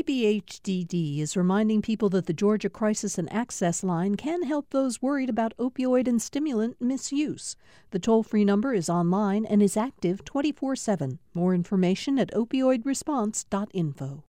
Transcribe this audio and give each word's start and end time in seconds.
DBHDD 0.00 1.18
is 1.20 1.36
reminding 1.36 1.82
people 1.82 2.08
that 2.08 2.24
the 2.24 2.32
Georgia 2.32 2.70
Crisis 2.70 3.18
and 3.18 3.30
Access 3.30 3.84
Line 3.84 4.14
can 4.14 4.44
help 4.44 4.70
those 4.70 5.02
worried 5.02 5.28
about 5.28 5.54
opioid 5.58 6.08
and 6.08 6.22
stimulant 6.22 6.80
misuse. 6.80 7.54
The 7.90 7.98
toll 7.98 8.22
free 8.22 8.46
number 8.46 8.72
is 8.72 8.88
online 8.88 9.44
and 9.44 9.62
is 9.62 9.76
active 9.76 10.24
24 10.24 10.74
7. 10.76 11.18
More 11.34 11.54
information 11.54 12.18
at 12.18 12.32
opioidresponse.info. 12.32 14.24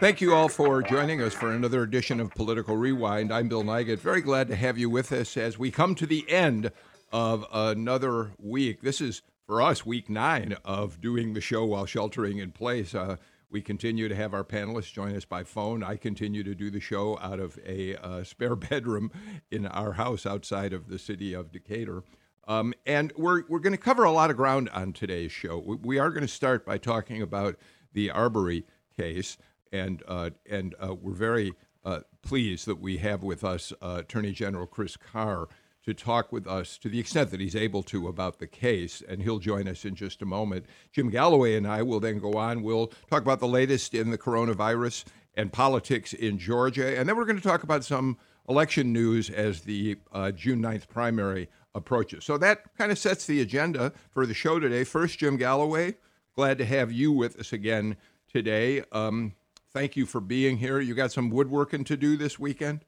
Thank 0.00 0.20
you 0.20 0.34
all 0.34 0.48
for 0.48 0.82
joining 0.82 1.22
us 1.22 1.32
for 1.32 1.52
another 1.52 1.84
edition 1.84 2.18
of 2.18 2.34
Political 2.34 2.76
Rewind. 2.76 3.32
I'm 3.32 3.48
Bill 3.48 3.62
Nigut. 3.62 4.00
Very 4.00 4.20
glad 4.20 4.48
to 4.48 4.56
have 4.56 4.78
you 4.78 4.90
with 4.90 5.12
us 5.12 5.36
as 5.36 5.60
we 5.60 5.70
come 5.70 5.94
to 5.94 6.06
the 6.06 6.28
end 6.28 6.72
of 7.12 7.44
another 7.52 8.32
week. 8.38 8.82
This 8.82 9.00
is, 9.00 9.22
for 9.50 9.60
us, 9.60 9.84
week 9.84 10.08
nine 10.08 10.56
of 10.64 11.00
doing 11.00 11.32
the 11.32 11.40
show 11.40 11.64
while 11.64 11.84
sheltering 11.84 12.38
in 12.38 12.52
place. 12.52 12.94
Uh, 12.94 13.16
we 13.50 13.60
continue 13.60 14.08
to 14.08 14.14
have 14.14 14.32
our 14.32 14.44
panelists 14.44 14.92
join 14.92 15.16
us 15.16 15.24
by 15.24 15.42
phone. 15.42 15.82
I 15.82 15.96
continue 15.96 16.44
to 16.44 16.54
do 16.54 16.70
the 16.70 16.78
show 16.78 17.18
out 17.18 17.40
of 17.40 17.58
a 17.66 17.96
uh, 17.96 18.22
spare 18.22 18.54
bedroom 18.70 19.10
in 19.50 19.66
our 19.66 19.94
house 19.94 20.24
outside 20.24 20.72
of 20.72 20.88
the 20.88 21.00
city 21.00 21.34
of 21.34 21.50
Decatur. 21.50 22.04
Um, 22.46 22.72
and 22.86 23.12
we're, 23.16 23.42
we're 23.48 23.58
going 23.58 23.72
to 23.72 23.76
cover 23.76 24.04
a 24.04 24.12
lot 24.12 24.30
of 24.30 24.36
ground 24.36 24.68
on 24.68 24.92
today's 24.92 25.32
show. 25.32 25.58
We, 25.58 25.74
we 25.82 25.98
are 25.98 26.10
going 26.10 26.22
to 26.22 26.28
start 26.28 26.64
by 26.64 26.78
talking 26.78 27.20
about 27.20 27.56
the 27.92 28.08
Arbery 28.12 28.64
case 28.96 29.36
and 29.72 30.00
uh, 30.06 30.30
and 30.48 30.76
uh, 30.80 30.94
we're 30.94 31.12
very 31.12 31.54
uh, 31.84 32.00
pleased 32.22 32.66
that 32.66 32.80
we 32.80 32.98
have 32.98 33.24
with 33.24 33.42
us 33.42 33.72
uh, 33.82 33.96
Attorney 33.98 34.30
General 34.30 34.68
Chris 34.68 34.96
Carr 34.96 35.48
to 35.94 36.04
talk 36.04 36.32
with 36.32 36.46
us 36.46 36.78
to 36.78 36.88
the 36.88 36.98
extent 36.98 37.30
that 37.30 37.40
he's 37.40 37.56
able 37.56 37.82
to 37.82 38.08
about 38.08 38.38
the 38.38 38.46
case, 38.46 39.02
and 39.08 39.22
he'll 39.22 39.38
join 39.38 39.66
us 39.66 39.84
in 39.84 39.94
just 39.94 40.22
a 40.22 40.26
moment. 40.26 40.64
Jim 40.92 41.10
Galloway 41.10 41.56
and 41.56 41.66
I 41.66 41.82
will 41.82 42.00
then 42.00 42.18
go 42.18 42.34
on. 42.34 42.62
We'll 42.62 42.92
talk 43.08 43.22
about 43.22 43.40
the 43.40 43.48
latest 43.48 43.94
in 43.94 44.10
the 44.10 44.18
coronavirus 44.18 45.04
and 45.34 45.52
politics 45.52 46.12
in 46.12 46.38
Georgia, 46.38 46.98
and 46.98 47.08
then 47.08 47.16
we're 47.16 47.24
going 47.24 47.40
to 47.40 47.42
talk 47.42 47.62
about 47.62 47.84
some 47.84 48.16
election 48.48 48.92
news 48.92 49.30
as 49.30 49.62
the 49.62 49.96
uh, 50.12 50.30
June 50.30 50.62
9th 50.62 50.88
primary 50.88 51.48
approaches. 51.74 52.24
So 52.24 52.38
that 52.38 52.74
kind 52.76 52.90
of 52.90 52.98
sets 52.98 53.26
the 53.26 53.40
agenda 53.40 53.92
for 54.10 54.26
the 54.26 54.34
show 54.34 54.58
today. 54.58 54.84
First, 54.84 55.18
Jim 55.18 55.36
Galloway, 55.36 55.96
glad 56.34 56.58
to 56.58 56.64
have 56.64 56.92
you 56.92 57.12
with 57.12 57.38
us 57.38 57.52
again 57.52 57.96
today. 58.32 58.82
Um, 58.92 59.34
thank 59.72 59.96
you 59.96 60.06
for 60.06 60.20
being 60.20 60.58
here. 60.58 60.80
You 60.80 60.94
got 60.94 61.12
some 61.12 61.30
woodworking 61.30 61.84
to 61.84 61.96
do 61.96 62.16
this 62.16 62.38
weekend? 62.38 62.84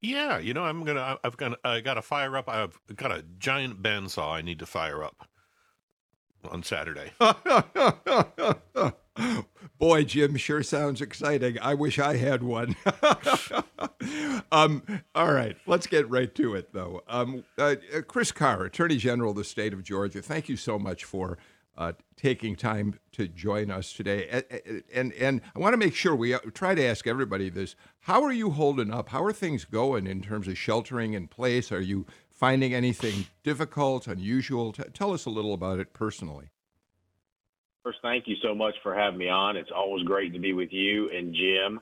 Yeah, 0.00 0.38
you 0.38 0.54
know, 0.54 0.64
I'm 0.64 0.84
gonna. 0.84 1.18
I've 1.24 1.36
got. 1.36 1.58
I 1.64 1.80
got 1.80 1.94
to 1.94 2.02
fire 2.02 2.36
up. 2.36 2.48
I've 2.48 2.78
got 2.94 3.12
a 3.12 3.24
giant 3.38 3.82
bandsaw. 3.82 4.34
I 4.34 4.42
need 4.42 4.58
to 4.58 4.66
fire 4.66 5.02
up 5.02 5.28
on 6.50 6.62
Saturday. 6.62 7.12
Boy, 9.78 10.04
Jim 10.04 10.36
sure 10.36 10.62
sounds 10.62 11.00
exciting. 11.00 11.58
I 11.60 11.74
wish 11.74 11.98
I 11.98 12.16
had 12.16 12.42
one. 12.42 12.76
um, 14.52 14.82
all 15.14 15.32
right, 15.32 15.56
let's 15.66 15.86
get 15.86 16.08
right 16.08 16.34
to 16.34 16.54
it, 16.54 16.72
though. 16.72 17.02
Um, 17.08 17.44
uh, 17.58 17.76
Chris 18.06 18.32
Carr, 18.32 18.64
Attorney 18.64 18.96
General 18.96 19.30
of 19.30 19.36
the 19.36 19.44
state 19.44 19.72
of 19.72 19.82
Georgia, 19.82 20.22
thank 20.22 20.48
you 20.48 20.56
so 20.56 20.78
much 20.78 21.04
for 21.04 21.38
uh, 21.76 21.92
taking 22.16 22.56
time 22.56 22.98
to 23.12 23.28
join 23.28 23.70
us 23.70 23.92
today. 23.92 24.28
And, 24.28 24.82
and, 24.92 25.12
and 25.14 25.40
I 25.54 25.58
want 25.58 25.74
to 25.74 25.78
make 25.78 25.94
sure 25.94 26.14
we 26.14 26.34
uh, 26.34 26.38
try 26.54 26.74
to 26.74 26.84
ask 26.84 27.06
everybody 27.06 27.50
this. 27.50 27.76
How 28.00 28.22
are 28.22 28.32
you 28.32 28.50
holding 28.50 28.92
up? 28.92 29.10
How 29.10 29.22
are 29.24 29.32
things 29.32 29.64
going 29.64 30.06
in 30.06 30.22
terms 30.22 30.48
of 30.48 30.56
sheltering 30.56 31.12
in 31.12 31.28
place? 31.28 31.70
Are 31.70 31.80
you 31.80 32.06
finding 32.30 32.74
anything 32.74 33.26
difficult, 33.42 34.06
unusual? 34.06 34.72
T- 34.72 34.84
tell 34.92 35.12
us 35.12 35.26
a 35.26 35.30
little 35.30 35.54
about 35.54 35.78
it 35.78 35.92
personally. 35.92 36.50
First, 37.82 37.98
thank 38.02 38.26
you 38.26 38.36
so 38.42 38.54
much 38.54 38.74
for 38.82 38.94
having 38.94 39.18
me 39.18 39.28
on. 39.28 39.56
It's 39.56 39.70
always 39.74 40.04
great 40.04 40.32
to 40.32 40.40
be 40.40 40.52
with 40.52 40.72
you 40.72 41.10
and 41.10 41.34
Jim. 41.34 41.80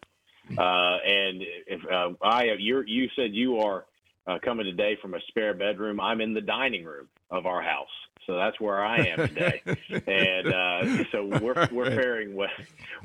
Uh, 0.59 0.99
and 1.07 1.43
if 1.67 1.81
uh, 1.91 2.11
I, 2.23 2.45
you 2.59 2.83
you 2.87 3.09
said 3.17 3.31
you 3.33 3.61
are 3.61 3.87
uh, 4.27 4.39
coming 4.45 4.65
today 4.65 4.97
from 5.01 5.15
a 5.15 5.21
spare 5.29 5.55
bedroom. 5.55 6.01
I'm 6.01 6.21
in 6.21 6.35
the 6.35 6.41
dining 6.41 6.85
room 6.85 7.09
of 7.31 7.47
our 7.47 7.63
house. 7.63 7.89
So 8.27 8.37
that's 8.37 8.59
where 8.59 8.83
I 8.83 8.99
am 8.99 9.29
today, 9.29 9.61
and 9.67 10.47
uh, 10.49 11.05
so 11.13 11.27
we're 11.43 11.69
we're 11.71 11.95
faring 11.95 12.35
well. 12.35 12.49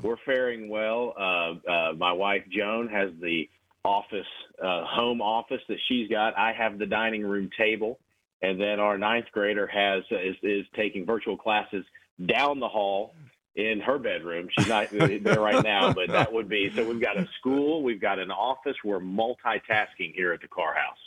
We're 0.02 0.16
faring 0.24 0.70
well. 0.70 1.14
Uh, 1.14 1.70
uh, 1.70 1.92
my 1.92 2.12
wife 2.12 2.44
Joan 2.50 2.88
has 2.88 3.10
the 3.20 3.46
office, 3.84 4.26
uh, 4.62 4.84
home 4.86 5.20
office 5.20 5.60
that 5.68 5.76
she's 5.88 6.08
got. 6.08 6.38
I 6.38 6.52
have 6.52 6.78
the 6.78 6.86
dining 6.86 7.22
room 7.22 7.50
table, 7.56 7.98
and 8.40 8.58
then 8.58 8.80
our 8.80 8.96
ninth 8.96 9.26
grader 9.32 9.66
has 9.66 10.04
is, 10.10 10.36
is 10.42 10.64
taking 10.74 11.04
virtual 11.04 11.36
classes 11.36 11.84
down 12.24 12.60
the 12.60 12.68
hall 12.68 13.14
in 13.56 13.80
her 13.80 13.98
bedroom. 13.98 14.48
She's 14.56 14.68
not 14.68 14.88
there 14.90 15.40
right 15.40 15.62
now, 15.62 15.92
but 15.92 16.08
that 16.08 16.32
would 16.32 16.48
be 16.48 16.72
so. 16.74 16.88
We've 16.88 17.00
got 17.00 17.18
a 17.18 17.28
school, 17.38 17.82
we've 17.82 18.00
got 18.00 18.18
an 18.18 18.30
office. 18.30 18.76
We're 18.84 19.00
multitasking 19.00 20.14
here 20.14 20.32
at 20.32 20.40
the 20.40 20.48
Carr 20.48 20.74
House. 20.74 20.98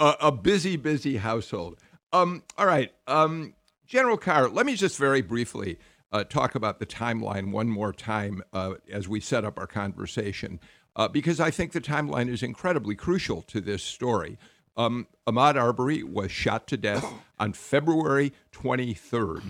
A, 0.00 0.32
busy, 0.32 0.76
busy 0.76 1.16
household. 1.16 1.78
Um, 2.12 2.42
all 2.58 2.66
right. 2.66 2.92
Um, 3.06 3.54
General 3.86 4.16
Carr, 4.16 4.48
let 4.48 4.66
me 4.66 4.74
just 4.74 4.98
very 4.98 5.22
briefly 5.22 5.78
uh, 6.12 6.24
talk 6.24 6.54
about 6.54 6.78
the 6.78 6.86
timeline 6.86 7.50
one 7.52 7.68
more 7.68 7.92
time 7.92 8.42
uh, 8.52 8.74
as 8.90 9.08
we 9.08 9.20
set 9.20 9.44
up 9.44 9.58
our 9.58 9.66
conversation, 9.66 10.60
uh, 10.96 11.08
because 11.08 11.40
I 11.40 11.50
think 11.50 11.72
the 11.72 11.80
timeline 11.80 12.28
is 12.28 12.42
incredibly 12.42 12.94
crucial 12.94 13.42
to 13.42 13.60
this 13.60 13.82
story. 13.82 14.38
Um, 14.76 15.06
Ahmaud 15.26 15.56
Arbery 15.56 16.02
was 16.02 16.30
shot 16.30 16.66
to 16.68 16.76
death 16.76 17.06
on 17.38 17.52
February 17.52 18.32
23rd. 18.52 19.42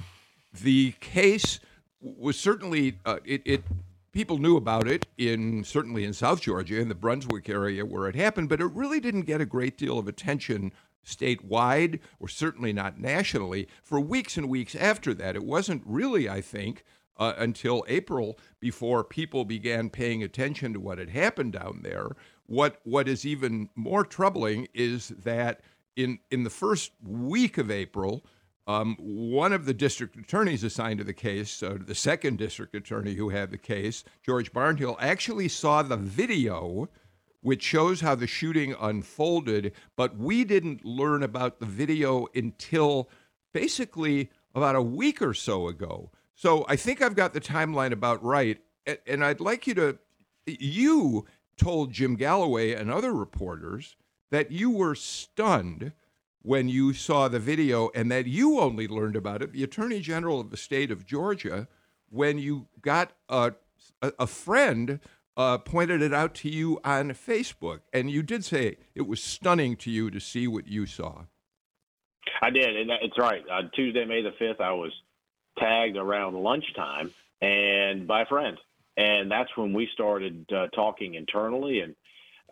The 0.53 0.93
case 1.01 1.61
was 2.01 2.39
certainly 2.39 2.99
uh, 3.05 3.19
it, 3.25 3.43
it 3.45 3.65
people 4.13 4.39
knew 4.39 4.57
about 4.57 4.87
it 4.87 5.07
in 5.17 5.65
certainly 5.65 6.05
in 6.05 6.13
South 6.13 6.41
Georgia 6.41 6.79
in 6.79 6.89
the 6.89 6.95
Brunswick 6.95 7.49
area 7.49 7.85
where 7.85 8.07
it 8.09 8.15
happened, 8.15 8.49
but 8.49 8.61
it 8.61 8.67
really 8.67 9.01
didn't 9.01 9.23
get 9.23 9.41
a 9.41 9.47
great 9.47 9.77
deal 9.77 9.99
of 9.99 10.07
attention 10.07 10.73
statewide 11.05 11.99
or 12.21 12.29
certainly 12.29 12.73
not 12.73 13.01
nationally 13.01 13.67
for 13.83 14.01
weeks 14.01 14.37
and 14.37 14.49
weeks 14.49 14.75
after 14.75 15.13
that. 15.15 15.35
It 15.35 15.45
wasn't 15.45 15.83
really, 15.85 16.29
I 16.29 16.41
think, 16.41 16.85
uh, 17.17 17.33
until 17.39 17.85
April 17.89 18.39
before 18.61 19.03
people 19.03 19.45
began 19.45 19.91
paying 19.91 20.23
attention 20.23 20.73
to 20.73 20.81
what 20.81 20.99
had 20.99 21.11
happened 21.11 21.53
down 21.55 21.81
there. 21.83 22.11
What 22.47 22.81
what 22.85 23.09
is 23.09 23.25
even 23.25 23.69
more 23.75 24.05
troubling 24.05 24.69
is 24.75 25.09
that 25.09 25.61
in 25.97 26.19
in 26.31 26.45
the 26.45 26.51
first 26.51 26.93
week 27.03 27.59
of 27.59 27.71
April. 27.71 28.25
Um, 28.67 28.97
one 29.01 29.53
of 29.53 29.65
the 29.65 29.75
district 29.75 30.17
attorneys 30.17 30.63
assigned 30.63 30.99
to 30.99 31.05
the 31.05 31.13
case, 31.13 31.63
uh, 31.63 31.79
the 31.81 31.95
second 31.95 32.39
district 32.39 32.75
attorney 32.77 33.15
who 33.15 33.31
had 33.31 33.51
the 33.51 33.59
case, 33.59 34.05
George 34.25 34.53
Barnhill, 34.53 34.97
actually 35.01 35.49
saw 35.49 35.83
the 35.83 35.97
video 35.97 36.89
which 37.43 37.63
shows 37.63 38.01
how 38.01 38.15
the 38.15 38.27
shooting 38.27 38.75
unfolded, 38.81 39.73
but 39.97 40.17
we 40.17 40.45
didn't 40.45 40.85
learn 40.85 41.23
about 41.23 41.59
the 41.59 41.67
video 41.67 42.27
until 42.35 43.11
basically 43.53 44.31
about 44.55 44.77
a 44.77 44.83
week 44.83 45.21
or 45.21 45.35
so 45.35 45.67
ago. 45.67 46.11
So 46.35 46.65
I 46.69 46.77
think 46.77 47.03
I've 47.03 47.17
got 47.17 47.35
the 47.35 47.41
timeline 47.41 47.93
about 47.93 48.23
right. 48.23 48.61
And 49.07 49.25
I'd 49.25 49.41
like 49.41 49.67
you 49.67 49.75
to, 49.75 49.99
you 50.47 51.27
told 51.57 51.93
Jim 51.93 52.15
Galloway 52.15 52.73
and 52.73 52.91
other 52.91 53.13
reporters 53.13 53.97
that 54.31 54.51
you 54.51 54.71
were 54.71 54.95
stunned 54.95 55.93
when 56.43 56.69
you 56.69 56.93
saw 56.93 57.29
the 57.29 57.39
video 57.39 57.91
and 57.95 58.11
that 58.11 58.27
you 58.27 58.59
only 58.59 58.89
learned 58.89 59.17
about 59.17 59.43
it, 59.43 59.53
the 59.53 59.63
Attorney 59.63 60.01
General 60.01 60.41
of 60.41 60.51
the 60.51 60.57
state 60.57 60.91
of 60.91 61.07
Georgia, 61.07 61.69
when 62.11 62.39
you 62.39 62.67
got 62.81 63.13
a, 63.29 63.53
a, 64.03 64.27
friend 64.27 65.01
uh, 65.37 65.59
pointed 65.59 66.03
it 66.03 66.13
out 66.13 66.35
to 66.35 66.49
you 66.49 66.81
on 66.85 67.11
Facebook, 67.11 67.81
and 67.93 68.11
you 68.11 68.23
did 68.23 68.45
say 68.45 68.77
it 68.95 69.07
was 69.07 69.23
stunning 69.23 69.77
to 69.77 69.91
you 69.91 70.11
to 70.11 70.21
see 70.21 70.47
what 70.47 70.67
you 70.67 70.85
saw. 70.85 71.23
I 72.43 72.51
did, 72.51 72.77
and 72.77 72.91
it's 73.03 73.19
right. 73.19 73.43
Uh, 73.51 73.63
Tuesday, 73.75 74.05
May 74.05 74.23
the 74.23 74.33
fifth, 74.39 74.61
I 74.61 74.73
was 74.73 74.93
tagged 75.59 75.97
around 75.97 76.35
lunchtime 76.35 77.13
and 77.41 78.07
by 78.07 78.23
a 78.23 78.27
friend, 78.27 78.59
and 78.97 79.31
that's 79.31 79.51
when 79.57 79.73
we 79.73 79.89
started 79.93 80.45
uh, 80.53 80.67
talking 80.69 81.15
internally, 81.15 81.81
and 81.81 81.95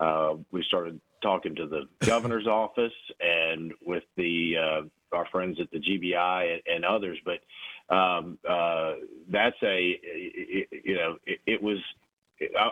uh, 0.00 0.34
we 0.50 0.64
started 0.64 1.00
talking 1.22 1.54
to 1.56 1.66
the 1.66 1.82
governor's 2.06 2.46
office 2.48 2.92
and 3.20 3.72
with 3.84 4.04
the 4.16 4.54
uh, 4.56 5.16
our 5.16 5.26
friends 5.26 5.58
at 5.60 5.70
the 5.70 5.78
GBI 5.78 6.54
and, 6.54 6.62
and 6.66 6.84
others. 6.84 7.18
But 7.24 7.94
um, 7.94 8.38
uh, 8.48 8.94
that's 9.28 9.56
a 9.62 9.98
you 10.84 10.94
know 10.94 11.16
it, 11.26 11.40
it 11.46 11.62
was 11.62 11.78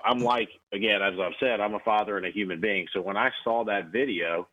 I'm 0.05 0.21
like, 0.21 0.49
again, 0.73 1.03
as 1.03 1.15
I've 1.21 1.35
said, 1.41 1.61
I'm 1.61 1.75
a 1.75 1.81
father 1.81 2.17
and 2.17 2.27
a 2.27 2.31
human 2.31 2.61
being. 2.61 2.87
So 2.95 3.03
when 3.03 3.17
I 3.17 3.31
saw 3.45 3.65
that 3.65 3.89
video, 3.93 4.49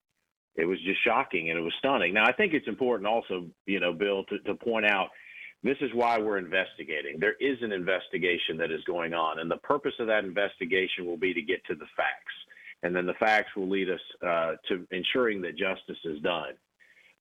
it 0.55 0.65
was 0.65 0.77
just 0.83 1.03
shocking 1.03 1.49
and 1.49 1.59
it 1.59 1.61
was 1.61 1.73
stunning. 1.79 2.13
Now, 2.13 2.25
I 2.25 2.33
think 2.33 2.53
it's 2.53 2.67
important 2.67 3.07
also, 3.07 3.45
you 3.65 3.79
know, 3.79 3.93
Bill, 3.93 4.25
to, 4.25 4.39
to 4.39 4.55
point 4.55 4.85
out 4.85 5.09
this 5.63 5.77
is 5.81 5.89
why 5.93 6.19
we're 6.19 6.37
investigating. 6.37 7.17
There 7.19 7.35
is 7.39 7.57
an 7.61 7.71
investigation 7.71 8.57
that 8.57 8.71
is 8.71 8.83
going 8.85 9.13
on, 9.13 9.39
and 9.39 9.49
the 9.49 9.57
purpose 9.57 9.93
of 9.99 10.07
that 10.07 10.23
investigation 10.23 11.05
will 11.05 11.17
be 11.17 11.33
to 11.33 11.41
get 11.41 11.65
to 11.65 11.75
the 11.75 11.87
facts. 11.95 12.35
And 12.85 12.95
then 12.95 13.05
the 13.05 13.13
facts 13.15 13.49
will 13.55 13.69
lead 13.69 13.89
us 13.89 13.99
uh, 14.25 14.53
to 14.69 14.87
ensuring 14.91 15.41
that 15.41 15.57
justice 15.57 15.97
is 16.05 16.21
done. 16.21 16.53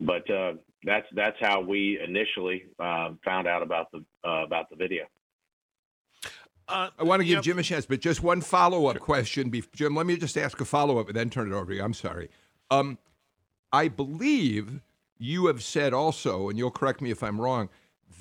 But, 0.00 0.28
uh, 0.30 0.54
that's 0.84 1.06
that's 1.14 1.36
how 1.40 1.60
we 1.60 1.98
initially 2.06 2.64
uh, 2.78 3.10
found 3.24 3.46
out 3.46 3.62
about 3.62 3.90
the 3.90 4.04
uh, 4.24 4.44
about 4.44 4.70
the 4.70 4.76
video. 4.76 5.04
Uh, 6.66 6.88
I 6.98 7.02
want 7.02 7.20
to 7.20 7.26
give 7.26 7.42
Jim 7.42 7.58
a 7.58 7.62
chance, 7.62 7.84
but 7.84 8.00
just 8.00 8.22
one 8.22 8.40
follow 8.40 8.86
up 8.86 8.96
sure. 8.96 9.04
question. 9.04 9.52
Jim, 9.74 9.94
let 9.94 10.06
me 10.06 10.16
just 10.16 10.38
ask 10.38 10.60
a 10.60 10.64
follow 10.64 10.98
up 10.98 11.08
and 11.08 11.16
then 11.16 11.28
turn 11.28 11.50
it 11.50 11.54
over 11.54 11.66
to 11.66 11.76
you. 11.76 11.82
I'm 11.82 11.92
sorry. 11.92 12.30
Um, 12.70 12.98
I 13.72 13.88
believe 13.88 14.80
you 15.18 15.46
have 15.46 15.62
said 15.62 15.92
also, 15.92 16.48
and 16.48 16.58
you'll 16.58 16.70
correct 16.70 17.02
me 17.02 17.10
if 17.10 17.22
I'm 17.22 17.38
wrong, 17.38 17.68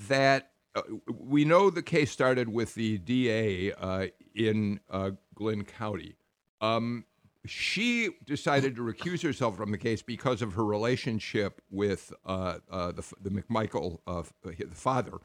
that 0.07 0.51
uh, 0.75 0.81
we 1.07 1.45
know 1.45 1.69
the 1.69 1.81
case 1.81 2.11
started 2.11 2.49
with 2.49 2.75
the 2.75 2.97
DA 2.97 3.71
uh, 3.73 4.07
in 4.35 4.79
uh, 4.89 5.11
Glynn 5.35 5.63
County. 5.63 6.15
Um, 6.59 7.05
she 7.45 8.09
decided 8.25 8.75
to 8.75 8.81
recuse 8.81 9.21
herself 9.21 9.57
from 9.57 9.71
the 9.71 9.77
case 9.77 10.01
because 10.01 10.41
of 10.41 10.53
her 10.53 10.63
relationship 10.63 11.61
with 11.69 12.13
uh, 12.25 12.59
uh, 12.71 12.91
the, 12.93 13.03
the 13.21 13.29
McMichael, 13.29 13.99
uh, 14.07 14.23
the 14.43 14.67
father. 14.71 15.19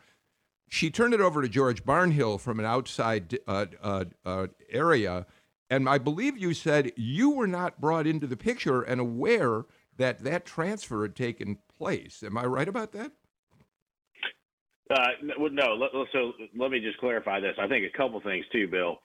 She 0.69 0.91
turned 0.91 1.15
it 1.15 1.21
over 1.21 1.41
to 1.43 1.49
George 1.49 1.85
Barnhill 1.85 2.41
from 2.41 2.59
an 2.59 2.67
outside 2.67 3.39
uh, 3.47 3.67
uh, 3.83 4.05
uh, 4.25 4.47
area. 4.71 5.27
And 5.71 5.89
I 5.89 5.99
believe 5.99 6.37
you 6.37 6.55
said 6.55 6.93
you 6.97 7.31
were 7.31 7.47
not 7.47 7.81
brought 7.81 8.07
into 8.07 8.27
the 8.27 8.37
picture 8.37 8.83
and 8.83 9.01
aware 9.01 9.65
that 9.97 10.25
that 10.25 10.45
transfer 10.45 11.03
had 11.03 11.15
taken 11.15 11.59
place. 11.79 12.23
Am 12.23 12.37
I 12.37 12.45
right 12.45 12.69
about 12.69 12.93
that? 12.93 13.13
Uh, 14.91 15.09
no, 15.23 16.07
so 16.13 16.33
let 16.57 16.71
me 16.71 16.81
just 16.81 16.99
clarify 16.99 17.41
this. 17.41 17.55
I 17.61 17.69
think 17.69 17.85
a 17.85 17.97
couple 17.97 18.21
things 18.21 18.47
too, 18.51 18.69
Bill. 18.69 18.99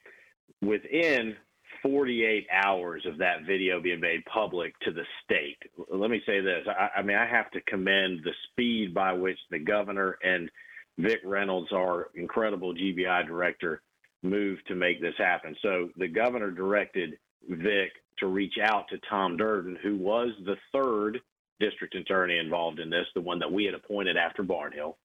Within 0.61 1.35
48 1.83 2.47
hours 2.51 3.05
of 3.05 3.17
that 3.19 3.45
video 3.45 3.79
being 3.79 3.99
made 3.99 4.23
public 4.25 4.77
to 4.79 4.91
the 4.91 5.03
state. 5.23 5.57
Let 5.91 6.09
me 6.09 6.21
say 6.25 6.39
this. 6.39 6.65
I, 6.67 6.99
I, 6.99 7.01
mean, 7.03 7.17
I 7.17 7.27
have 7.27 7.51
to 7.51 7.61
commend 7.61 8.21
the 8.23 8.31
speed 8.49 8.93
by 8.93 9.13
which 9.13 9.37
the 9.51 9.59
governor 9.59 10.17
and 10.23 10.49
Vic 10.97 11.19
Reynolds, 11.25 11.71
our 11.71 12.09
incredible 12.15 12.73
GBI 12.73 13.27
director, 13.27 13.81
moved 14.23 14.65
to 14.67 14.75
make 14.75 15.01
this 15.01 15.15
happen. 15.17 15.55
So 15.61 15.89
the 15.97 16.07
governor 16.07 16.51
directed 16.51 17.17
Vic 17.47 17.91
to 18.19 18.27
reach 18.27 18.55
out 18.61 18.87
to 18.89 18.97
Tom 19.09 19.37
Durden, 19.37 19.77
who 19.83 19.97
was 19.97 20.29
the 20.45 20.55
third 20.71 21.19
district 21.59 21.95
attorney 21.95 22.37
involved 22.37 22.79
in 22.79 22.89
this, 22.89 23.05
the 23.13 23.21
one 23.21 23.39
that 23.39 23.51
we 23.51 23.65
had 23.65 23.73
appointed 23.73 24.17
after 24.17 24.43
Barnhill. 24.43 24.95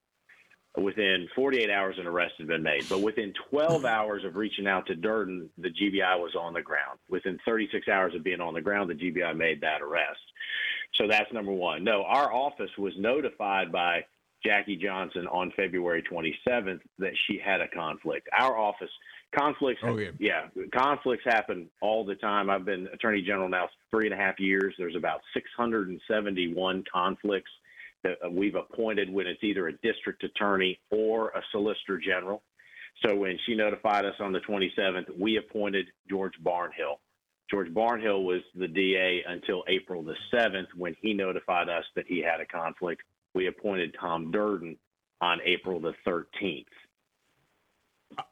Within 0.77 1.29
48 1.35 1.71
hours, 1.71 1.97
an 1.99 2.07
arrest 2.07 2.35
had 2.39 2.47
been 2.47 2.63
made. 2.63 2.85
But 2.89 3.01
within 3.01 3.33
12 3.51 3.81
hmm. 3.81 3.87
hours 3.87 4.25
of 4.25 4.37
reaching 4.37 4.67
out 4.67 4.87
to 4.87 4.95
Durden, 4.95 5.49
the 5.59 5.71
GBI 5.71 6.19
was 6.19 6.35
on 6.39 6.53
the 6.53 6.63
ground. 6.63 6.99
Within 7.09 7.39
36 7.45 7.89
hours 7.89 8.15
of 8.15 8.23
being 8.23 8.41
on 8.41 8.55
the 8.55 8.61
ground, 8.61 8.91
the 8.91 8.95
GBI 8.95 9.37
made 9.37 9.61
that 9.63 9.83
arrest. 9.83 10.21
So 10.95 11.07
that's 11.09 11.33
number 11.33 11.53
one. 11.53 11.85
No, 11.85 12.05
our 12.05 12.33
office 12.33 12.71
was 12.79 12.93
notified 12.97 13.73
by 13.73 14.05
Jackie 14.45 14.77
Johnson 14.77 15.27
on 15.29 15.53
February 15.57 16.03
27th 16.03 16.81
that 16.99 17.13
she 17.27 17.39
had 17.39 17.61
a 17.61 17.69
conflict. 17.69 18.29
Our 18.37 18.57
office 18.57 18.91
conflicts, 19.37 19.81
oh, 19.85 19.99
yeah. 19.99 20.11
yeah, 20.19 20.47
conflicts 20.75 21.25
happen 21.25 21.69
all 21.81 22.05
the 22.05 22.15
time. 22.15 22.49
I've 22.49 22.65
been 22.65 22.89
attorney 22.93 23.23
general 23.23 23.49
now 23.49 23.69
three 23.91 24.07
and 24.07 24.15
a 24.15 24.17
half 24.17 24.39
years. 24.39 24.75
There's 24.79 24.97
about 24.97 25.21
671 25.35 26.85
conflicts 26.91 27.51
that 28.05 28.17
we've 28.31 28.55
appointed 28.55 29.13
when 29.13 29.27
it's 29.27 29.43
either 29.43 29.69
a 29.69 29.73
district 29.79 30.25
attorney 30.25 30.79
or 30.91 31.31
a 31.31 31.43
solicitor 31.53 31.99
general. 31.99 32.43
So 33.05 33.15
when 33.15 33.39
she 33.47 33.55
notified 33.55 34.05
us 34.05 34.15
on 34.21 34.33
the 34.33 34.41
27th, 34.41 35.19
we 35.19 35.37
appointed 35.37 35.87
George 36.09 36.35
Barnhill. 36.45 36.99
George 37.51 37.69
Barnhill 37.69 38.25
was 38.25 38.43
the 38.55 38.69
DA 38.69 39.23
until 39.27 39.65
April 39.69 40.03
the 40.03 40.17
7th 40.33 40.67
when 40.77 40.95
he 41.01 41.15
notified 41.15 41.69
us 41.69 41.85
that 41.97 42.05
he 42.07 42.21
had 42.21 42.41
a 42.41 42.47
conflict. 42.47 43.03
We 43.35 43.47
appointed 43.47 43.95
Tom 43.99 44.31
Durden 44.31 44.77
on 45.21 45.39
April 45.45 45.81
the 45.81 45.95
13th. 46.07 46.67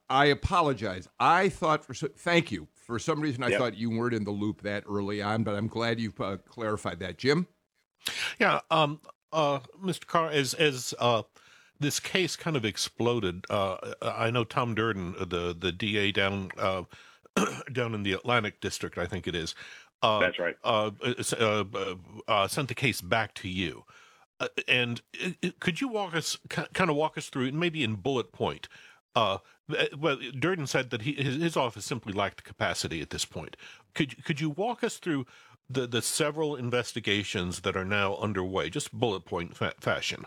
I 0.08 0.26
apologize. 0.26 1.08
I 1.20 1.48
thought 1.48 1.84
for 1.84 1.94
thank 1.94 2.50
you. 2.50 2.66
For 2.74 2.98
some 2.98 3.20
reason, 3.20 3.42
I 3.42 3.48
yep. 3.48 3.58
thought 3.58 3.76
you 3.76 3.90
weren't 3.90 4.14
in 4.14 4.24
the 4.24 4.30
loop 4.30 4.62
that 4.62 4.84
early 4.88 5.20
on, 5.20 5.42
but 5.42 5.54
I'm 5.54 5.66
glad 5.68 6.00
you've 6.00 6.20
uh, 6.20 6.38
clarified 6.48 7.00
that, 7.00 7.18
Jim. 7.18 7.46
Yeah, 8.38 8.60
um, 8.70 9.00
uh, 9.32 9.60
Mr. 9.82 10.06
Carr, 10.06 10.30
as 10.30 10.54
as 10.54 10.94
uh, 10.98 11.22
this 11.78 12.00
case 12.00 12.36
kind 12.36 12.56
of 12.56 12.64
exploded, 12.64 13.44
uh, 13.50 13.76
I 14.02 14.30
know 14.30 14.44
Tom 14.44 14.74
Durden, 14.74 15.14
uh, 15.18 15.24
the 15.24 15.56
the 15.58 15.72
DA 15.72 16.12
down 16.12 16.50
uh, 16.58 16.82
down 17.72 17.94
in 17.94 18.02
the 18.02 18.12
Atlantic 18.12 18.60
District, 18.60 18.98
I 18.98 19.06
think 19.06 19.26
it 19.26 19.34
is. 19.34 19.54
Uh, 20.02 20.20
That's 20.20 20.38
right. 20.38 20.56
sent 22.50 22.68
the 22.68 22.74
case 22.74 23.00
back 23.00 23.34
to 23.34 23.48
you, 23.48 23.84
and 24.68 25.00
could 25.60 25.80
you 25.80 25.88
walk 25.88 26.14
us, 26.14 26.38
kind 26.48 26.90
of 26.90 26.96
walk 26.96 27.16
us 27.18 27.28
through, 27.28 27.50
maybe 27.52 27.82
in 27.82 27.94
bullet 27.94 28.32
point? 28.32 28.68
well, 29.14 30.18
Durden 30.38 30.66
said 30.66 30.90
that 30.90 31.02
he, 31.02 31.14
his, 31.14 31.36
his 31.36 31.56
office 31.56 31.86
simply 31.86 32.12
lacked 32.12 32.44
capacity 32.44 33.00
at 33.00 33.10
this 33.10 33.24
point. 33.24 33.56
Could 33.94 34.22
could 34.24 34.40
you 34.40 34.50
walk 34.50 34.84
us 34.84 34.98
through 34.98 35.26
the 35.68 35.86
the 35.86 36.02
several 36.02 36.56
investigations 36.56 37.60
that 37.60 37.76
are 37.76 37.84
now 37.84 38.16
underway, 38.16 38.70
just 38.70 38.92
bullet 38.92 39.24
point 39.24 39.56
fa- 39.56 39.74
fashion. 39.80 40.24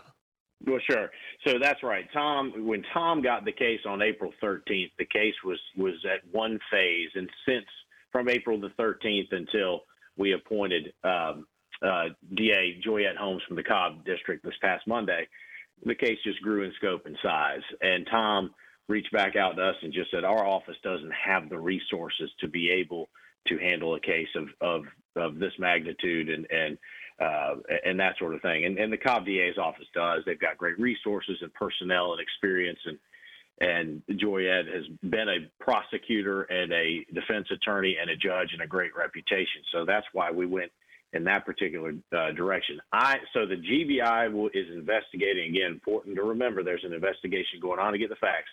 Well, 0.66 0.80
sure. 0.90 1.10
So 1.46 1.58
that's 1.58 1.82
right. 1.82 2.04
Tom, 2.12 2.66
when 2.66 2.84
Tom 2.92 3.22
got 3.22 3.46
the 3.46 3.52
case 3.52 3.80
on 3.86 4.02
April 4.02 4.30
13th, 4.42 4.90
the 4.98 5.06
case 5.06 5.34
was 5.44 5.58
was 5.76 5.94
at 6.04 6.20
one 6.32 6.58
phase, 6.70 7.10
and 7.14 7.28
since 7.48 7.66
from 8.12 8.28
April 8.28 8.60
the 8.60 8.70
13th 8.78 9.32
until 9.32 9.82
we 10.16 10.32
appointed 10.32 10.92
um, 11.04 11.46
uh, 11.82 12.08
DA 12.34 12.80
Joyette 12.86 13.16
Holmes 13.16 13.42
from 13.46 13.56
the 13.56 13.62
Cobb 13.62 14.04
District 14.04 14.44
this 14.44 14.54
past 14.60 14.86
Monday, 14.86 15.26
the 15.84 15.94
case 15.94 16.18
just 16.24 16.42
grew 16.42 16.64
in 16.64 16.72
scope 16.76 17.06
and 17.06 17.16
size. 17.22 17.62
And 17.80 18.06
Tom 18.10 18.50
reached 18.88 19.12
back 19.12 19.36
out 19.36 19.56
to 19.56 19.62
us 19.62 19.76
and 19.82 19.92
just 19.92 20.10
said 20.10 20.24
our 20.24 20.44
office 20.44 20.76
doesn't 20.82 21.12
have 21.12 21.48
the 21.48 21.58
resources 21.58 22.30
to 22.40 22.48
be 22.48 22.70
able 22.70 23.08
to 23.46 23.56
handle 23.58 23.94
a 23.94 24.00
case 24.00 24.28
of 24.36 24.48
of, 24.60 24.82
of 25.16 25.38
this 25.38 25.52
magnitude 25.58 26.28
and 26.28 26.46
and 26.50 26.78
uh, 27.20 27.56
and 27.84 28.00
that 28.00 28.16
sort 28.18 28.34
of 28.34 28.40
thing. 28.40 28.64
And, 28.64 28.78
and 28.78 28.92
the 28.92 28.96
Cobb 28.96 29.26
DA's 29.26 29.58
office 29.58 29.86
does. 29.94 30.22
They've 30.24 30.40
got 30.40 30.56
great 30.56 30.78
resources 30.78 31.36
and 31.42 31.52
personnel 31.52 32.12
and 32.12 32.20
experience. 32.20 32.78
And 32.86 32.98
and 33.60 34.02
Joyette 34.12 34.74
has 34.74 34.84
been 35.02 35.28
a 35.28 35.62
prosecutor 35.62 36.42
and 36.44 36.72
a 36.72 37.04
defense 37.12 37.46
attorney 37.52 37.96
and 38.00 38.08
a 38.10 38.16
judge 38.16 38.50
and 38.54 38.62
a 38.62 38.66
great 38.66 38.96
reputation. 38.96 39.62
So 39.70 39.84
that's 39.84 40.06
why 40.14 40.30
we 40.30 40.46
went 40.46 40.72
in 41.12 41.24
that 41.24 41.44
particular 41.44 41.92
uh, 42.16 42.30
direction. 42.32 42.80
I 42.92 43.16
so 43.34 43.44
the 43.44 43.56
GBI 43.56 44.32
will, 44.32 44.48
is 44.48 44.66
investigating 44.72 45.50
again. 45.50 45.72
Important 45.72 46.16
to 46.16 46.22
remember, 46.22 46.62
there's 46.62 46.84
an 46.84 46.94
investigation 46.94 47.60
going 47.60 47.80
on 47.80 47.92
to 47.92 47.98
get 47.98 48.08
the 48.08 48.16
facts. 48.16 48.50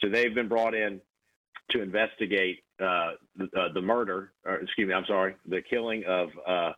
So 0.00 0.08
they've 0.08 0.34
been 0.34 0.48
brought 0.48 0.74
in 0.74 1.00
to 1.70 1.82
investigate 1.82 2.62
uh, 2.80 3.12
the, 3.36 3.48
uh, 3.56 3.72
the, 3.72 3.80
murder, 3.80 4.32
or 4.44 4.56
excuse 4.56 4.88
me, 4.88 4.94
I'm 4.94 5.04
sorry, 5.06 5.34
the 5.46 5.62
killing 5.62 6.04
of 6.06 6.30
uh, 6.46 6.72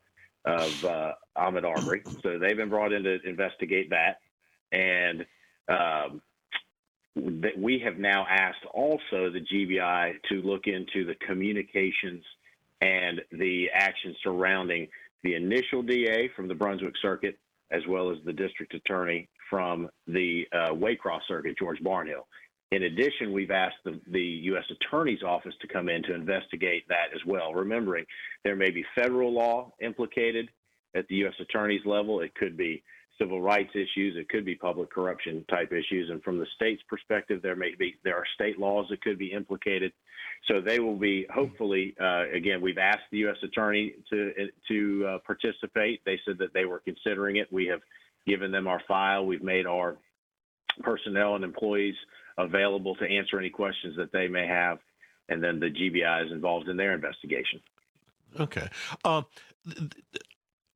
of 0.45 0.85
uh, 0.85 1.13
Ahmaud 1.37 1.65
Arbery. 1.65 2.03
So 2.23 2.39
they've 2.39 2.57
been 2.57 2.69
brought 2.69 2.93
in 2.93 3.05
to 3.05 3.19
investigate 3.25 3.91
that, 3.91 4.19
and 4.73 5.25
um, 5.69 6.21
that 7.15 7.57
we 7.59 7.79
have 7.85 7.99
now 7.99 8.27
asked 8.29 8.65
also 8.73 9.31
the 9.31 9.41
GBI 9.41 10.15
to 10.31 10.35
look 10.43 10.67
into 10.67 11.05
the 11.05 11.15
communications 11.27 12.25
and 12.81 13.21
the 13.31 13.69
actions 13.73 14.17
surrounding 14.23 14.89
the 15.23 15.35
initial 15.35 15.83
DA 15.83 16.29
from 16.35 16.49
the 16.49 16.55
Brunswick 16.55 16.95
Circuit, 17.01 17.39
as 17.71 17.83
well 17.89 18.11
as 18.11 18.19
the 18.25 18.33
district 18.33 18.75
attorney 18.75 19.29
from 19.49 19.89
the 20.07 20.47
uh, 20.53 20.71
Waycross 20.71 21.21
Circuit, 21.29 21.57
George 21.59 21.79
Barnhill. 21.81 22.25
In 22.73 22.85
addition, 22.85 23.33
we've 23.33 23.51
asked 23.51 23.85
the, 23.85 24.01
the, 24.11 24.23
U.S. 24.23 24.65
Attorney's 24.71 25.23
Office 25.23 25.53
to 25.61 25.69
come 25.69 25.91
in 25.91 26.03
to 26.05 26.15
investigate 26.15 26.89
that 26.89 27.09
as 27.15 27.21
well, 27.27 27.53
remembering 27.53 28.07
there 28.45 28.57
may 28.57 28.71
be 28.71 28.83
federal 28.95 29.31
law 29.31 29.71
implicated 29.83 30.49
at 30.97 31.07
the 31.09 31.17
U.S. 31.17 31.35
Attorney's 31.39 31.85
level. 31.85 32.21
It 32.21 32.35
could 32.35 32.57
be 32.57 32.83
civil 33.19 33.43
rights 33.43 33.73
issues. 33.75 34.17
It 34.17 34.31
could 34.31 34.47
be 34.47 34.55
public 34.55 34.91
corruption 34.91 35.45
type 35.51 35.71
issues. 35.71 36.09
And 36.09 36.23
from 36.23 36.39
the 36.39 36.47
state's 36.57 36.83
perspective, 36.89 37.43
there 37.43 37.57
may 37.57 37.75
be 37.79 37.97
there 38.05 38.17
are 38.17 38.25
state 38.35 38.59
laws 38.59 38.87
that 38.89 39.03
could 39.03 39.19
be 39.19 39.33
implicated. 39.33 39.93
So 40.49 40.63
they 40.63 40.81
will 40.81 40.97
be 40.97 41.27
hopefully 41.31 41.95
uh, 42.01 42.25
again. 42.35 42.63
We've 42.63 42.79
asked 42.79 43.05
the 43.11 43.19
U.S. 43.19 43.37
Attorney 43.43 43.97
to 44.09 44.33
to 44.69 45.07
uh, 45.07 45.19
participate. 45.27 46.03
They 46.07 46.19
said 46.25 46.39
that 46.39 46.55
they 46.55 46.65
were 46.65 46.79
considering 46.79 47.37
it. 47.37 47.53
We 47.53 47.67
have 47.67 47.83
given 48.27 48.51
them 48.51 48.67
our 48.67 48.81
file. 48.89 49.27
We've 49.27 49.43
made 49.43 49.67
our 49.67 49.99
personnel 50.81 51.35
and 51.35 51.45
employees 51.45 51.97
available 52.39 52.95
to 52.97 53.05
answer 53.05 53.39
any 53.39 53.51
questions 53.51 53.97
that 53.97 54.13
they 54.13 54.29
may 54.29 54.47
have, 54.47 54.79
and 55.29 55.43
then 55.43 55.61
the 55.61 55.71
GBI 55.71 56.27
is 56.27 56.33
involved 56.33 56.69
in 56.69 56.77
their 56.77 56.95
investigation. 56.95 57.61
Okay. 58.39 58.69
Uh, 59.05 59.23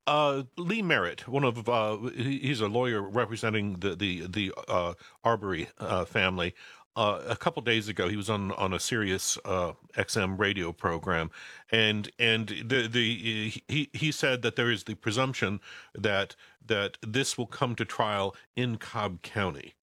uh, 0.07 0.45
Lee 0.57 0.83
Merritt, 0.83 1.27
one 1.27 1.45
of 1.45 1.69
uh, 1.69 1.97
he's 2.15 2.61
a 2.61 2.69
lawyer 2.69 3.03
representing 3.03 3.75
the 3.75 3.97
the 3.97 4.27
the 4.27 4.53
uh, 4.69 4.95
Arbery 5.25 5.69
uh, 5.79 6.05
family. 6.05 6.55
uh, 6.97 7.21
a 7.29 7.37
couple 7.37 7.61
days 7.63 7.89
ago, 7.89 8.09
he 8.09 8.17
was 8.17 8.31
on 8.31 8.53
on 8.53 8.73
a 8.73 8.81
Sirius 8.81 9.37
uh, 9.45 9.73
XM 9.97 10.39
radio 10.39 10.73
program, 10.73 11.31
and 11.71 12.11
and 12.19 12.49
the 12.49 12.89
the 12.89 13.53
he 13.69 13.91
he 13.93 14.13
said 14.13 14.43
that 14.43 14.57
there 14.57 14.71
is 14.71 14.85
the 14.85 14.95
presumption 14.95 15.61
that 15.95 16.37
that 16.65 16.97
this 17.07 17.37
will 17.37 17.47
come 17.47 17.75
to 17.75 17.85
trial 17.85 18.35
in 18.55 18.77
Cobb 18.77 19.23
County. 19.23 19.75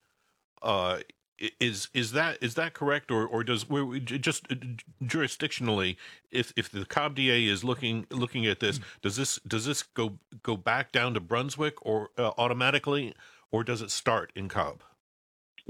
Is 1.59 1.89
is 1.93 2.11
that 2.11 2.37
is 2.41 2.55
that 2.55 2.73
correct, 2.73 3.09
or 3.09 3.25
or 3.25 3.43
does 3.43 3.67
we 3.67 3.99
just 3.99 4.51
uh, 4.51 4.55
jurisdictionally, 5.03 5.97
if 6.31 6.53
if 6.55 6.69
the 6.69 6.85
Cobb 6.85 7.15
DA 7.15 7.45
is 7.45 7.63
looking 7.63 8.05
looking 8.11 8.45
at 8.45 8.59
this, 8.59 8.79
does 9.01 9.15
this 9.15 9.39
does 9.47 9.65
this 9.65 9.81
go 9.81 10.19
go 10.43 10.55
back 10.55 10.91
down 10.91 11.15
to 11.15 11.19
Brunswick 11.19 11.83
or 11.85 12.11
uh, 12.17 12.31
automatically, 12.37 13.15
or 13.51 13.63
does 13.63 13.81
it 13.81 13.89
start 13.89 14.31
in 14.35 14.47
Cobb? 14.47 14.83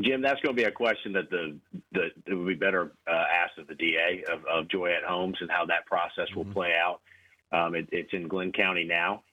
Jim, 0.02 0.22
that's 0.22 0.42
going 0.42 0.56
to 0.56 0.62
be 0.62 0.68
a 0.68 0.72
question 0.72 1.14
that 1.14 1.30
the, 1.30 1.56
the 1.92 2.10
it 2.26 2.34
would 2.34 2.48
be 2.48 2.56
better 2.56 2.94
uh, 3.08 3.26
asked 3.32 3.60
of 3.60 3.68
the 3.68 3.76
DA 3.76 4.24
of, 4.32 4.44
of 4.46 4.68
Joyette 4.68 5.04
Holmes 5.08 5.38
and 5.40 5.52
how 5.52 5.66
that 5.68 5.86
process 5.86 6.28
will 6.36 6.44
mm-hmm. 6.44 6.54
play 6.54 6.74
out. 6.74 7.02
Um, 7.52 7.76
it, 7.76 7.88
it's 7.92 8.12
in 8.12 8.28
Glynn 8.28 8.52
County 8.52 8.84
now, 8.84 9.24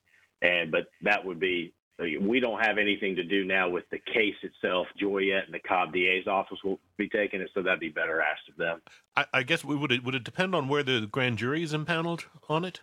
and 0.43 0.71
but 0.71 0.89
that 1.03 1.25
would 1.25 1.41
be 1.41 1.73
we 2.21 2.41
don't 2.41 2.61
have 2.61 2.79
anything 2.79 3.17
to 3.17 3.25
do 3.25 3.45
now 3.45 3.69
with 3.69 3.85
the 3.91 3.99
case 3.99 4.35
itself. 4.43 4.87
Joyette 5.01 5.45
and 5.45 5.55
the 5.55 5.61
Cobb 5.61 5.93
DA's 5.93 6.27
office 6.27 6.59
will 6.65 6.79
be 6.97 7.09
taking 7.09 7.41
it, 7.41 7.51
so 7.55 7.63
that'd 7.63 7.81
be 7.81 7.89
better 7.89 8.21
asked 8.21 8.49
of 8.49 8.57
them. 8.57 8.81
I, 9.17 9.27
I 9.35 9.43
guess 9.43 9.65
we 9.65 9.77
would 9.77 9.93
it 9.93 10.05
would 10.05 10.15
it 10.15 10.25
depend 10.25 10.55
on 10.55 10.69
where 10.69 10.83
the 10.83 11.09
grand 11.11 11.39
jury 11.39 11.63
is 11.63 11.75
impaneled 11.75 12.27
on 12.49 12.65
it? 12.65 12.81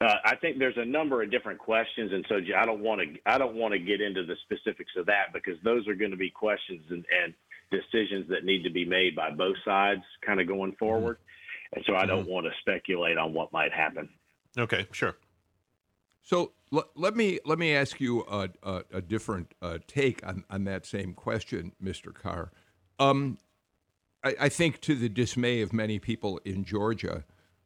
Uh, 0.00 0.16
I 0.24 0.36
think 0.36 0.58
there's 0.58 0.76
a 0.76 0.84
number 0.84 1.22
of 1.22 1.30
different 1.30 1.60
questions, 1.60 2.12
and 2.12 2.26
so 2.28 2.40
I 2.56 2.66
don't 2.66 2.80
want 2.80 3.00
to 3.00 3.18
I 3.24 3.38
don't 3.38 3.54
want 3.54 3.72
to 3.72 3.78
get 3.78 4.00
into 4.00 4.24
the 4.24 4.36
specifics 4.44 4.92
of 4.96 5.06
that 5.06 5.32
because 5.32 5.54
those 5.62 5.86
are 5.86 5.94
going 5.94 6.10
to 6.10 6.16
be 6.16 6.30
questions 6.30 6.82
and, 6.90 7.04
and 7.22 7.34
decisions 7.70 8.28
that 8.28 8.44
need 8.44 8.64
to 8.64 8.70
be 8.70 8.84
made 8.84 9.14
by 9.14 9.30
both 9.30 9.56
sides, 9.64 10.02
kind 10.24 10.40
of 10.40 10.46
going 10.48 10.72
forward. 10.78 11.16
Mm-hmm. 11.16 11.76
And 11.76 11.84
so 11.86 11.96
I 11.96 12.04
don't 12.04 12.24
mm-hmm. 12.24 12.32
want 12.32 12.46
to 12.46 12.52
speculate 12.60 13.16
on 13.16 13.32
what 13.32 13.52
might 13.52 13.72
happen. 13.72 14.08
Okay, 14.58 14.86
sure. 14.92 15.16
So 16.22 16.52
l- 16.72 16.88
let 16.94 17.16
me 17.16 17.40
let 17.44 17.58
me 17.58 17.74
ask 17.74 18.00
you 18.00 18.22
a, 18.22 18.48
a, 18.62 18.82
a 18.94 19.02
different 19.02 19.54
uh, 19.60 19.78
take 19.86 20.26
on, 20.26 20.44
on 20.48 20.64
that 20.64 20.86
same 20.86 21.14
question, 21.14 21.72
Mr. 21.82 22.14
Carr. 22.14 22.52
Um, 22.98 23.38
I, 24.24 24.34
I 24.42 24.48
think 24.48 24.80
to 24.82 24.94
the 24.94 25.08
dismay 25.08 25.60
of 25.62 25.72
many 25.72 25.98
people 25.98 26.40
in 26.44 26.64
Georgia, 26.64 27.24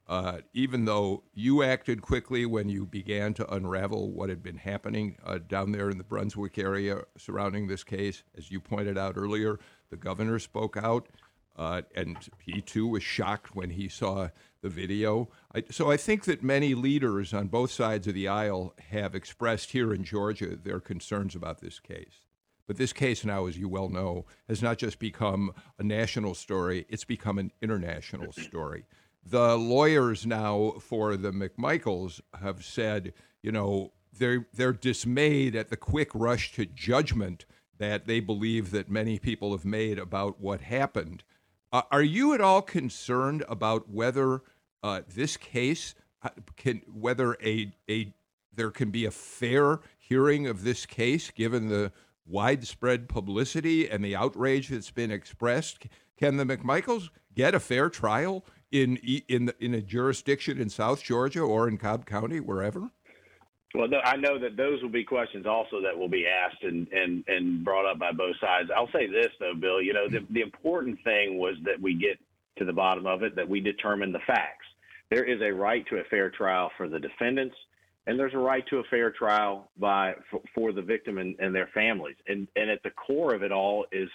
uh, 0.08 0.38
even 0.54 0.84
though 0.84 1.24
you 1.34 1.62
acted 1.62 2.00
quickly 2.00 2.46
when 2.46 2.68
you 2.68 2.86
began 2.86 3.34
to 3.34 3.54
unravel 3.54 4.10
what 4.12 4.28
had 4.28 4.42
been 4.42 4.56
happening 4.56 5.16
uh, 5.24 5.38
down 5.48 5.72
there 5.72 5.90
in 5.90 5.98
the 5.98 6.04
Brunswick 6.04 6.58
area 6.58 7.02
surrounding 7.18 7.66
this 7.66 7.82
case, 7.84 8.22
as 8.38 8.50
you 8.50 8.60
pointed 8.60 8.96
out 8.96 9.14
earlier, 9.16 9.58
the 9.90 9.96
governor 9.96 10.38
spoke 10.38 10.76
out, 10.76 11.08
uh, 11.56 11.82
and 11.94 12.16
he 12.38 12.60
too 12.60 12.86
was 12.86 13.02
shocked 13.02 13.54
when 13.54 13.70
he 13.70 13.88
saw 13.88 14.28
the 14.62 14.68
video. 14.68 15.28
I, 15.54 15.64
so 15.70 15.90
I 15.90 15.96
think 15.96 16.24
that 16.24 16.42
many 16.42 16.74
leaders 16.74 17.32
on 17.32 17.48
both 17.48 17.70
sides 17.70 18.06
of 18.06 18.14
the 18.14 18.28
aisle 18.28 18.74
have 18.90 19.14
expressed 19.14 19.72
here 19.72 19.92
in 19.92 20.04
Georgia 20.04 20.56
their 20.56 20.80
concerns 20.80 21.34
about 21.34 21.60
this 21.60 21.80
case. 21.80 22.26
But 22.66 22.78
this 22.78 22.92
case 22.92 23.24
now, 23.24 23.46
as 23.46 23.56
you 23.56 23.68
well 23.68 23.88
know, 23.88 24.26
has 24.48 24.60
not 24.60 24.78
just 24.78 24.98
become 24.98 25.52
a 25.78 25.84
national 25.84 26.34
story, 26.34 26.84
it's 26.88 27.04
become 27.04 27.38
an 27.38 27.52
international 27.62 28.32
story 28.32 28.84
the 29.28 29.56
lawyers 29.56 30.24
now 30.24 30.74
for 30.80 31.16
the 31.16 31.32
McMichaels 31.32 32.20
have 32.40 32.64
said, 32.64 33.12
you 33.42 33.50
know, 33.50 33.92
they're 34.18 34.46
they're 34.54 34.72
dismayed 34.72 35.56
at 35.56 35.68
the 35.68 35.76
quick 35.76 36.10
rush 36.14 36.52
to 36.52 36.64
judgment 36.64 37.44
that 37.78 38.06
they 38.06 38.20
believe 38.20 38.70
that 38.70 38.90
many 38.90 39.18
people 39.18 39.52
have 39.52 39.64
made 39.64 39.98
about 39.98 40.40
what 40.40 40.60
happened. 40.62 41.24
Uh, 41.72 41.82
are 41.90 42.02
you 42.02 42.32
at 42.32 42.40
all 42.40 42.62
concerned 42.62 43.44
about 43.48 43.90
whether 43.90 44.42
uh, 44.82 45.02
this 45.12 45.36
case 45.36 45.94
uh, 46.22 46.28
can 46.56 46.82
whether 46.92 47.36
a 47.42 47.72
a 47.90 48.12
there 48.54 48.70
can 48.70 48.90
be 48.90 49.04
a 49.04 49.10
fair 49.10 49.80
hearing 49.98 50.46
of 50.46 50.64
this 50.64 50.86
case 50.86 51.30
given 51.30 51.68
the 51.68 51.92
widespread 52.24 53.08
publicity 53.08 53.88
and 53.88 54.04
the 54.04 54.16
outrage 54.16 54.68
that's 54.68 54.90
been 54.90 55.10
expressed? 55.10 55.86
Can 56.16 56.36
the 56.36 56.44
McMichaels 56.44 57.10
get 57.34 57.54
a 57.54 57.60
fair 57.60 57.90
trial 57.90 58.44
in 58.70 58.96
in 59.28 59.52
in 59.60 59.74
a 59.74 59.82
jurisdiction 59.82 60.58
in 60.58 60.68
South 60.68 61.02
Georgia 61.02 61.40
or 61.40 61.68
in 61.68 61.78
Cobb 61.78 62.06
County, 62.06 62.40
wherever? 62.40 62.90
Well, 63.76 63.88
I 64.04 64.16
know 64.16 64.38
that 64.38 64.56
those 64.56 64.80
will 64.82 64.88
be 64.88 65.04
questions 65.04 65.44
also 65.44 65.82
that 65.82 65.96
will 65.96 66.08
be 66.08 66.26
asked 66.26 66.62
and, 66.62 66.88
and, 66.88 67.22
and 67.28 67.62
brought 67.62 67.84
up 67.84 67.98
by 67.98 68.10
both 68.10 68.36
sides. 68.40 68.70
I'll 68.74 68.90
say 68.90 69.06
this 69.06 69.28
though, 69.38 69.52
Bill. 69.54 69.82
You 69.82 69.92
know, 69.92 70.08
the, 70.08 70.24
the 70.30 70.40
important 70.40 70.98
thing 71.04 71.36
was 71.38 71.56
that 71.64 71.80
we 71.80 71.94
get 71.94 72.18
to 72.58 72.64
the 72.64 72.72
bottom 72.72 73.06
of 73.06 73.22
it, 73.22 73.36
that 73.36 73.46
we 73.46 73.60
determine 73.60 74.12
the 74.12 74.20
facts. 74.26 74.64
There 75.10 75.24
is 75.24 75.42
a 75.42 75.52
right 75.52 75.86
to 75.88 75.98
a 75.98 76.04
fair 76.04 76.30
trial 76.30 76.70
for 76.78 76.88
the 76.88 76.98
defendants, 76.98 77.54
and 78.06 78.18
there's 78.18 78.32
a 78.32 78.38
right 78.38 78.64
to 78.68 78.78
a 78.78 78.84
fair 78.84 79.10
trial 79.10 79.70
by 79.78 80.14
for, 80.30 80.40
for 80.54 80.72
the 80.72 80.82
victim 80.82 81.18
and, 81.18 81.36
and 81.38 81.54
their 81.54 81.68
families. 81.74 82.16
And 82.26 82.48
and 82.56 82.70
at 82.70 82.82
the 82.82 82.90
core 82.90 83.34
of 83.34 83.42
it 83.42 83.52
all 83.52 83.84
is 83.92 84.08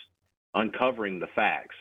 uncovering 0.55 1.19
the 1.19 1.27
facts. 1.35 1.75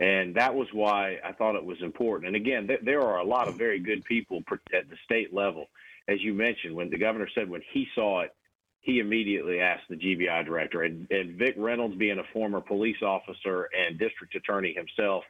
And 0.00 0.34
that 0.34 0.54
was 0.54 0.66
why 0.72 1.18
I 1.24 1.32
thought 1.32 1.54
it 1.54 1.64
was 1.64 1.80
important. 1.82 2.28
And 2.28 2.36
again, 2.36 2.66
th- 2.66 2.80
there 2.82 3.02
are 3.02 3.18
a 3.18 3.24
lot 3.24 3.48
of 3.48 3.56
very 3.56 3.78
good 3.78 4.04
people 4.04 4.42
at 4.74 4.88
the 4.88 4.96
state 5.04 5.32
level. 5.32 5.68
As 6.10 6.20
you 6.20 6.34
mentioned, 6.34 6.74
when 6.74 6.90
the 6.90 6.98
governor 6.98 7.28
said 7.34 7.48
when 7.48 7.62
he 7.72 7.86
saw 7.94 8.22
it, 8.22 8.34
he 8.80 8.98
immediately 8.98 9.60
asked 9.60 9.84
the 9.88 9.96
GBI 9.96 10.44
director. 10.44 10.82
And, 10.82 11.06
and 11.10 11.38
Vic 11.38 11.54
Reynolds, 11.56 11.94
being 11.96 12.18
a 12.18 12.32
former 12.32 12.60
police 12.60 13.00
officer 13.02 13.68
and 13.78 13.98
district 13.98 14.34
attorney 14.34 14.74
himself, 14.74 15.22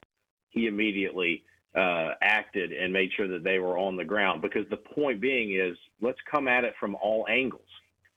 he 0.50 0.66
immediately 0.66 1.42
uh, 1.74 2.12
acted 2.22 2.72
and 2.72 2.92
made 2.92 3.10
sure 3.16 3.28
that 3.28 3.44
they 3.44 3.58
were 3.58 3.76
on 3.76 3.96
the 3.96 4.04
ground. 4.04 4.40
Because 4.40 4.68
the 4.70 4.76
point 4.76 5.20
being 5.20 5.54
is, 5.54 5.76
let's 6.00 6.18
come 6.30 6.48
at 6.48 6.64
it 6.64 6.74
from 6.80 6.94
all 6.96 7.26
angles. 7.28 7.62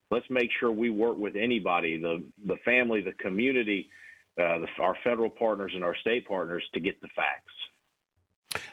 Let's 0.09 0.29
make 0.29 0.49
sure 0.59 0.71
we 0.71 0.91
work 0.91 1.17
with 1.17 1.35
anybody, 1.35 1.99
the 1.99 2.23
the 2.45 2.57
family, 2.63 3.01
the 3.01 3.13
community, 3.13 3.89
uh, 4.39 4.59
the, 4.59 4.67
our 4.79 4.95
federal 5.03 5.29
partners 5.29 5.71
and 5.73 5.83
our 5.83 5.95
state 5.95 6.27
partners 6.27 6.63
to 6.75 6.79
get 6.79 7.01
the 7.01 7.07
facts. 7.15 7.53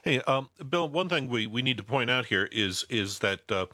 Hey, 0.03 0.21
um, 0.23 0.51
Bill. 0.69 0.89
One 0.89 1.09
thing 1.09 1.29
we, 1.29 1.47
we 1.47 1.63
need 1.63 1.77
to 1.77 1.83
point 1.83 2.11
out 2.11 2.27
here 2.27 2.49
is 2.53 2.85
is 2.89 3.21
that 3.21 3.51
uh, 3.51 3.67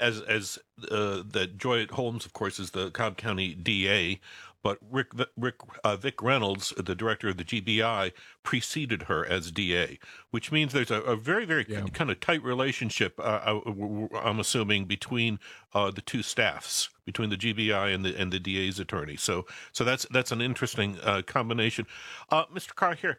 as 0.00 0.20
as 0.22 0.58
uh, 0.90 1.22
that 1.30 1.58
Joy 1.58 1.86
Holmes, 1.86 2.26
of 2.26 2.32
course, 2.32 2.58
is 2.58 2.70
the 2.70 2.90
Cobb 2.90 3.16
County 3.16 3.54
DA, 3.54 4.20
but 4.62 4.78
Rick, 4.90 5.08
Rick 5.36 5.56
uh, 5.84 5.96
Vic 5.96 6.22
Reynolds, 6.22 6.72
the 6.76 6.94
director 6.94 7.28
of 7.28 7.36
the 7.36 7.44
GBI, 7.44 8.12
preceded 8.42 9.04
her 9.04 9.24
as 9.24 9.52
DA, 9.52 9.98
which 10.30 10.50
means 10.50 10.72
there's 10.72 10.90
a, 10.90 11.00
a 11.02 11.16
very, 11.16 11.44
very 11.44 11.64
yeah. 11.68 11.82
kind 11.92 12.10
of 12.10 12.20
tight 12.20 12.42
relationship. 12.42 13.18
Uh, 13.18 13.60
uh 13.66 14.08
I'm 14.16 14.40
assuming 14.40 14.86
between 14.86 15.38
uh, 15.74 15.90
the 15.90 16.00
two 16.00 16.22
staffs, 16.22 16.90
between 17.04 17.30
the 17.30 17.36
GBI 17.36 17.94
and 17.94 18.04
the 18.04 18.16
and 18.20 18.32
the 18.32 18.40
DA's 18.40 18.80
attorney. 18.80 19.16
So, 19.16 19.46
so 19.72 19.84
that's 19.84 20.06
that's 20.10 20.32
an 20.32 20.40
interesting 20.40 20.98
uh, 21.02 21.22
combination. 21.22 21.86
Uh, 22.30 22.46
Mr. 22.46 22.74
Carr, 22.74 22.94
here, 22.94 23.18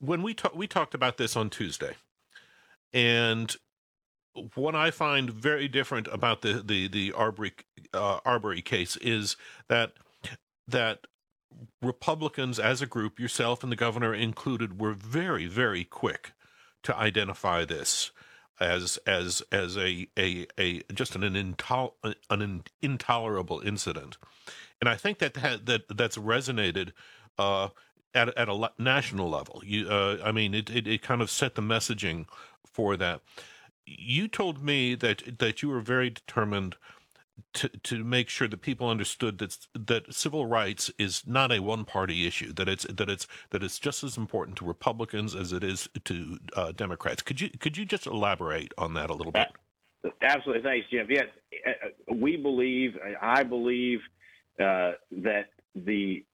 when 0.00 0.22
we 0.22 0.34
talked, 0.34 0.56
we 0.56 0.66
talked 0.66 0.94
about 0.94 1.16
this 1.16 1.36
on 1.36 1.50
Tuesday, 1.50 1.96
and 2.92 3.54
what 4.54 4.74
I 4.74 4.90
find 4.90 5.30
very 5.30 5.68
different 5.68 6.08
about 6.08 6.42
the 6.42 6.62
the 6.64 6.88
the 6.88 7.12
Arbery 7.12 7.52
uh, 7.92 8.20
Arbery 8.24 8.62
case 8.62 8.96
is 8.96 9.36
that 9.68 9.92
that 10.66 11.06
Republicans 11.80 12.58
as 12.58 12.80
a 12.80 12.86
group, 12.86 13.20
yourself 13.20 13.62
and 13.62 13.70
the 13.70 13.76
governor 13.76 14.14
included, 14.14 14.80
were 14.80 14.94
very 14.94 15.46
very 15.46 15.84
quick 15.84 16.32
to 16.82 16.96
identify 16.96 17.64
this 17.64 18.10
as 18.60 18.98
as 19.06 19.42
as 19.52 19.76
a 19.76 20.08
a, 20.18 20.46
a 20.58 20.82
just 20.94 21.14
an, 21.14 21.22
intol- 21.22 21.94
an 22.30 22.62
intolerable 22.80 23.60
incident, 23.60 24.16
and 24.80 24.88
I 24.88 24.94
think 24.94 25.18
that 25.18 25.34
that, 25.34 25.66
that 25.66 25.96
that's 25.96 26.16
resonated. 26.16 26.92
Uh, 27.38 27.68
at, 28.14 28.36
at 28.36 28.48
a 28.48 28.70
national 28.78 29.28
level, 29.28 29.62
you, 29.64 29.88
uh, 29.88 30.18
I 30.24 30.32
mean, 30.32 30.54
it, 30.54 30.70
it, 30.70 30.86
it 30.86 31.02
kind 31.02 31.22
of 31.22 31.30
set 31.30 31.54
the 31.54 31.62
messaging 31.62 32.26
for 32.64 32.96
that 32.96 33.20
you 33.86 34.28
told 34.28 34.62
me 34.62 34.94
that 34.94 35.38
that 35.38 35.62
you 35.62 35.68
were 35.68 35.80
very 35.80 36.10
determined 36.10 36.76
to 37.52 37.68
to 37.68 38.04
make 38.04 38.28
sure 38.28 38.46
that 38.48 38.60
people 38.60 38.88
understood 38.88 39.38
that 39.38 39.66
that 39.74 40.12
civil 40.14 40.46
rights 40.46 40.90
is 40.98 41.26
not 41.26 41.50
a 41.50 41.60
one 41.60 41.84
party 41.84 42.26
issue 42.26 42.52
that 42.52 42.68
it's 42.68 42.84
that 42.84 43.08
it's 43.08 43.26
that 43.50 43.62
it's 43.62 43.78
just 43.78 44.04
as 44.04 44.16
important 44.16 44.56
to 44.58 44.64
Republicans 44.64 45.34
as 45.34 45.52
it 45.52 45.64
is 45.64 45.88
to 46.04 46.38
uh, 46.54 46.72
Democrats. 46.72 47.22
Could 47.22 47.40
you 47.40 47.50
could 47.58 47.76
you 47.76 47.84
just 47.84 48.06
elaborate 48.06 48.72
on 48.78 48.94
that 48.94 49.10
a 49.10 49.14
little 49.14 49.32
bit? 49.32 49.48
Absolutely, 50.20 50.62
thanks, 50.62 50.86
Jim. 50.90 51.06
Yes, 51.08 51.26
uh, 51.66 52.14
we 52.14 52.36
believe, 52.36 52.96
I 53.20 53.44
believe 53.44 54.00
uh, 54.60 54.92
that 55.12 55.50
the 55.76 56.24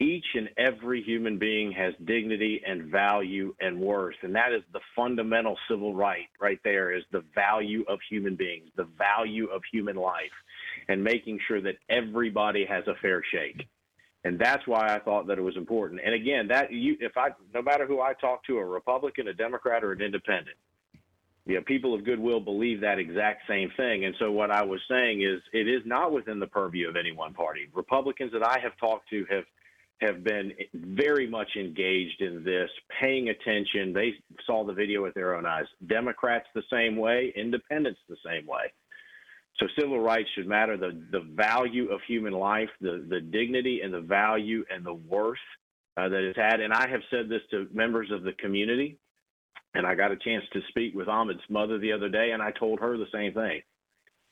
each 0.00 0.26
and 0.34 0.48
every 0.56 1.02
human 1.02 1.38
being 1.38 1.70
has 1.72 1.94
dignity 2.04 2.60
and 2.66 2.90
value 2.90 3.54
and 3.60 3.78
worth. 3.78 4.16
And 4.22 4.34
that 4.34 4.52
is 4.52 4.62
the 4.72 4.80
fundamental 4.96 5.56
civil 5.68 5.94
right 5.94 6.26
right 6.40 6.58
there 6.64 6.90
is 6.92 7.04
the 7.12 7.22
value 7.34 7.84
of 7.88 8.00
human 8.10 8.34
beings, 8.34 8.68
the 8.76 8.88
value 8.98 9.46
of 9.46 9.62
human 9.70 9.96
life, 9.96 10.32
and 10.88 11.02
making 11.02 11.38
sure 11.46 11.60
that 11.60 11.76
everybody 11.88 12.64
has 12.64 12.86
a 12.88 12.94
fair 13.00 13.22
shake. 13.30 13.68
And 14.24 14.38
that's 14.38 14.66
why 14.66 14.94
I 14.94 15.00
thought 15.00 15.26
that 15.28 15.38
it 15.38 15.42
was 15.42 15.56
important. 15.56 16.00
And 16.04 16.14
again, 16.14 16.48
that 16.48 16.72
you, 16.72 16.96
if 17.00 17.16
I, 17.16 17.30
no 17.54 17.62
matter 17.62 17.86
who 17.86 18.00
I 18.00 18.12
talk 18.14 18.44
to, 18.44 18.58
a 18.58 18.64
Republican, 18.64 19.28
a 19.28 19.34
Democrat, 19.34 19.82
or 19.82 19.92
an 19.92 20.00
Independent, 20.00 20.56
you 21.46 21.54
know, 21.56 21.62
people 21.62 21.94
of 21.94 22.04
goodwill 22.04 22.40
believe 22.40 22.80
that 22.80 22.98
exact 22.98 23.42
same 23.48 23.70
thing. 23.76 24.04
And 24.04 24.14
so 24.18 24.30
what 24.30 24.50
I 24.50 24.62
was 24.62 24.80
saying 24.88 25.22
is, 25.22 25.40
it 25.52 25.68
is 25.68 25.82
not 25.84 26.12
within 26.12 26.38
the 26.38 26.46
purview 26.46 26.88
of 26.88 26.96
any 26.96 27.12
one 27.12 27.34
party. 27.34 27.68
Republicans 27.74 28.32
that 28.32 28.46
I 28.46 28.58
have 28.60 28.76
talked 28.78 29.08
to 29.10 29.26
have 29.30 29.44
have 30.00 30.24
been 30.24 30.52
very 30.74 31.28
much 31.28 31.50
engaged 31.56 32.20
in 32.22 32.42
this, 32.42 32.68
paying 33.00 33.28
attention. 33.28 33.92
They 33.92 34.14
saw 34.44 34.64
the 34.64 34.72
video 34.72 35.00
with 35.00 35.14
their 35.14 35.36
own 35.36 35.46
eyes. 35.46 35.66
Democrats 35.86 36.46
the 36.56 36.64
same 36.72 36.96
way, 36.96 37.32
independents 37.36 38.00
the 38.08 38.16
same 38.26 38.44
way. 38.44 38.72
So 39.60 39.66
civil 39.78 40.00
rights 40.00 40.28
should 40.34 40.48
matter. 40.48 40.76
The 40.76 41.00
the 41.10 41.20
value 41.34 41.90
of 41.90 42.00
human 42.06 42.32
life, 42.32 42.70
the 42.80 43.04
the 43.08 43.20
dignity 43.20 43.80
and 43.82 43.92
the 43.92 44.00
value 44.00 44.64
and 44.72 44.84
the 44.84 44.94
worth 44.94 45.38
uh, 45.96 46.08
that 46.08 46.28
it's 46.28 46.38
had. 46.38 46.60
And 46.60 46.72
I 46.72 46.88
have 46.88 47.02
said 47.10 47.28
this 47.28 47.42
to 47.50 47.68
members 47.72 48.10
of 48.10 48.22
the 48.22 48.32
community, 48.32 48.98
and 49.74 49.86
I 49.86 49.94
got 49.94 50.12
a 50.12 50.16
chance 50.16 50.44
to 50.52 50.60
speak 50.68 50.94
with 50.94 51.08
Ahmaud's 51.08 51.40
mother 51.48 51.78
the 51.78 51.92
other 51.92 52.08
day, 52.08 52.30
and 52.32 52.42
I 52.42 52.50
told 52.52 52.80
her 52.80 52.96
the 52.96 53.06
same 53.12 53.32
thing. 53.32 53.62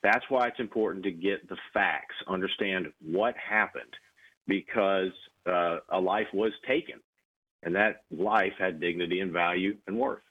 That's 0.03 0.25
why 0.29 0.49
it's 0.49 0.61
important 0.61 1.05
to 1.05 1.11
get 1.11 1.49
the 1.49 1.57
facts, 1.75 2.15
understand 2.27 2.87
what 3.03 3.35
happened, 3.37 3.95
because 4.47 5.13
uh, 5.47 5.79
a 5.91 6.01
life 6.01 6.29
was 6.33 6.53
taken, 6.67 7.01
and 7.63 7.75
that 7.75 8.03
life 8.11 8.55
had 8.59 8.81
dignity 8.81 9.21
and 9.21 9.33
value 9.33 9.77
and 9.87 9.99
worth. 9.99 10.23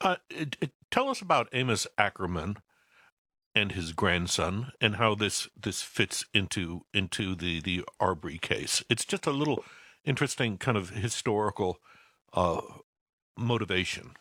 Uh, 0.00 0.16
it, 0.28 0.56
it, 0.60 0.72
tell 0.90 1.08
us 1.08 1.20
about 1.22 1.48
Amos 1.52 1.86
Akerman 1.98 2.56
and 3.54 3.72
his 3.72 3.92
grandson, 3.92 4.72
and 4.80 4.96
how 4.96 5.14
this 5.14 5.48
this 5.58 5.82
fits 5.82 6.26
into 6.34 6.84
into 6.92 7.34
the 7.34 7.60
the 7.60 7.84
Arbery 7.98 8.38
case. 8.38 8.84
It's 8.90 9.04
just 9.04 9.26
a 9.26 9.30
little 9.30 9.64
interesting 10.04 10.58
kind 10.58 10.76
of 10.76 10.90
historical 10.90 11.78
uh, 12.34 12.60
motivation. 13.36 14.12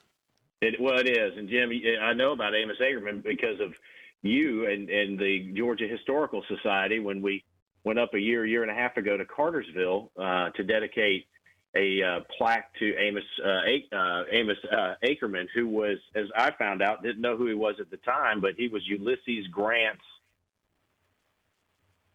It, 0.61 0.79
well, 0.79 0.97
it 0.99 1.07
is, 1.07 1.37
and 1.37 1.49
Jim, 1.49 1.69
I 2.01 2.13
know 2.13 2.31
about 2.31 2.55
Amos 2.55 2.77
Akerman 2.81 3.23
because 3.23 3.59
of 3.59 3.73
you 4.21 4.65
and 4.65 4.89
and 4.89 5.19
the 5.19 5.53
Georgia 5.55 5.87
Historical 5.87 6.43
Society 6.47 6.99
when 6.99 7.21
we 7.21 7.43
went 7.83 7.99
up 7.99 8.13
a 8.13 8.19
year, 8.19 8.45
year 8.45 8.63
and 8.63 8.71
a 8.71 8.73
half 8.73 8.97
ago 8.97 9.15
to 9.15 9.25
Cartersville 9.25 10.11
uh, 10.17 10.49
to 10.51 10.63
dedicate 10.63 11.27
a 11.75 12.01
uh, 12.01 12.19
plaque 12.37 12.73
to 12.79 12.95
Amos 12.97 13.23
uh, 13.45 13.95
uh, 13.95 14.23
Amos 14.31 14.57
uh, 14.71 14.93
Akerman, 15.03 15.45
who 15.53 15.67
was, 15.67 15.97
as 16.15 16.25
I 16.35 16.51
found 16.57 16.81
out, 16.81 17.03
didn't 17.03 17.21
know 17.21 17.37
who 17.37 17.47
he 17.47 17.53
was 17.53 17.75
at 17.79 17.91
the 17.91 17.97
time, 17.97 18.41
but 18.41 18.55
he 18.57 18.67
was 18.67 18.81
Ulysses 18.87 19.47
Grant's 19.51 20.01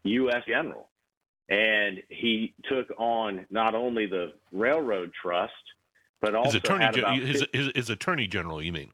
U.S. 0.05 0.43
general, 0.49 0.89
and 1.49 2.03
he 2.09 2.55
took 2.69 2.89
on 2.99 3.47
not 3.51 3.75
only 3.75 4.07
the 4.07 4.33
railroad 4.51 5.13
trust, 5.21 5.53
but 6.21 6.35
also 6.35 6.51
his 6.51 6.55
attorney, 6.57 6.85
about 6.85 7.19
his, 7.19 7.47
his, 7.53 7.71
his, 7.75 7.91
attorney 7.91 8.27
general. 8.27 8.63
You 8.63 8.73
mean? 8.73 8.91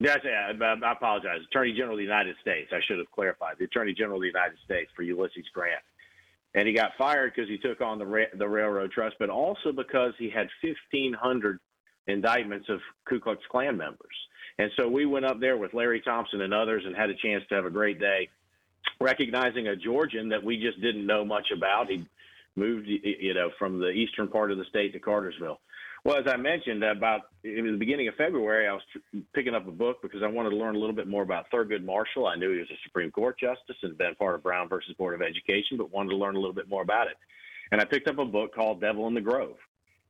Yes, 0.00 0.18
yeah, 0.24 0.50
um, 0.50 0.84
I 0.84 0.92
apologize. 0.92 1.40
Attorney 1.50 1.72
General 1.72 1.94
of 1.94 1.98
the 1.98 2.04
United 2.04 2.36
States. 2.40 2.70
I 2.72 2.78
should 2.86 2.98
have 2.98 3.10
clarified. 3.10 3.56
The 3.58 3.64
Attorney 3.64 3.94
General 3.94 4.18
of 4.18 4.22
the 4.22 4.28
United 4.28 4.58
States 4.64 4.90
for 4.94 5.02
Ulysses 5.02 5.46
Grant 5.52 5.82
and 6.54 6.66
he 6.66 6.74
got 6.74 6.92
fired 6.96 7.32
because 7.34 7.48
he 7.48 7.58
took 7.58 7.80
on 7.80 7.98
the 7.98 8.06
ra- 8.06 8.34
the 8.36 8.48
railroad 8.48 8.90
trust, 8.90 9.16
but 9.18 9.30
also 9.30 9.72
because 9.72 10.12
he 10.18 10.30
had 10.30 10.48
1,500 10.62 11.60
indictments 12.06 12.68
of 12.68 12.80
Ku 13.08 13.20
Klux 13.20 13.40
Klan 13.50 13.76
members. 13.76 14.16
And 14.58 14.70
so 14.76 14.88
we 14.88 15.06
went 15.06 15.24
up 15.24 15.40
there 15.40 15.56
with 15.56 15.74
Larry 15.74 16.00
Thompson 16.00 16.40
and 16.40 16.52
others 16.52 16.82
and 16.84 16.96
had 16.96 17.10
a 17.10 17.14
chance 17.14 17.44
to 17.48 17.54
have 17.54 17.64
a 17.66 17.70
great 17.70 18.00
day, 18.00 18.28
recognizing 19.00 19.68
a 19.68 19.76
Georgian 19.76 20.30
that 20.30 20.42
we 20.42 20.60
just 20.60 20.80
didn't 20.80 21.06
know 21.06 21.24
much 21.24 21.48
about. 21.54 21.90
He 21.90 22.06
moved, 22.56 22.88
you 22.88 23.34
know, 23.34 23.50
from 23.58 23.78
the 23.78 23.90
eastern 23.90 24.26
part 24.26 24.50
of 24.50 24.58
the 24.58 24.64
state 24.64 24.92
to 24.94 24.98
Cartersville. 24.98 25.60
Well, 26.04 26.16
as 26.16 26.26
I 26.26 26.36
mentioned, 26.36 26.82
about 26.84 27.22
in 27.44 27.66
the 27.72 27.76
beginning 27.76 28.08
of 28.08 28.14
February, 28.14 28.68
I 28.68 28.72
was 28.72 28.82
picking 29.34 29.54
up 29.54 29.66
a 29.66 29.72
book 29.72 30.00
because 30.00 30.22
I 30.22 30.28
wanted 30.28 30.50
to 30.50 30.56
learn 30.56 30.76
a 30.76 30.78
little 30.78 30.94
bit 30.94 31.08
more 31.08 31.22
about 31.22 31.50
Thurgood 31.50 31.84
Marshall. 31.84 32.26
I 32.26 32.36
knew 32.36 32.52
he 32.52 32.60
was 32.60 32.70
a 32.70 32.78
Supreme 32.84 33.10
Court 33.10 33.38
justice 33.38 33.76
and 33.82 33.98
been 33.98 34.14
part 34.14 34.36
of 34.36 34.42
Brown 34.42 34.68
versus 34.68 34.94
Board 34.96 35.14
of 35.14 35.22
Education, 35.22 35.76
but 35.76 35.90
wanted 35.90 36.10
to 36.10 36.16
learn 36.16 36.36
a 36.36 36.38
little 36.38 36.54
bit 36.54 36.68
more 36.68 36.82
about 36.82 37.08
it. 37.08 37.16
And 37.72 37.80
I 37.80 37.84
picked 37.84 38.08
up 38.08 38.18
a 38.18 38.24
book 38.24 38.54
called 38.54 38.80
Devil 38.80 39.06
in 39.08 39.14
the 39.14 39.20
Grove. 39.20 39.56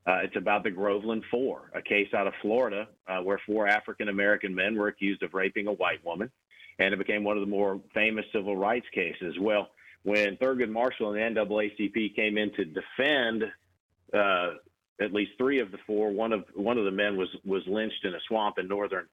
Uh, 0.06 0.20
it's 0.22 0.36
about 0.36 0.62
the 0.62 0.70
Groveland 0.70 1.24
Four, 1.30 1.70
a 1.74 1.82
case 1.82 2.08
out 2.14 2.26
of 2.26 2.32
Florida 2.40 2.88
uh, 3.08 3.18
where 3.18 3.40
four 3.44 3.66
African 3.66 4.08
American 4.08 4.54
men 4.54 4.76
were 4.76 4.88
accused 4.88 5.22
of 5.22 5.34
raping 5.34 5.66
a 5.66 5.72
white 5.72 6.02
woman, 6.04 6.30
and 6.78 6.94
it 6.94 6.98
became 6.98 7.24
one 7.24 7.36
of 7.36 7.42
the 7.42 7.50
more 7.50 7.80
famous 7.92 8.24
civil 8.32 8.56
rights 8.56 8.86
cases. 8.94 9.36
Well, 9.40 9.68
when 10.04 10.36
Thurgood 10.36 10.70
Marshall 10.70 11.14
and 11.14 11.36
the 11.36 11.40
NAACP 11.40 12.14
came 12.14 12.38
in 12.38 12.52
to 12.54 12.64
defend 12.64 13.44
uh, 14.14 14.54
at 15.00 15.12
least 15.12 15.32
three 15.38 15.60
of 15.60 15.70
the 15.70 15.78
four. 15.86 16.10
One 16.10 16.32
of 16.32 16.44
one 16.54 16.78
of 16.78 16.84
the 16.84 16.90
men 16.90 17.16
was 17.16 17.28
was 17.44 17.62
lynched 17.66 18.04
in 18.04 18.14
a 18.14 18.20
swamp 18.28 18.58
in 18.58 18.68
northern 18.68 19.06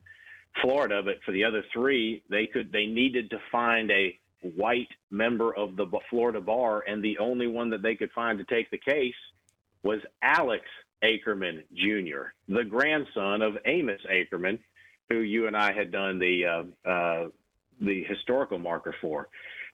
Florida, 0.62 1.02
but 1.04 1.16
for 1.26 1.32
the 1.32 1.44
other 1.44 1.64
three, 1.74 2.24
they 2.30 2.48
could 2.48 2.72
they 2.72 2.86
needed 2.86 3.30
to 3.32 3.38
find 3.52 3.92
a 3.92 4.18
white 4.56 4.90
member 5.10 5.56
of 5.56 5.76
the 5.76 5.88
Florida 6.10 6.42
bar, 6.42 6.84
and 6.88 7.04
the 7.04 7.18
only 7.18 7.48
one 7.48 7.70
that 7.72 7.82
they 7.82 7.96
could 7.96 8.12
find 8.12 8.38
to 8.38 8.46
take 8.46 8.70
the 8.72 8.78
case 8.78 9.14
was 9.84 10.00
Alex 10.22 10.64
Akerman 11.04 11.64
Jr., 11.74 12.30
the 12.48 12.64
grandson 12.64 13.42
of 13.42 13.58
Amos 13.66 14.02
Akerman, 14.12 14.60
who 15.10 15.20
you 15.20 15.48
and 15.48 15.56
I 15.56 15.74
had 15.74 15.92
done 15.92 16.20
the 16.20 16.46
uh, 16.46 16.90
uh, 16.90 17.28
the 17.82 18.04
historical 18.04 18.58
marker 18.58 18.96
for. 19.02 19.28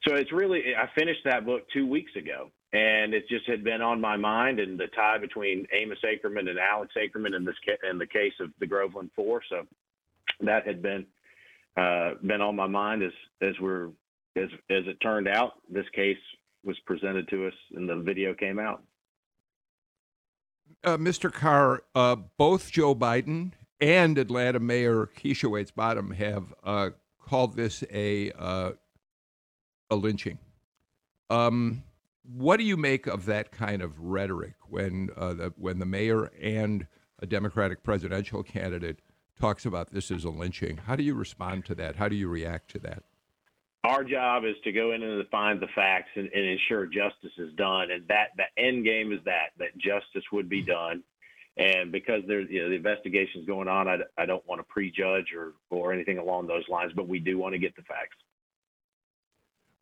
So 0.07 0.15
it's 0.15 0.31
really 0.31 0.63
I 0.75 0.89
finished 0.97 1.21
that 1.25 1.45
book 1.45 1.63
two 1.73 1.85
weeks 1.85 2.11
ago, 2.15 2.51
and 2.73 3.13
it 3.13 3.27
just 3.27 3.45
had 3.47 3.63
been 3.63 3.81
on 3.81 3.99
my 3.99 4.15
mind 4.15 4.59
and 4.59 4.79
the 4.79 4.87
tie 4.87 5.17
between 5.17 5.65
Amos 5.73 5.97
Akerman 6.05 6.49
and 6.49 6.57
Alex 6.57 6.93
Akerman 6.97 7.35
in 7.35 7.43
this 7.43 7.55
ca- 7.65 7.89
in 7.89 7.97
the 7.97 8.07
case 8.07 8.33
of 8.39 8.49
the 8.59 8.67
Groveland 8.67 9.11
Four. 9.15 9.41
So 9.49 9.65
that 10.41 10.65
had 10.65 10.81
been 10.81 11.05
uh, 11.75 12.11
been 12.25 12.41
on 12.41 12.55
my 12.55 12.67
mind 12.67 13.03
as 13.03 13.11
as 13.41 13.59
we're 13.59 13.87
as 14.37 14.49
as 14.69 14.87
it 14.87 14.97
turned 15.01 15.27
out. 15.27 15.53
This 15.69 15.85
case 15.93 16.17
was 16.63 16.77
presented 16.85 17.27
to 17.29 17.47
us 17.47 17.53
and 17.75 17.89
the 17.89 17.95
video 17.97 18.33
came 18.33 18.59
out. 18.59 18.83
Uh, 20.83 20.97
Mr. 20.97 21.31
Carr, 21.31 21.83
uh, 21.93 22.15
both 22.37 22.71
Joe 22.71 22.95
Biden 22.95 23.51
and 23.81 24.17
Atlanta 24.17 24.59
Mayor 24.59 25.09
Keisha 25.17 25.49
Waites 25.49 25.71
Bottom 25.71 26.11
have 26.11 26.53
uh, 26.63 26.91
called 27.19 27.55
this 27.55 27.83
a 27.91 28.31
uh, 28.31 28.71
a 29.89 29.95
lynching. 29.95 30.37
Um, 31.29 31.83
what 32.23 32.57
do 32.57 32.63
you 32.63 32.77
make 32.77 33.07
of 33.07 33.25
that 33.25 33.51
kind 33.51 33.81
of 33.81 33.99
rhetoric 33.99 34.55
when 34.67 35.09
uh, 35.17 35.33
the, 35.33 35.53
when 35.57 35.79
the 35.79 35.85
mayor 35.85 36.31
and 36.41 36.87
a 37.19 37.25
Democratic 37.25 37.83
presidential 37.83 38.43
candidate 38.43 38.99
talks 39.39 39.65
about 39.65 39.91
this 39.91 40.11
as 40.11 40.23
a 40.23 40.29
lynching? 40.29 40.77
How 40.77 40.95
do 40.95 41.03
you 41.03 41.13
respond 41.13 41.65
to 41.65 41.75
that? 41.75 41.95
How 41.95 42.07
do 42.07 42.15
you 42.15 42.27
react 42.27 42.69
to 42.71 42.79
that? 42.79 43.03
Our 43.83 44.03
job 44.03 44.45
is 44.45 44.55
to 44.63 44.71
go 44.71 44.91
in 44.91 45.01
and 45.01 45.27
find 45.29 45.59
the 45.59 45.67
facts 45.73 46.09
and, 46.15 46.29
and 46.33 46.45
ensure 46.45 46.85
justice 46.85 47.31
is 47.39 47.51
done, 47.53 47.89
and 47.89 48.07
that 48.09 48.27
the 48.37 48.43
end 48.61 48.85
game 48.85 49.11
is 49.11 49.19
that 49.25 49.49
that 49.57 49.75
justice 49.77 50.23
would 50.31 50.47
be 50.47 50.61
done. 50.61 51.03
And 51.57 51.91
because 51.91 52.21
there's 52.27 52.47
you 52.49 52.61
know, 52.61 52.69
the 52.69 53.45
going 53.45 53.67
on, 53.67 53.87
I, 53.87 53.97
I 54.17 54.25
don't 54.25 54.47
want 54.47 54.59
to 54.59 54.63
prejudge 54.63 55.33
or 55.35 55.53
or 55.71 55.91
anything 55.91 56.19
along 56.19 56.47
those 56.47 56.63
lines, 56.69 56.93
but 56.95 57.07
we 57.07 57.19
do 57.19 57.39
want 57.39 57.53
to 57.53 57.59
get 57.59 57.75
the 57.75 57.81
facts. 57.81 58.17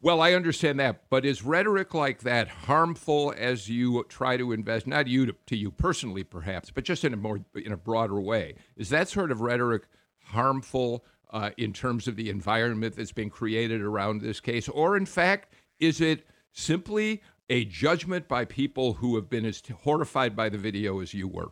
Well, 0.01 0.21
I 0.21 0.33
understand 0.33 0.79
that, 0.79 1.09
but 1.09 1.25
is 1.25 1.43
rhetoric 1.43 1.93
like 1.93 2.19
that 2.21 2.47
harmful 2.47 3.33
as 3.37 3.67
you 3.67 4.05
try 4.07 4.37
to 4.37 4.53
invest? 4.53 4.87
Not 4.87 5.07
you 5.07 5.25
to, 5.25 5.35
to, 5.47 5.57
you 5.57 5.71
personally, 5.71 6.23
perhaps, 6.23 6.71
but 6.71 6.85
just 6.85 7.03
in 7.03 7.13
a 7.13 7.17
more 7.17 7.41
in 7.53 7.73
a 7.73 7.77
broader 7.77 8.21
way. 8.21 8.55
Is 8.77 8.89
that 8.89 9.09
sort 9.09 9.29
of 9.29 9.41
rhetoric 9.41 9.83
harmful 10.23 11.03
uh, 11.31 11.49
in 11.57 11.73
terms 11.73 12.07
of 12.07 12.15
the 12.15 12.29
environment 12.29 12.95
that's 12.95 13.11
being 13.11 13.29
created 13.29 13.81
around 13.81 14.21
this 14.21 14.39
case, 14.39 14.69
or 14.69 14.95
in 14.95 15.05
fact, 15.05 15.53
is 15.79 15.99
it 15.99 16.25
simply 16.53 17.21
a 17.49 17.65
judgment 17.65 18.27
by 18.29 18.45
people 18.45 18.93
who 18.93 19.15
have 19.15 19.29
been 19.29 19.45
as 19.45 19.61
horrified 19.83 20.33
by 20.33 20.47
the 20.47 20.57
video 20.57 21.01
as 21.01 21.13
you 21.13 21.27
were? 21.27 21.51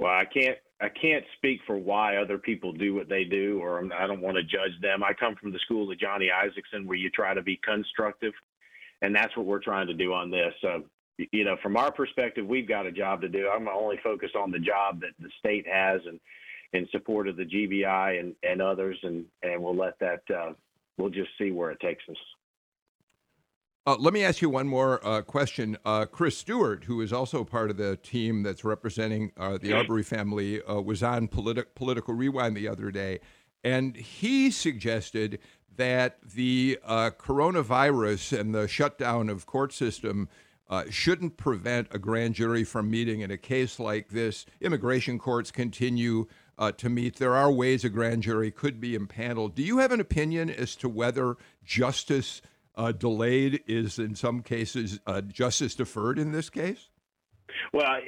Well, 0.00 0.12
I 0.12 0.24
can't 0.24 0.58
I 0.80 0.88
can't 0.88 1.24
speak 1.36 1.60
for 1.66 1.76
why 1.76 2.16
other 2.16 2.38
people 2.38 2.72
do 2.72 2.94
what 2.94 3.08
they 3.08 3.24
do, 3.24 3.60
or 3.62 3.84
I 3.92 4.06
don't 4.06 4.22
want 4.22 4.36
to 4.36 4.42
judge 4.42 4.80
them. 4.80 5.04
I 5.04 5.12
come 5.12 5.36
from 5.36 5.52
the 5.52 5.58
school 5.58 5.90
of 5.90 5.98
Johnny 5.98 6.30
Isakson, 6.34 6.86
where 6.86 6.96
you 6.96 7.10
try 7.10 7.34
to 7.34 7.42
be 7.42 7.60
constructive, 7.62 8.32
and 9.02 9.14
that's 9.14 9.36
what 9.36 9.44
we're 9.44 9.62
trying 9.62 9.88
to 9.88 9.94
do 9.94 10.14
on 10.14 10.30
this. 10.30 10.54
So, 10.62 10.84
you 11.18 11.44
know, 11.44 11.56
from 11.62 11.76
our 11.76 11.92
perspective, 11.92 12.46
we've 12.46 12.68
got 12.68 12.86
a 12.86 12.92
job 12.92 13.20
to 13.20 13.28
do. 13.28 13.48
I'm 13.48 13.68
only 13.68 13.98
focused 14.02 14.36
on 14.36 14.50
the 14.50 14.58
job 14.58 15.00
that 15.00 15.10
the 15.18 15.28
state 15.38 15.66
has, 15.70 16.00
and 16.06 16.18
in 16.72 16.88
support 16.92 17.28
of 17.28 17.36
the 17.36 17.44
GBI 17.44 18.18
and 18.18 18.34
and 18.42 18.62
others, 18.62 18.98
and 19.02 19.26
and 19.42 19.62
we'll 19.62 19.76
let 19.76 19.98
that. 19.98 20.22
Uh, 20.34 20.52
we'll 20.96 21.10
just 21.10 21.30
see 21.38 21.50
where 21.50 21.70
it 21.70 21.80
takes 21.80 22.04
us. 22.08 22.16
Uh, 23.90 23.96
let 23.98 24.14
me 24.14 24.22
ask 24.22 24.40
you 24.40 24.48
one 24.48 24.68
more 24.68 25.04
uh, 25.04 25.20
question. 25.20 25.76
Uh, 25.84 26.04
Chris 26.04 26.38
Stewart, 26.38 26.84
who 26.84 27.00
is 27.00 27.12
also 27.12 27.42
part 27.42 27.70
of 27.70 27.76
the 27.76 27.96
team 27.96 28.44
that's 28.44 28.62
representing 28.62 29.32
uh, 29.36 29.58
the 29.60 29.72
Arbery 29.72 30.04
family, 30.04 30.62
uh, 30.62 30.80
was 30.80 31.02
on 31.02 31.26
politi- 31.26 31.66
Political 31.74 32.14
Rewind 32.14 32.56
the 32.56 32.68
other 32.68 32.92
day, 32.92 33.18
and 33.64 33.96
he 33.96 34.48
suggested 34.52 35.40
that 35.74 36.18
the 36.22 36.78
uh, 36.84 37.10
coronavirus 37.18 38.38
and 38.38 38.54
the 38.54 38.68
shutdown 38.68 39.28
of 39.28 39.44
court 39.44 39.72
system 39.72 40.28
uh, 40.68 40.84
shouldn't 40.88 41.36
prevent 41.36 41.88
a 41.90 41.98
grand 41.98 42.36
jury 42.36 42.62
from 42.62 42.88
meeting 42.88 43.22
in 43.22 43.32
a 43.32 43.36
case 43.36 43.80
like 43.80 44.10
this. 44.10 44.46
Immigration 44.60 45.18
courts 45.18 45.50
continue 45.50 46.28
uh, 46.56 46.70
to 46.70 46.88
meet. 46.88 47.16
There 47.16 47.34
are 47.34 47.50
ways 47.50 47.84
a 47.84 47.88
grand 47.88 48.22
jury 48.22 48.52
could 48.52 48.80
be 48.80 48.94
impaneled. 48.94 49.56
Do 49.56 49.64
you 49.64 49.78
have 49.78 49.90
an 49.90 49.98
opinion 49.98 50.48
as 50.48 50.76
to 50.76 50.88
whether 50.88 51.36
justice 51.64 52.40
uh, 52.80 52.92
delayed 52.92 53.62
is, 53.66 53.98
in 53.98 54.14
some 54.14 54.42
cases, 54.42 55.00
uh, 55.06 55.20
justice 55.20 55.74
deferred 55.74 56.18
in 56.18 56.32
this 56.32 56.48
case? 56.48 56.88
Well, 57.74 57.98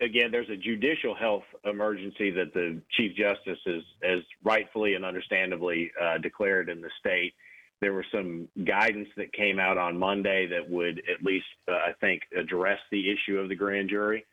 again, 0.00 0.30
there's 0.30 0.48
a 0.48 0.56
judicial 0.56 1.14
health 1.14 1.42
emergency 1.64 2.30
that 2.30 2.54
the 2.54 2.80
Chief 2.96 3.14
Justice 3.14 3.58
has, 3.66 3.82
has 4.02 4.20
rightfully 4.42 4.94
and 4.94 5.04
understandably 5.04 5.90
uh, 6.00 6.16
declared 6.18 6.70
in 6.70 6.80
the 6.80 6.88
state. 6.98 7.34
There 7.82 7.92
was 7.92 8.06
some 8.10 8.48
guidance 8.64 9.08
that 9.16 9.32
came 9.34 9.58
out 9.58 9.76
on 9.76 9.98
Monday 9.98 10.46
that 10.46 10.70
would 10.70 10.98
at 11.00 11.22
least, 11.22 11.44
uh, 11.68 11.72
I 11.72 11.92
think, 12.00 12.22
address 12.34 12.78
the 12.90 13.10
issue 13.10 13.38
of 13.38 13.50
the 13.50 13.56
grand 13.56 13.90
jury. 13.90 14.24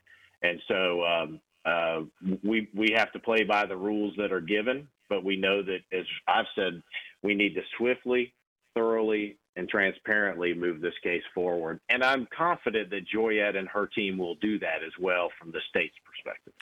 And 0.42 0.62
so 0.66 1.04
um, 1.04 1.40
uh, 1.66 2.00
we 2.42 2.68
we 2.74 2.94
have 2.96 3.12
to 3.12 3.18
play 3.18 3.44
by 3.44 3.66
the 3.66 3.76
rules 3.76 4.14
that 4.16 4.32
are 4.32 4.40
given, 4.40 4.88
but 5.10 5.24
we 5.24 5.36
know 5.36 5.62
that, 5.62 5.80
as 5.92 6.06
I've 6.26 6.46
said, 6.54 6.82
we 7.22 7.34
need 7.34 7.54
to 7.56 7.62
swiftly, 7.76 8.32
thoroughly, 8.74 9.36
and 9.60 9.68
transparently 9.68 10.54
move 10.54 10.80
this 10.80 10.94
case 11.02 11.22
forward. 11.34 11.80
And 11.90 12.02
I'm 12.02 12.26
confident 12.34 12.88
that 12.90 13.02
Joyette 13.14 13.58
and 13.58 13.68
her 13.68 13.86
team 13.86 14.16
will 14.16 14.36
do 14.36 14.58
that 14.58 14.82
as 14.84 14.92
well 14.98 15.28
from 15.38 15.52
the 15.52 15.60
state's 15.68 15.96
perspective. 16.02 16.54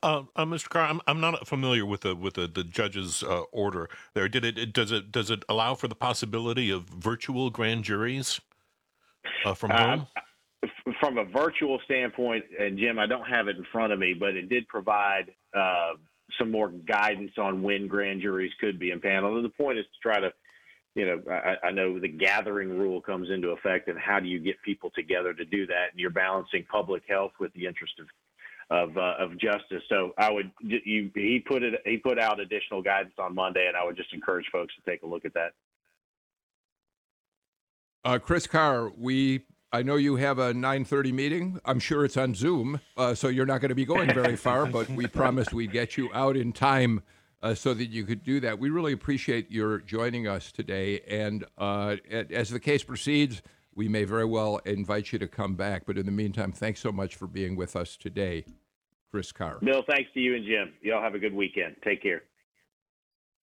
Uh, 0.00 0.22
uh, 0.36 0.44
Mr. 0.44 0.68
Carr, 0.68 0.86
I'm, 0.86 1.00
I'm 1.08 1.20
not 1.20 1.48
familiar 1.48 1.84
with 1.84 2.02
the 2.02 2.14
with 2.14 2.34
the, 2.34 2.46
the 2.46 2.62
judge's 2.62 3.24
uh, 3.24 3.40
order 3.50 3.88
there. 4.14 4.28
Did 4.28 4.44
it, 4.44 4.58
it, 4.58 4.72
does 4.72 4.92
it 4.92 5.10
does 5.10 5.30
it 5.30 5.44
allow 5.48 5.74
for 5.74 5.88
the 5.88 5.94
possibility 5.96 6.70
of 6.70 6.84
virtual 6.84 7.50
grand 7.50 7.82
juries 7.82 8.40
uh, 9.44 9.54
from 9.54 9.70
home? 9.70 10.06
from 11.00 11.18
a 11.18 11.24
virtual 11.24 11.80
standpoint, 11.84 12.44
and 12.60 12.78
Jim, 12.78 12.98
I 12.98 13.06
don't 13.06 13.26
have 13.26 13.48
it 13.48 13.56
in 13.56 13.64
front 13.72 13.92
of 13.92 13.98
me, 13.98 14.14
but 14.14 14.36
it 14.36 14.50
did 14.50 14.68
provide 14.68 15.32
uh, 15.56 15.92
some 16.38 16.50
more 16.50 16.68
guidance 16.68 17.32
on 17.38 17.62
when 17.62 17.88
grand 17.88 18.20
juries 18.20 18.52
could 18.60 18.78
be 18.78 18.90
impaneled. 18.90 19.36
And 19.36 19.44
the 19.44 19.48
point 19.48 19.78
is 19.78 19.86
to 19.86 20.00
try 20.02 20.20
to 20.20 20.30
you 20.94 21.06
know, 21.06 21.22
I, 21.30 21.68
I, 21.68 21.70
know 21.70 22.00
the 22.00 22.08
gathering 22.08 22.76
rule 22.76 23.00
comes 23.00 23.30
into 23.30 23.50
effect, 23.50 23.88
and 23.88 23.98
how 23.98 24.18
do 24.18 24.26
you 24.26 24.40
get 24.40 24.60
people 24.62 24.90
together 24.90 25.32
to 25.32 25.44
do 25.44 25.66
that? 25.66 25.90
And 25.92 26.00
you're 26.00 26.10
balancing 26.10 26.64
public 26.70 27.04
health 27.08 27.32
with 27.38 27.52
the 27.54 27.66
interest 27.66 27.94
of 28.00 28.06
of, 28.70 28.96
uh, 28.96 29.14
of 29.18 29.32
justice. 29.32 29.82
So 29.88 30.12
I 30.16 30.30
would 30.30 30.50
you, 30.60 31.10
he 31.14 31.42
put 31.44 31.62
it 31.62 31.74
he 31.84 31.96
put 31.96 32.18
out 32.18 32.40
additional 32.40 32.82
guidance 32.82 33.14
on 33.18 33.34
Monday, 33.34 33.66
and 33.66 33.76
I 33.76 33.84
would 33.84 33.96
just 33.96 34.12
encourage 34.12 34.46
folks 34.52 34.74
to 34.76 34.90
take 34.90 35.02
a 35.02 35.06
look 35.06 35.24
at 35.24 35.34
that. 35.34 35.52
Uh, 38.04 38.18
Chris 38.18 38.46
Carr, 38.46 38.90
we 38.96 39.42
I 39.72 39.82
know 39.82 39.96
you 39.96 40.16
have 40.16 40.38
a 40.38 40.52
9:30 40.52 41.12
meeting. 41.12 41.60
I'm 41.64 41.78
sure 41.78 42.04
it's 42.04 42.16
on 42.16 42.34
Zoom, 42.34 42.80
uh, 42.96 43.14
so 43.14 43.28
you're 43.28 43.46
not 43.46 43.60
going 43.60 43.70
to 43.70 43.74
be 43.74 43.84
going 43.84 44.12
very 44.12 44.36
far. 44.36 44.66
but 44.66 44.88
we 44.88 45.06
promised 45.08 45.52
we'd 45.52 45.72
get 45.72 45.96
you 45.96 46.10
out 46.12 46.36
in 46.36 46.52
time 46.52 47.02
uh, 47.42 47.54
so 47.54 47.74
that 47.74 47.86
you 47.86 48.04
could 48.04 48.22
do 48.22 48.40
that. 48.40 48.58
We 48.58 48.70
really 48.70 48.92
appreciate 48.92 49.50
your 49.50 49.78
joining 49.78 50.26
us 50.26 50.52
today. 50.52 51.00
And 51.08 51.44
uh, 51.58 51.96
as 52.10 52.50
the 52.50 52.60
case 52.60 52.82
proceeds, 52.82 53.42
we 53.74 53.88
may 53.88 54.04
very 54.04 54.24
well 54.24 54.58
invite 54.66 55.12
you 55.12 55.18
to 55.18 55.28
come 55.28 55.54
back. 55.54 55.84
But 55.86 55.96
in 55.96 56.06
the 56.06 56.12
meantime, 56.12 56.52
thanks 56.52 56.80
so 56.80 56.92
much 56.92 57.16
for 57.16 57.26
being 57.26 57.56
with 57.56 57.76
us 57.76 57.96
today. 57.96 58.44
Chris 59.10 59.32
Carr. 59.32 59.58
Bill, 59.62 59.82
thanks 59.88 60.10
to 60.14 60.20
you 60.20 60.36
and 60.36 60.44
Jim. 60.44 60.72
Y'all 60.82 61.02
have 61.02 61.14
a 61.14 61.18
good 61.18 61.34
weekend. 61.34 61.76
Take 61.82 62.02
care. 62.02 62.22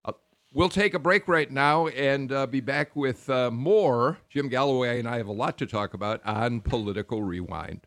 Uh, 0.04 0.12
we'll 0.52 0.70
take 0.70 0.94
a 0.94 0.98
break 0.98 1.28
right 1.28 1.50
now 1.50 1.88
and 1.88 2.32
uh, 2.32 2.46
be 2.46 2.60
back 2.60 2.96
with 2.96 3.28
uh, 3.28 3.50
more. 3.50 4.18
Jim 4.30 4.48
Galloway 4.48 4.98
and 4.98 5.08
I 5.08 5.18
have 5.18 5.26
a 5.26 5.32
lot 5.32 5.58
to 5.58 5.66
talk 5.66 5.92
about 5.92 6.24
on 6.24 6.60
Political 6.60 7.22
Rewind. 7.22 7.86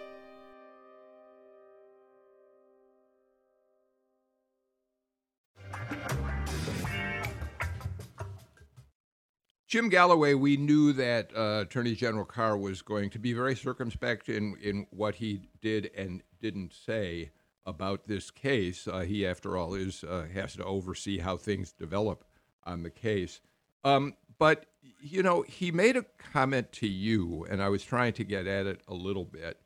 Jim 9.71 9.87
Galloway, 9.87 10.33
we 10.33 10.57
knew 10.57 10.91
that 10.91 11.31
uh, 11.33 11.61
Attorney 11.61 11.95
General 11.95 12.25
Carr 12.25 12.57
was 12.57 12.81
going 12.81 13.09
to 13.11 13.17
be 13.17 13.31
very 13.31 13.55
circumspect 13.55 14.27
in, 14.27 14.57
in 14.61 14.85
what 14.89 15.15
he 15.15 15.43
did 15.61 15.89
and 15.95 16.21
didn't 16.41 16.73
say 16.73 17.31
about 17.65 18.05
this 18.05 18.31
case. 18.31 18.85
Uh, 18.85 18.99
he, 18.99 19.25
after 19.25 19.55
all, 19.55 19.73
is 19.73 20.03
uh, 20.03 20.25
has 20.33 20.55
to 20.55 20.65
oversee 20.65 21.19
how 21.19 21.37
things 21.37 21.71
develop 21.71 22.25
on 22.65 22.83
the 22.83 22.89
case. 22.89 23.39
Um, 23.85 24.15
but 24.37 24.65
you 24.99 25.23
know, 25.23 25.43
he 25.43 25.71
made 25.71 25.95
a 25.95 26.03
comment 26.17 26.73
to 26.73 26.87
you, 26.87 27.47
and 27.49 27.63
I 27.63 27.69
was 27.69 27.81
trying 27.81 28.11
to 28.15 28.25
get 28.25 28.47
at 28.47 28.65
it 28.65 28.81
a 28.89 28.93
little 28.93 29.23
bit. 29.23 29.57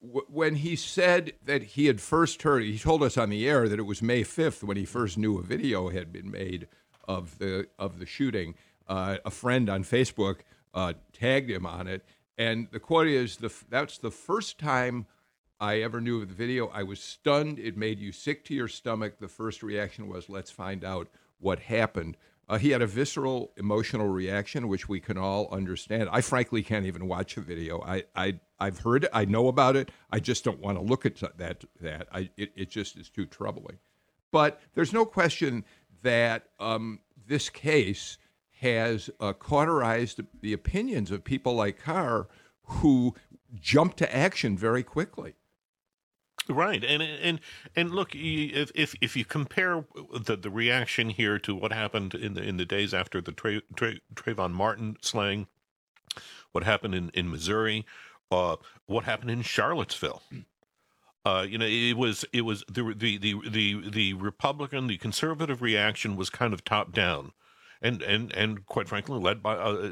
When 0.00 0.56
he 0.56 0.74
said 0.74 1.34
that 1.44 1.62
he 1.62 1.86
had 1.86 2.00
first 2.00 2.42
heard, 2.42 2.64
he 2.64 2.80
told 2.80 3.04
us 3.04 3.16
on 3.16 3.30
the 3.30 3.48
air 3.48 3.68
that 3.68 3.78
it 3.78 3.82
was 3.82 4.02
May 4.02 4.24
fifth 4.24 4.64
when 4.64 4.76
he 4.76 4.84
first 4.84 5.16
knew 5.16 5.38
a 5.38 5.42
video 5.44 5.90
had 5.90 6.12
been 6.12 6.32
made 6.32 6.66
of 7.06 7.38
the 7.38 7.68
of 7.78 8.00
the 8.00 8.06
shooting. 8.06 8.56
Uh, 8.88 9.16
a 9.24 9.30
friend 9.30 9.68
on 9.68 9.84
Facebook 9.84 10.38
uh, 10.74 10.92
tagged 11.12 11.50
him 11.50 11.66
on 11.66 11.86
it, 11.86 12.04
and 12.38 12.68
the 12.70 12.80
quote 12.80 13.08
is, 13.08 13.36
"the 13.36 13.52
That's 13.68 13.98
the 13.98 14.10
first 14.10 14.58
time 14.58 15.06
I 15.58 15.80
ever 15.80 16.00
knew 16.00 16.20
of 16.20 16.28
the 16.28 16.34
video. 16.34 16.68
I 16.68 16.82
was 16.82 17.00
stunned. 17.00 17.58
It 17.58 17.76
made 17.76 17.98
you 17.98 18.12
sick 18.12 18.44
to 18.46 18.54
your 18.54 18.68
stomach. 18.68 19.18
The 19.18 19.28
first 19.28 19.62
reaction 19.62 20.08
was, 20.08 20.28
let's 20.28 20.50
find 20.50 20.84
out 20.84 21.08
what 21.38 21.60
happened. 21.60 22.16
Uh, 22.48 22.58
he 22.58 22.70
had 22.70 22.82
a 22.82 22.86
visceral 22.86 23.52
emotional 23.56 24.06
reaction, 24.06 24.68
which 24.68 24.88
we 24.88 25.00
can 25.00 25.18
all 25.18 25.48
understand. 25.50 26.08
I 26.12 26.20
frankly 26.20 26.62
can't 26.62 26.86
even 26.86 27.08
watch 27.08 27.34
the 27.34 27.40
video. 27.40 27.80
I, 27.82 28.04
I, 28.14 28.38
I've 28.60 28.80
heard 28.80 29.04
it. 29.04 29.10
I 29.12 29.24
know 29.24 29.48
about 29.48 29.76
it. 29.76 29.90
I 30.10 30.20
just 30.20 30.44
don't 30.44 30.60
want 30.60 30.78
to 30.78 30.84
look 30.84 31.06
at 31.06 31.16
that. 31.38 31.64
That 31.80 32.06
I, 32.12 32.30
it, 32.36 32.52
it 32.54 32.70
just 32.70 32.96
is 32.96 33.08
too 33.08 33.26
troubling. 33.26 33.78
But 34.30 34.60
there's 34.74 34.92
no 34.92 35.04
question 35.04 35.64
that 36.02 36.44
um, 36.60 37.00
this 37.26 37.48
case 37.48 38.18
has 38.60 39.10
uh, 39.20 39.32
cauterized 39.32 40.20
the 40.40 40.52
opinions 40.52 41.10
of 41.10 41.24
people 41.24 41.54
like 41.54 41.78
Carr, 41.78 42.28
who 42.64 43.14
jump 43.54 43.96
to 43.96 44.16
action 44.16 44.56
very 44.56 44.82
quickly. 44.82 45.34
Right, 46.48 46.84
and 46.84 47.02
and 47.02 47.40
and 47.74 47.90
look, 47.90 48.14
if 48.14 48.70
if 48.74 48.94
if 49.00 49.16
you 49.16 49.24
compare 49.24 49.84
the 50.12 50.36
the 50.36 50.50
reaction 50.50 51.10
here 51.10 51.40
to 51.40 51.54
what 51.56 51.72
happened 51.72 52.14
in 52.14 52.34
the 52.34 52.42
in 52.42 52.56
the 52.56 52.64
days 52.64 52.94
after 52.94 53.20
the 53.20 53.32
Tra, 53.32 53.62
Tra, 53.74 53.94
Trayvon 54.14 54.52
Martin 54.52 54.96
slaying, 55.00 55.48
what 56.52 56.62
happened 56.62 56.94
in 56.94 57.10
in 57.14 57.30
Missouri, 57.30 57.84
uh, 58.30 58.56
what 58.86 59.04
happened 59.04 59.30
in 59.30 59.42
Charlottesville. 59.42 60.22
Uh, 61.24 61.44
you 61.48 61.58
know, 61.58 61.66
it 61.66 61.96
was 61.96 62.24
it 62.32 62.42
was 62.42 62.62
the, 62.68 62.94
the 62.96 63.18
the 63.18 63.34
the 63.48 63.90
the 63.90 64.12
Republican, 64.14 64.86
the 64.86 64.98
conservative 64.98 65.60
reaction 65.60 66.14
was 66.14 66.30
kind 66.30 66.54
of 66.54 66.64
top 66.64 66.92
down, 66.92 67.32
and 67.82 68.02
and 68.02 68.32
and 68.32 68.66
quite 68.66 68.88
frankly, 68.88 69.18
led 69.18 69.42
by 69.42 69.54
uh, 69.54 69.90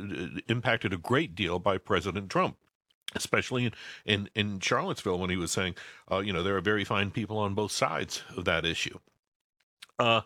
impacted 0.49 0.93
a 0.93 0.99
great 0.99 1.35
deal 1.35 1.59
by 1.59 1.79
President 1.79 2.31
Trump 2.31 2.57
especially 3.15 3.67
in, 3.67 3.73
in, 4.05 4.29
in 4.35 4.59
Charlottesville 4.59 5.19
when 5.19 5.31
he 5.31 5.37
was 5.37 5.53
saying, 5.53 5.75
uh, 6.11 6.19
you 6.19 6.33
know, 6.33 6.43
there 6.43 6.57
are 6.57 6.61
very 6.61 6.85
fine 6.85 7.13
people 7.13 7.39
on 7.39 7.55
both 7.55 7.71
sides 7.71 8.23
of 8.37 8.45
that 8.45 8.65
issue. 8.65 8.99
Uh, 9.99 10.23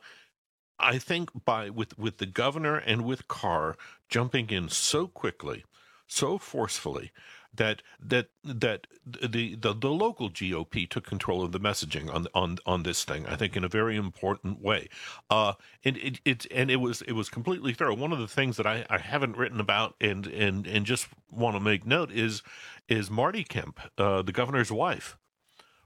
I 0.79 0.99
think 0.99 1.31
by 1.45 1.71
with 1.71 1.99
with 1.99 2.19
the 2.19 2.27
governor 2.27 2.77
and 2.77 3.05
with 3.05 3.29
Carr 3.29 3.77
jumping 4.09 4.51
in 4.51 4.69
so 4.69 5.09
quickly, 5.09 5.65
so 6.07 6.39
forcefully, 6.39 7.11
that 7.59 7.83
that 8.01 8.29
that 8.43 8.87
the, 9.05 9.55
the 9.55 9.75
the 9.75 9.91
local 9.91 10.31
GOP 10.31 10.89
took 10.89 11.05
control 11.05 11.45
of 11.45 11.53
the 11.53 11.61
messaging 11.61 12.13
on 12.13 12.27
on 12.35 12.59
on 12.65 12.83
this 12.83 13.05
thing. 13.05 13.27
I 13.27 13.37
think 13.37 13.57
in 13.57 13.65
a 13.65 13.69
very 13.69 13.97
important 13.97 14.63
way, 14.63 14.89
uh, 15.29 15.53
and 15.85 15.97
it, 15.99 16.21
it 16.25 16.47
and 16.51 16.71
it 16.71 16.77
was 16.77 17.03
it 17.03 17.13
was 17.13 17.29
completely 17.29 17.75
thorough. 17.75 17.95
One 17.95 18.13
of 18.13 18.19
the 18.19 18.27
things 18.27 18.57
that 18.57 18.67
I, 18.67 18.87
I 18.89 18.99
haven't 18.99 19.37
written 19.37 19.61
about 19.61 19.95
and 20.01 20.27
and 20.27 20.67
and 20.67 20.87
just 20.87 21.09
want 21.31 21.55
to 21.55 21.61
make 21.61 21.87
note 21.87 22.11
is 22.11 22.43
is 22.89 23.11
Marty 23.11 23.45
Kemp, 23.45 23.79
uh, 23.99 24.23
the 24.23 24.33
governor's 24.33 24.73
wife, 24.73 25.19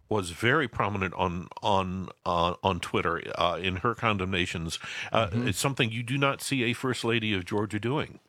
was 0.09 0.31
very 0.31 0.69
prominent 0.69 1.15
on 1.15 1.49
on 1.63 2.09
uh, 2.25 2.55
on 2.63 2.81
Twitter 2.81 3.23
uh, 3.37 3.59
in 3.61 3.77
her 3.77 3.95
condemnations. 3.95 4.79
Uh, 5.11 5.27
mm-hmm. 5.27 5.49
It's 5.49 5.59
something 5.59 5.91
you 5.91 6.03
do 6.03 6.19
not 6.19 6.43
see 6.43 6.65
a 6.65 6.73
first 6.75 7.05
lady 7.05 7.35
of 7.35 7.45
Georgia 7.45 7.81
doing. 7.81 8.21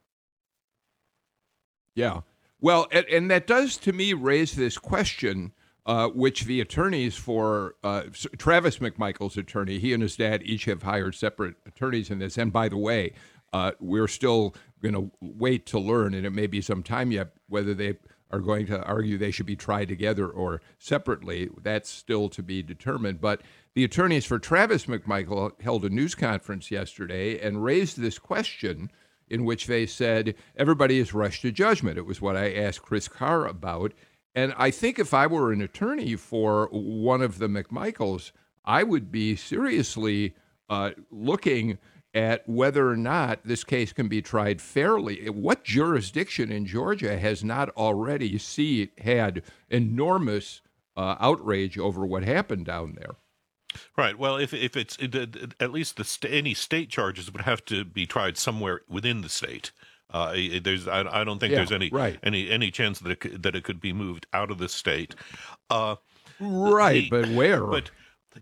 Yeah, 1.96 2.22
well, 2.64 2.88
and, 2.94 3.06
and 3.08 3.30
that 3.30 3.46
does 3.46 3.76
to 3.80 3.92
me 3.92 4.14
raise 4.14 4.54
this 4.54 4.78
question 4.78 5.52
uh, 5.86 6.08
which 6.08 6.46
the 6.46 6.62
attorneys 6.62 7.14
for 7.14 7.76
uh, 7.84 8.04
Travis 8.38 8.78
McMichael's 8.78 9.36
attorney, 9.36 9.80
he 9.80 9.92
and 9.92 10.02
his 10.02 10.16
dad 10.16 10.42
each 10.46 10.64
have 10.64 10.84
hired 10.84 11.14
separate 11.14 11.56
attorneys 11.66 12.10
in 12.10 12.20
this. 12.20 12.38
And 12.38 12.54
by 12.54 12.70
the 12.70 12.78
way, 12.78 13.16
uh, 13.52 13.72
we're 13.82 14.08
still 14.08 14.56
going 14.82 14.96
to 14.96 15.12
wait 15.20 15.66
to 15.66 15.78
learn, 15.80 16.14
and 16.14 16.26
it 16.26 16.30
may 16.30 16.48
be 16.48 16.62
some 16.62 16.84
time 16.84 17.12
yet, 17.12 17.34
whether 17.50 17.74
they 17.74 17.98
are 18.32 18.40
going 18.40 18.66
to 18.68 18.82
argue 18.84 19.18
they 19.18 19.30
should 19.30 19.46
be 19.46 19.58
tried 19.58 19.90
together 19.90 20.30
or 20.30 20.62
separately. 20.80 21.50
That's 21.62 21.90
still 21.90 22.30
to 22.30 22.42
be 22.42 22.64
determined. 22.64 23.20
But 23.20 23.42
the 23.76 23.84
attorneys 23.84 24.24
for 24.24 24.40
Travis 24.40 24.86
McMichael 24.86 25.62
held 25.62 25.84
a 25.84 25.90
news 25.90 26.16
conference 26.16 26.72
yesterday 26.72 27.38
and 27.40 27.62
raised 27.62 28.00
this 28.00 28.18
question 28.18 28.90
in 29.34 29.46
which 29.46 29.66
they 29.66 29.88
said 29.88 30.36
everybody 30.56 31.00
is 31.00 31.14
rushed 31.14 31.42
to 31.42 31.52
judgment. 31.52 31.98
It 31.98 32.06
was 32.06 32.22
what 32.22 32.38
I 32.38 32.54
asked 32.54 32.84
Chris 32.84 33.08
Carr 33.08 33.48
about. 33.48 33.92
And 34.36 34.54
I 34.58 34.70
think 34.70 35.00
if 35.00 35.12
I 35.12 35.26
were 35.26 35.52
an 35.52 35.62
attorney 35.62 36.16
for 36.16 36.70
one 36.72 37.24
of 37.24 37.40
the 37.40 37.48
McMichaels, 37.48 38.32
I 38.64 38.84
would 38.84 39.12
be 39.12 39.36
seriously 39.36 40.36
uh, 40.70 40.92
looking 41.10 41.80
at 42.14 42.48
whether 42.48 42.88
or 42.88 42.96
not 42.96 43.40
this 43.44 43.64
case 43.64 43.92
can 43.92 44.08
be 44.08 44.22
tried 44.22 44.62
fairly. 44.62 45.28
What 45.30 45.64
jurisdiction 45.64 46.52
in 46.52 46.68
Georgia 46.68 47.18
has 47.18 47.44
not 47.44 47.70
already 47.70 48.38
see 48.38 48.92
had 49.00 49.42
enormous 49.68 50.62
uh, 50.96 51.16
outrage 51.20 51.80
over 51.80 52.06
what 52.06 52.24
happened 52.24 52.68
down 52.68 52.94
there? 53.00 53.16
Right. 53.98 54.18
Well, 54.18 54.38
if 54.38 54.54
if 54.54 54.76
it's 54.76 54.98
it, 54.98 55.54
at 55.60 55.72
least 55.72 55.98
the 55.98 56.04
st- 56.04 56.34
any 56.34 56.54
state 56.54 56.90
charges 56.90 57.32
would 57.32 57.44
have 57.44 57.64
to 57.66 57.86
be 57.86 58.06
tried 58.06 58.38
somewhere 58.38 58.82
within 58.88 59.22
the 59.22 59.30
state. 59.30 59.72
Uh, 60.10 60.36
there's 60.62 60.88
I, 60.88 61.22
I, 61.22 61.24
don't 61.24 61.40
think 61.40 61.52
yeah, 61.52 61.58
there's 61.58 61.72
any 61.72 61.90
right. 61.90 62.20
any 62.22 62.50
any 62.50 62.70
chance 62.70 63.00
that 63.00 63.12
it 63.12 63.20
could, 63.20 63.42
that 63.44 63.56
it 63.56 63.64
could 63.64 63.82
be 63.82 63.94
moved 63.94 64.28
out 64.32 64.52
of 64.52 64.60
the 64.60 64.70
state. 64.70 65.16
Uh, 65.72 65.96
right, 66.40 67.10
the, 67.10 67.22
but 67.22 67.30
where? 67.30 67.66
But 67.66 67.90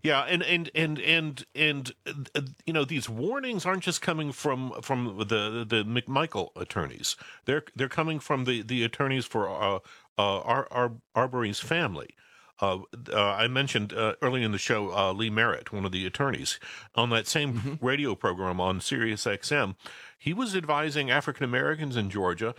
yeah, 0.03 0.21
and 0.21 0.43
and 0.43 0.69
and 0.75 0.99
and 0.99 1.45
and 1.55 1.91
uh, 2.35 2.41
you 2.65 2.73
know 2.73 2.85
these 2.85 3.09
warnings 3.09 3.65
aren't 3.65 3.83
just 3.83 4.01
coming 4.01 4.31
from 4.31 4.73
from 4.81 5.17
the 5.19 5.65
the 5.67 5.83
McMichael 5.85 6.49
attorneys. 6.55 7.15
They're 7.45 7.63
they're 7.75 7.89
coming 7.89 8.19
from 8.19 8.45
the 8.45 8.61
the 8.61 8.83
attorneys 8.83 9.25
for 9.25 9.49
uh, 9.49 9.79
uh, 10.17 10.39
Ar- 10.41 10.67
Ar- 10.71 10.93
Arbery's 11.15 11.59
family. 11.59 12.15
Uh, 12.61 12.79
uh, 13.11 13.19
I 13.19 13.47
mentioned 13.47 13.91
uh, 13.91 14.13
early 14.21 14.43
in 14.43 14.51
the 14.51 14.57
show 14.57 14.95
uh, 14.95 15.11
Lee 15.13 15.29
Merritt, 15.29 15.73
one 15.73 15.83
of 15.83 15.91
the 15.91 16.05
attorneys, 16.05 16.59
on 16.95 17.09
that 17.09 17.27
same 17.27 17.53
mm-hmm. 17.53 17.85
radio 17.85 18.13
program 18.15 18.61
on 18.61 18.79
Sirius 18.79 19.25
XM. 19.25 19.75
He 20.17 20.33
was 20.33 20.55
advising 20.55 21.09
African 21.09 21.43
Americans 21.43 21.95
in 21.95 22.09
Georgia, 22.11 22.53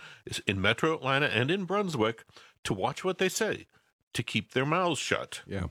in 0.47 0.61
Metro 0.61 0.95
Atlanta, 0.95 1.27
and 1.27 1.51
in 1.51 1.65
Brunswick 1.65 2.25
to 2.65 2.75
watch 2.75 3.05
what 3.05 3.19
they 3.19 3.29
say, 3.29 3.67
to 4.13 4.23
keep 4.23 4.53
their 4.53 4.67
mouths 4.67 4.99
shut. 4.99 5.43
Yeah 5.47 5.67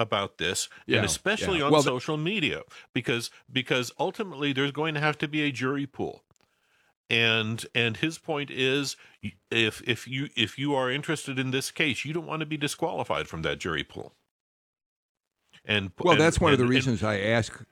about 0.00 0.38
this 0.38 0.68
yeah, 0.86 0.96
and 0.96 1.06
especially 1.06 1.58
yeah. 1.58 1.66
on 1.66 1.72
well, 1.72 1.80
social 1.80 2.16
media 2.16 2.62
because 2.92 3.30
because 3.52 3.92
ultimately 3.96 4.52
there's 4.52 4.72
going 4.72 4.92
to 4.92 4.98
have 4.98 5.16
to 5.16 5.28
be 5.28 5.42
a 5.42 5.52
jury 5.52 5.86
pool 5.86 6.23
and 7.10 7.66
and 7.74 7.98
his 7.98 8.18
point 8.18 8.50
is 8.50 8.96
if 9.50 9.82
if 9.86 10.08
you 10.08 10.28
if 10.36 10.58
you 10.58 10.74
are 10.74 10.90
interested 10.90 11.38
in 11.38 11.50
this 11.50 11.70
case 11.70 12.04
you 12.04 12.12
don't 12.12 12.26
want 12.26 12.40
to 12.40 12.46
be 12.46 12.56
disqualified 12.56 13.28
from 13.28 13.42
that 13.42 13.58
jury 13.58 13.84
pool. 13.84 14.14
And 15.64 15.92
well 15.98 16.12
and, 16.12 16.20
that's 16.20 16.40
one 16.40 16.52
and, 16.52 16.60
of 16.60 16.66
the 16.66 16.70
reasons 16.70 17.02
and, 17.02 17.10
i 17.10 17.20
ask 17.20 17.62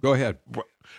go 0.00 0.14
ahead. 0.14 0.38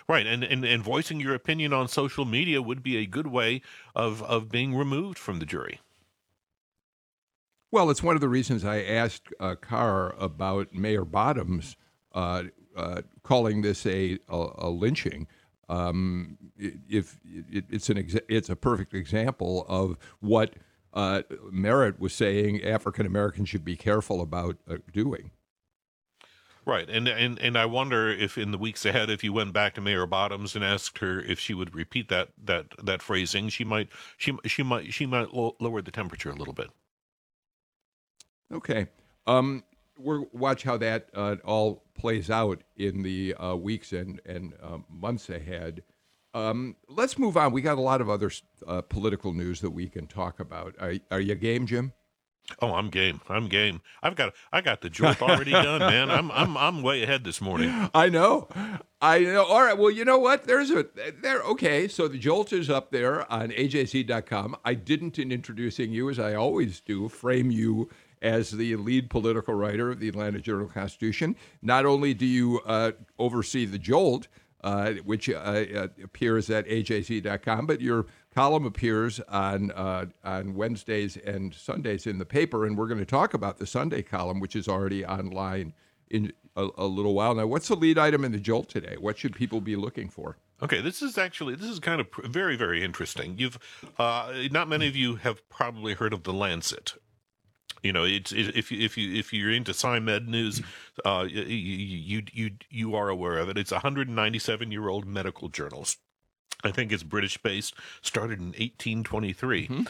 Right 0.08 0.26
and, 0.26 0.44
and 0.44 0.64
and 0.64 0.82
voicing 0.82 1.20
your 1.20 1.34
opinion 1.34 1.72
on 1.72 1.88
social 1.88 2.24
media 2.24 2.60
would 2.60 2.82
be 2.82 2.96
a 2.98 3.06
good 3.06 3.28
way 3.28 3.62
of 3.94 4.22
of 4.22 4.50
being 4.50 4.74
removed 4.74 5.18
from 5.18 5.38
the 5.38 5.46
jury. 5.46 5.80
Well 7.70 7.88
it's 7.90 8.02
one 8.02 8.14
of 8.14 8.20
the 8.20 8.28
reasons 8.28 8.64
i 8.64 8.82
asked 8.82 9.28
uh, 9.40 9.54
carr 9.54 10.14
about 10.18 10.74
mayor 10.74 11.04
bottoms 11.04 11.76
uh, 12.12 12.44
uh, 12.76 13.02
calling 13.22 13.62
this 13.62 13.84
a, 13.86 14.18
a, 14.28 14.46
a 14.58 14.70
lynching 14.70 15.26
um, 15.68 16.38
if 16.58 17.18
it, 17.24 17.64
it's 17.70 17.90
an 17.90 17.96
exa- 17.96 18.24
it's 18.28 18.48
a 18.48 18.56
perfect 18.56 18.94
example 18.94 19.66
of 19.68 19.96
what 20.20 20.54
uh, 20.94 21.22
Merritt 21.50 22.00
was 22.00 22.12
saying 22.12 22.64
African 22.64 23.06
Americans 23.06 23.48
should 23.48 23.64
be 23.64 23.76
careful 23.76 24.20
about 24.20 24.56
uh, 24.68 24.76
doing. 24.92 25.30
Right, 26.64 26.88
and 26.90 27.08
and 27.08 27.38
and 27.38 27.56
I 27.56 27.64
wonder 27.64 28.10
if 28.10 28.36
in 28.36 28.50
the 28.50 28.58
weeks 28.58 28.84
ahead, 28.84 29.08
if 29.08 29.24
you 29.24 29.32
went 29.32 29.54
back 29.54 29.74
to 29.74 29.80
Mayor 29.80 30.04
Bottoms 30.04 30.54
and 30.54 30.62
asked 30.62 30.98
her 30.98 31.18
if 31.18 31.40
she 31.40 31.54
would 31.54 31.74
repeat 31.74 32.10
that 32.10 32.28
that 32.44 32.66
that 32.84 33.00
phrasing, 33.00 33.48
she 33.48 33.64
might 33.64 33.88
she 34.18 34.36
she 34.44 34.62
might 34.62 34.92
she 34.92 35.06
might 35.06 35.32
lower 35.32 35.80
the 35.80 35.90
temperature 35.90 36.28
a 36.28 36.34
little 36.34 36.52
bit. 36.52 36.68
Okay. 38.52 38.88
Um, 39.26 39.64
we'll 39.98 40.26
watch 40.32 40.62
how 40.62 40.76
that 40.78 41.08
uh, 41.14 41.36
all 41.44 41.84
plays 41.94 42.30
out 42.30 42.62
in 42.76 43.02
the 43.02 43.34
uh, 43.34 43.54
weeks 43.56 43.92
and, 43.92 44.20
and 44.24 44.54
uh, 44.62 44.78
months 44.88 45.28
ahead. 45.28 45.82
Um, 46.34 46.76
let's 46.88 47.18
move 47.18 47.36
on. 47.36 47.52
We 47.52 47.62
got 47.62 47.78
a 47.78 47.82
lot 47.82 48.00
of 48.00 48.08
other 48.08 48.30
uh, 48.66 48.82
political 48.82 49.32
news 49.32 49.60
that 49.60 49.70
we 49.70 49.88
can 49.88 50.06
talk 50.06 50.40
about. 50.40 50.74
Are, 50.78 50.94
are 51.10 51.20
you 51.20 51.34
game, 51.34 51.66
Jim? 51.66 51.92
Oh, 52.62 52.74
I'm 52.74 52.88
game. 52.88 53.20
I'm 53.28 53.46
game. 53.48 53.82
I've 54.02 54.16
got 54.16 54.34
I 54.52 54.60
got 54.62 54.80
the 54.80 54.88
jolt 54.88 55.20
already 55.20 55.50
done, 55.52 55.80
man. 55.80 56.10
I'm 56.10 56.30
I'm 56.30 56.56
I'm 56.56 56.82
way 56.82 57.02
ahead 57.02 57.24
this 57.24 57.40
morning. 57.40 57.90
I 57.94 58.08
know. 58.08 58.48
I 59.02 59.20
know. 59.20 59.44
All 59.44 59.62
right. 59.62 59.76
Well, 59.76 59.90
you 59.90 60.04
know 60.04 60.18
what? 60.18 60.44
There's 60.44 60.70
a 60.70 60.86
there. 61.20 61.42
Okay. 61.42 61.88
So 61.88 62.08
the 62.08 62.18
jolt 62.18 62.52
is 62.52 62.70
up 62.70 62.90
there 62.90 63.30
on 63.30 63.50
ajc.com. 63.50 64.56
I 64.64 64.74
didn't 64.74 65.18
in 65.18 65.30
introducing 65.30 65.92
you 65.92 66.08
as 66.08 66.18
I 66.18 66.34
always 66.34 66.80
do 66.80 67.08
frame 67.08 67.50
you 67.50 67.90
as 68.22 68.50
the 68.50 68.76
lead 68.76 69.10
political 69.10 69.54
writer 69.54 69.90
of 69.90 70.00
the 70.00 70.08
Atlanta 70.08 70.40
Journal 70.40 70.68
Constitution. 70.68 71.36
Not 71.62 71.86
only 71.86 72.14
do 72.14 72.26
you 72.26 72.60
uh, 72.66 72.92
oversee 73.18 73.64
the 73.64 73.78
Jolt, 73.78 74.28
uh, 74.64 74.94
which 75.04 75.30
uh, 75.30 75.34
uh 75.34 75.88
appears 76.02 76.50
at 76.50 76.66
ajc.com, 76.66 77.66
but 77.66 77.80
your 77.80 78.06
column 78.34 78.66
appears 78.66 79.20
on 79.28 79.70
uh, 79.72 80.06
on 80.24 80.54
Wednesdays 80.54 81.16
and 81.16 81.54
Sundays 81.54 82.06
in 82.06 82.18
the 82.18 82.26
paper, 82.26 82.66
and 82.66 82.76
we're 82.76 82.88
going 82.88 82.98
to 82.98 83.06
talk 83.06 83.34
about 83.34 83.58
the 83.58 83.66
Sunday 83.66 84.02
column, 84.02 84.40
which 84.40 84.56
is 84.56 84.68
already 84.68 85.04
online 85.04 85.74
in 86.10 86.32
a, 86.56 86.68
a 86.76 86.86
little 86.86 87.14
while 87.14 87.34
now. 87.34 87.46
What's 87.46 87.68
the 87.68 87.76
lead 87.76 87.98
item 87.98 88.24
in 88.24 88.32
the 88.32 88.40
Jolt 88.40 88.68
today? 88.68 88.96
What 88.98 89.18
should 89.18 89.34
people 89.34 89.60
be 89.60 89.76
looking 89.76 90.08
for? 90.08 90.38
Okay, 90.60 90.80
this 90.80 91.02
is 91.02 91.16
actually 91.16 91.54
this 91.54 91.70
is 91.70 91.78
kind 91.78 92.00
of 92.00 92.08
very 92.24 92.56
very 92.56 92.82
interesting. 92.82 93.36
You've 93.38 93.58
uh, 93.98 94.32
not 94.50 94.68
many 94.68 94.88
of 94.88 94.96
you 94.96 95.16
have 95.16 95.48
probably 95.48 95.94
heard 95.94 96.12
of 96.12 96.24
the 96.24 96.32
Lancet, 96.32 96.94
you 97.82 97.92
know, 97.92 98.04
it's 98.04 98.32
it, 98.32 98.56
if 98.56 98.70
you 98.70 98.84
if 98.84 98.96
you 98.96 99.14
if 99.14 99.32
you're 99.32 99.52
into 99.52 99.72
SciMed 99.72 100.26
news, 100.26 100.62
uh, 101.04 101.26
you, 101.28 101.42
you 101.42 102.22
you 102.32 102.50
you 102.70 102.94
are 102.94 103.08
aware 103.08 103.38
of 103.38 103.48
it. 103.48 103.58
It's 103.58 103.72
a 103.72 103.76
197 103.76 104.70
year 104.70 104.88
old 104.88 105.06
medical 105.06 105.48
journal. 105.48 105.86
I 106.64 106.70
think 106.70 106.92
it's 106.92 107.02
British 107.02 107.38
based. 107.38 107.74
Started 108.02 108.40
in 108.40 108.46
1823, 108.46 109.68
mm-hmm. 109.68 109.82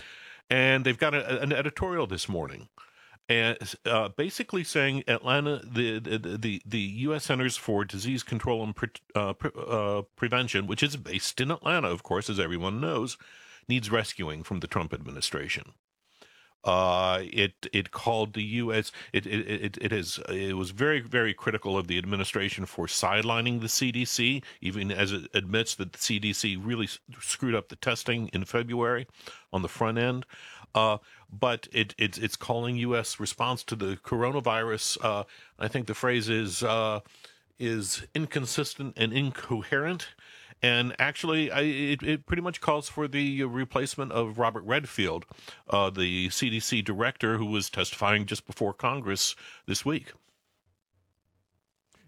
and 0.50 0.84
they've 0.84 0.98
got 0.98 1.14
a, 1.14 1.40
an 1.40 1.52
editorial 1.52 2.06
this 2.06 2.28
morning 2.28 2.68
and 3.28 3.58
uh, 3.84 4.08
basically 4.08 4.64
saying 4.64 5.04
Atlanta, 5.06 5.60
the, 5.64 5.98
the 5.98 6.18
the 6.18 6.62
the 6.64 6.78
U.S. 6.78 7.24
Centers 7.24 7.56
for 7.56 7.84
Disease 7.84 8.22
Control 8.22 8.64
and 8.64 8.74
Pre- 8.74 8.88
uh, 9.14 9.34
Pre- 9.34 9.50
uh, 9.54 10.02
Prevention, 10.16 10.66
which 10.66 10.82
is 10.82 10.96
based 10.96 11.40
in 11.40 11.50
Atlanta, 11.50 11.88
of 11.88 12.02
course, 12.02 12.30
as 12.30 12.40
everyone 12.40 12.80
knows, 12.80 13.18
needs 13.68 13.90
rescuing 13.90 14.42
from 14.42 14.60
the 14.60 14.66
Trump 14.66 14.94
administration. 14.94 15.72
Uh, 16.64 17.20
it 17.22 17.52
it 17.72 17.92
called 17.92 18.34
the 18.34 18.42
U.S. 18.42 18.90
It 19.12 19.26
it 19.26 19.78
it 19.80 19.92
is 19.92 20.18
it 20.28 20.56
was 20.56 20.70
very 20.70 21.00
very 21.00 21.32
critical 21.32 21.78
of 21.78 21.86
the 21.86 21.98
administration 21.98 22.66
for 22.66 22.86
sidelining 22.86 23.60
the 23.60 23.68
CDC, 23.68 24.42
even 24.60 24.90
as 24.90 25.12
it 25.12 25.30
admits 25.34 25.76
that 25.76 25.92
the 25.92 25.98
CDC 25.98 26.58
really 26.60 26.88
screwed 27.20 27.54
up 27.54 27.68
the 27.68 27.76
testing 27.76 28.28
in 28.32 28.44
February 28.44 29.06
on 29.52 29.62
the 29.62 29.68
front 29.68 29.98
end. 29.98 30.26
Uh, 30.74 30.98
but 31.32 31.68
it, 31.72 31.94
it 31.96 32.18
it's 32.18 32.36
calling 32.36 32.76
U.S. 32.76 33.20
response 33.20 33.62
to 33.64 33.76
the 33.76 33.96
coronavirus. 33.96 34.98
Uh, 35.02 35.24
I 35.58 35.68
think 35.68 35.86
the 35.86 35.94
phrase 35.94 36.28
is 36.28 36.62
uh, 36.62 37.00
is 37.58 38.06
inconsistent 38.14 38.94
and 38.96 39.12
incoherent. 39.12 40.08
And 40.62 40.94
actually, 40.98 41.50
I, 41.50 41.60
it, 41.60 42.02
it 42.02 42.26
pretty 42.26 42.42
much 42.42 42.60
calls 42.60 42.88
for 42.88 43.06
the 43.06 43.44
replacement 43.44 44.12
of 44.12 44.38
Robert 44.38 44.64
Redfield, 44.64 45.24
uh, 45.70 45.90
the 45.90 46.28
CDC 46.28 46.84
director 46.84 47.38
who 47.38 47.46
was 47.46 47.70
testifying 47.70 48.26
just 48.26 48.46
before 48.46 48.72
Congress 48.72 49.36
this 49.66 49.84
week. 49.84 50.12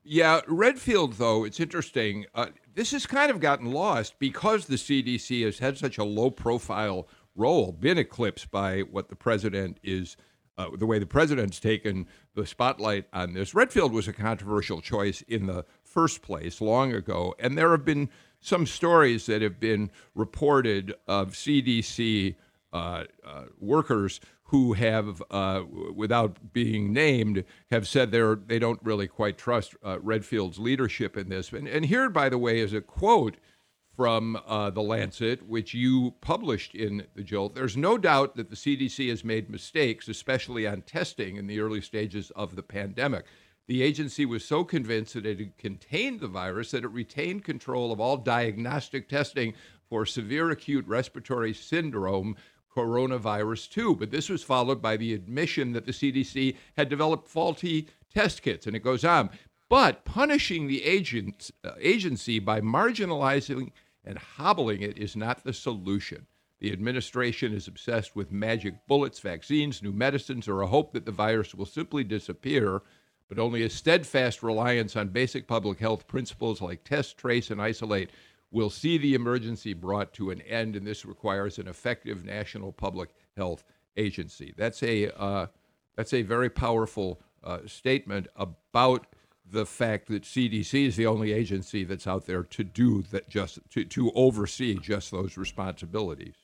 Yeah, 0.03 0.41
Redfield, 0.49 1.15
though, 1.15 1.45
it's 1.45 1.61
interesting. 1.61 2.27
Uh, 2.35 2.47
this 2.75 2.91
has 2.93 3.07
kind 3.07 3.31
of 3.31 3.39
gotten 3.39 3.71
lost 3.71 4.19
because 4.19 4.67
the 4.67 4.77
CDC 4.77 5.45
has 5.45 5.59
had 5.59 5.79
such 5.79 5.99
a 5.99 6.05
low 6.05 6.31
profile 6.31 7.07
role, 7.37 7.71
been 7.73 7.99
eclipsed 7.99 8.51
by 8.51 8.81
what 8.81 9.09
the 9.09 9.17
president 9.17 9.79
is, 9.83 10.17
uh, 10.59 10.69
the 10.77 10.87
way 10.87 10.99
the 10.99 11.07
president's 11.07 11.61
taken 11.61 12.07
the 12.35 12.47
spotlight 12.47 13.07
on 13.13 13.35
this. 13.35 13.55
Redfield 13.55 13.93
was 13.93 14.09
a 14.09 14.13
controversial 14.13 14.81
choice 14.81 15.23
in 15.23 15.47
the 15.47 15.65
first 15.85 16.23
place 16.23 16.61
long 16.61 16.93
ago, 16.93 17.35
and 17.39 17.57
there 17.57 17.71
have 17.71 17.85
been 17.85 18.09
some 18.41 18.67
stories 18.67 19.27
that 19.27 19.43
have 19.43 19.61
been 19.61 19.91
reported 20.15 20.95
of 21.07 21.33
CDC 21.33 22.35
uh, 22.73 23.05
uh, 23.25 23.45
workers 23.59 24.21
who 24.45 24.73
have, 24.73 25.23
uh, 25.31 25.63
without 25.95 26.53
being 26.53 26.93
named, 26.93 27.45
have 27.71 27.87
said 27.87 28.11
they're 28.11 28.35
they 28.35 28.59
don't 28.59 28.81
really 28.83 29.07
quite 29.07 29.39
trust 29.39 29.77
uh, 29.85 29.99
Redfield's 30.01 30.59
leadership 30.59 31.17
in 31.17 31.29
this. 31.29 31.53
And, 31.53 31.69
and 31.69 31.85
here, 31.87 32.11
by 32.11 32.29
the 32.29 32.39
way, 32.39 32.59
is 32.59 32.73
a 32.73 32.81
quote 32.81 33.37
from 33.97 34.41
uh, 34.47 34.71
the 34.71 34.81
Lancet, 34.81 35.47
which 35.47 35.75
you 35.75 36.15
published 36.21 36.75
in 36.75 37.07
the 37.15 37.23
Jolt. 37.23 37.55
There's 37.55 37.77
no 37.77 37.99
doubt 37.99 38.35
that 38.37 38.51
the 38.51 38.57
CDC 38.57 39.09
has 39.11 39.23
made 39.23 39.51
mistakes, 39.51 40.09
especially 40.09 40.67
on 40.67 40.83
testing 40.83 41.37
in 41.37 41.47
the 41.47 41.61
early 41.61 41.81
stages 41.81 42.33
of 42.35 42.57
the 42.57 42.63
pandemic. 42.63 43.27
The 43.71 43.85
agency 43.85 44.27
was 44.27 44.45
so 44.45 44.65
convinced 44.65 45.15
that 45.15 45.25
it 45.25 45.39
had 45.39 45.57
contained 45.57 46.19
the 46.19 46.27
virus 46.27 46.73
that 46.73 46.83
it 46.83 46.89
retained 46.89 47.45
control 47.45 47.93
of 47.93 48.01
all 48.01 48.17
diagnostic 48.17 49.09
testing 49.09 49.55
for 49.89 50.05
severe 50.05 50.51
acute 50.51 50.85
respiratory 50.89 51.55
syndrome, 51.55 52.35
coronavirus 52.77 53.71
2. 53.71 53.95
But 53.95 54.11
this 54.11 54.29
was 54.29 54.43
followed 54.43 54.83
by 54.83 54.97
the 54.97 55.15
admission 55.15 55.71
that 55.75 55.87
the 55.87 55.93
CDC 55.93 56.57
had 56.77 56.89
developed 56.89 57.29
faulty 57.29 57.87
test 58.13 58.43
kits, 58.43 58.67
and 58.67 58.75
it 58.75 58.83
goes 58.83 59.05
on. 59.05 59.31
But 59.69 60.05
punishing 60.05 60.67
the 60.67 60.83
agent, 60.83 61.53
uh, 61.63 61.75
agency 61.79 62.41
by 62.41 62.61
marginalizing 62.61 63.71
and 64.05 64.19
hobbling 64.19 64.83
it 64.83 64.99
is 64.99 65.15
not 65.15 65.45
the 65.45 65.53
solution. 65.53 66.27
The 66.59 66.73
administration 66.73 67.55
is 67.55 67.69
obsessed 67.69 68.17
with 68.17 68.33
magic 68.33 68.85
bullets, 68.89 69.21
vaccines, 69.21 69.81
new 69.81 69.93
medicines, 69.93 70.49
or 70.49 70.61
a 70.61 70.67
hope 70.67 70.93
that 70.93 71.07
the 71.07 71.13
virus 71.13 71.55
will 71.55 71.67
simply 71.67 72.03
disappear 72.03 72.83
but 73.31 73.39
only 73.39 73.63
a 73.63 73.71
steadfast 73.71 74.43
reliance 74.43 74.97
on 74.97 75.09
basic 75.09 75.47
public 75.47 75.79
health 75.79 76.09
principles 76.09 76.61
like 76.61 76.83
test, 76.83 77.17
trace, 77.17 77.51
and 77.51 77.63
isolate 77.63 78.11
will 78.51 78.69
see 78.69 78.99
the 78.99 79.15
emergency 79.15 79.73
brought 79.73 80.13
to 80.13 80.33
an 80.33 80.41
end, 80.43 80.75
and 80.75 80.85
this 80.85 81.07
requires 81.07 81.57
an 81.59 81.69
effective 81.69 82.25
national 82.25 82.73
public 82.73 83.11
health 83.37 83.63
agency. 83.97 84.53
That's 84.57 84.83
a 84.83 85.17
uh, 85.17 85.47
that's 85.95 86.13
a 86.13 86.23
very 86.23 86.51
powerful 86.51 87.21
uh, 87.45 87.61
statement 87.67 88.27
about 88.35 89.07
the 89.49 89.65
fact 89.65 90.09
that 90.09 90.25
CDC 90.25 90.87
is 90.87 90.97
the 90.97 91.07
only 91.07 91.33
agency 91.33 91.85
that's 91.85 92.09
out 92.09 92.27
there 92.27 92.43
to 92.43 92.65
do 92.65 93.03
that, 93.13 93.29
just 93.29 93.61
to, 93.71 93.85
to 93.85 94.11
oversee 94.17 94.75
just 94.75 95.13
those 95.13 95.37
responsibilities. 95.37 96.35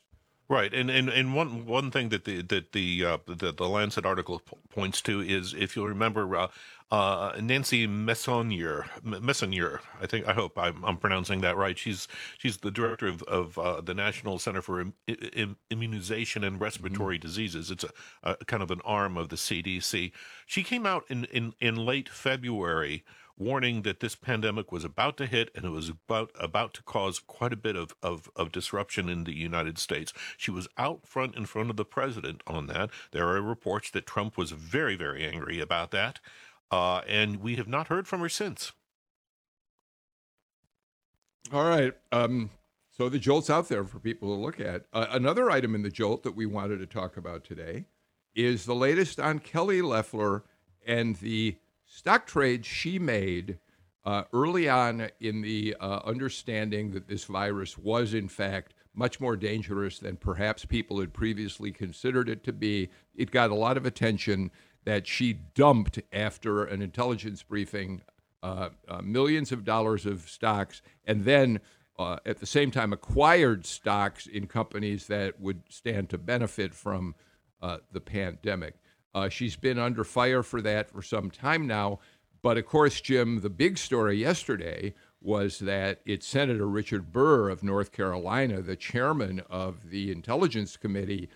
Right, 0.49 0.73
and, 0.73 0.89
and 0.91 1.09
and 1.09 1.35
one 1.35 1.67
one 1.67 1.91
thing 1.91 2.11
that 2.11 2.25
the 2.25 2.41
that 2.43 2.71
the 2.71 3.05
uh, 3.05 3.19
the, 3.27 3.51
the 3.51 3.69
Lancet 3.69 4.07
article 4.07 4.39
p- 4.39 4.57
points 4.71 5.03
to 5.03 5.21
is 5.21 5.53
if 5.53 5.75
you'll 5.75 5.89
remember 5.89 6.37
uh, 6.37 6.47
uh, 6.93 7.33
Nancy 7.43 7.89
Messonnier, 7.89 8.87
Messonnier, 9.03 9.81
I 10.01 10.07
think 10.07 10.29
I 10.29 10.35
hope 10.35 10.57
I'm, 10.57 10.85
I'm, 10.85 10.99
pronouncing 10.99 11.41
that 11.41 11.57
right. 11.57 11.77
She's 11.77 12.07
she's 12.39 12.59
the 12.59 12.71
director 12.71 13.09
of, 13.09 13.25
of 13.25 13.59
uh, 13.59 13.81
the 13.81 13.93
National 13.93 14.39
Center 14.39 14.63
for 14.63 14.81
Im- 14.81 14.95
Im- 15.09 15.57
Immunization 15.69 16.45
and 16.45 16.61
Respiratory 16.61 17.17
mm-hmm. 17.17 17.27
Diseases. 17.27 17.73
It's 17.73 17.83
a, 17.83 17.91
a, 18.23 18.37
kind 18.45 18.63
of 18.63 18.71
an 18.71 18.81
arm 18.85 19.17
of 19.17 19.31
the 19.31 19.37
CDC. 19.37 20.13
She 20.47 20.63
came 20.63 20.87
out 20.87 21.05
in 21.09 21.25
in, 21.25 21.55
in 21.61 21.75
late 21.75 22.09
February 22.09 23.03
warning 23.38 23.83
that 23.83 24.01
this 24.01 24.14
pandemic 24.14 24.72
was 24.72 24.85
about 24.85 25.16
to 25.18 25.27
hit 25.27 25.51
and 25.55 25.64
it 25.64 25.70
was 25.70 25.88
about 25.88 26.31
about 26.40 26.72
to 26.75 26.83
cause 26.83 27.18
quite 27.18 27.53
a 27.53 27.57
bit 27.57 27.77
of, 27.77 27.94
of, 28.03 28.31
of 28.35 28.53
disruption 28.53 29.09
in 29.09 29.25
the 29.25 29.37
United 29.37 29.79
States. 29.79 30.12
She 30.37 30.51
was 30.51 30.68
out 30.79 31.07
front 31.07 31.35
in 31.35 31.46
front 31.46 31.70
of 31.70 31.77
the 31.77 31.85
president 31.85 32.42
on 32.46 32.66
that. 32.68 32.90
There 33.12 33.29
are 33.29 33.42
reports 33.42 33.90
that 33.90 34.07
Trump 34.07 34.37
was 34.37 34.53
very, 34.53 34.96
very 34.96 35.27
angry 35.27 35.61
about 35.61 35.90
that. 35.90 36.20
Uh, 36.70 37.03
and 37.09 37.37
we 37.37 37.57
have 37.57 37.68
not 37.68 37.88
heard 37.88 38.09
from 38.09 38.20
her 38.20 38.29
since. 38.29 38.72
All 41.53 41.64
right. 41.64 41.92
Um, 42.11 42.51
so 42.90 43.09
the 43.09 43.18
jolt's 43.18 43.51
out 43.51 43.68
there 43.68 43.85
for 43.85 43.99
people 43.99 44.35
to 44.35 44.40
look 44.40 44.59
at. 44.59 44.87
Uh, 44.92 45.07
another 45.11 45.51
item 45.51 45.75
in 45.75 45.83
the 45.83 45.90
jolt 45.90 46.22
that 46.25 46.35
we 46.35 46.46
wanted 46.46 46.79
to 46.79 46.87
talk 46.87 47.16
about 47.16 47.44
today 47.44 47.85
is 48.35 48.64
the 48.64 48.75
latest 48.75 49.20
on 49.20 49.38
Kelly 49.38 49.81
Loeffler 49.81 50.44
and 50.87 51.16
the 51.16 51.57
stock 51.97 52.27
trades 52.27 52.67
she 52.67 52.99
made 52.99 53.59
uh, 54.05 54.25
early 54.35 54.69
on 54.69 55.09
in 55.19 55.41
the 55.41 55.75
uh, 55.81 56.01
understanding 56.05 56.91
that 56.91 57.09
this 57.09 57.25
virus 57.25 57.79
was, 57.79 58.13
in 58.13 58.29
fact, 58.29 58.75
much 58.95 59.19
more 59.19 59.35
dangerous 59.35 59.99
than 59.99 60.15
perhaps 60.15 60.67
people 60.67 61.01
had 61.01 61.15
previously 61.15 61.73
considered 61.73 62.29
it 62.29 62.45
to 62.45 62.53
be. 62.53 62.91
It 63.15 63.31
got 63.31 63.51
a 63.51 63.55
lot 63.55 63.79
of 63.79 63.87
attention 63.87 64.51
that 64.85 65.07
she 65.07 65.33
dumped 65.55 65.99
after 66.13 66.65
an 66.65 66.83
intelligence 66.83 67.43
briefing 67.43 68.03
uh, 68.43 68.69
uh, 68.87 69.01
millions 69.01 69.51
of 69.51 69.65
dollars 69.65 70.05
of 70.05 70.29
stocks 70.29 70.83
and 71.07 71.25
then 71.25 71.61
uh, 71.99 72.19
at 72.27 72.41
the 72.41 72.47
same 72.47 72.71
time 72.71 72.93
acquired 72.93 73.65
stocks 73.65 74.27
in 74.27 74.47
companies 74.47 75.07
that 75.07 75.41
would 75.41 75.63
stand 75.71 76.11
to 76.11 76.19
benefit 76.19 76.75
from 76.75 77.15
uh, 77.63 77.79
the 77.91 78.03
pandemic. 78.03 78.75
Uh, 79.17 79.31
she's 79.31 79.57
been 79.57 79.79
under 79.79 80.05
fire 80.05 80.43
for 80.43 80.61
that 80.61 80.91
for 80.91 81.01
some 81.01 81.31
time 81.31 81.67
now. 81.67 81.99
But 82.43 82.59
of 82.59 82.67
course, 82.67 83.01
Jim, 83.01 83.41
the 83.41 83.49
big 83.49 83.79
story 83.79 84.19
yesterday 84.19 84.93
was 85.23 85.59
that 85.61 86.03
it's 86.05 86.27
Senator 86.27 86.69
Richard 86.69 87.13
Burr 87.13 87.49
of 87.49 87.63
North 87.63 87.93
Carolina, 87.93 88.61
the 88.61 88.77
chairman 88.77 89.41
of 89.49 89.89
the 89.89 90.13
Intelligence 90.13 90.77
Committee, 90.77 91.31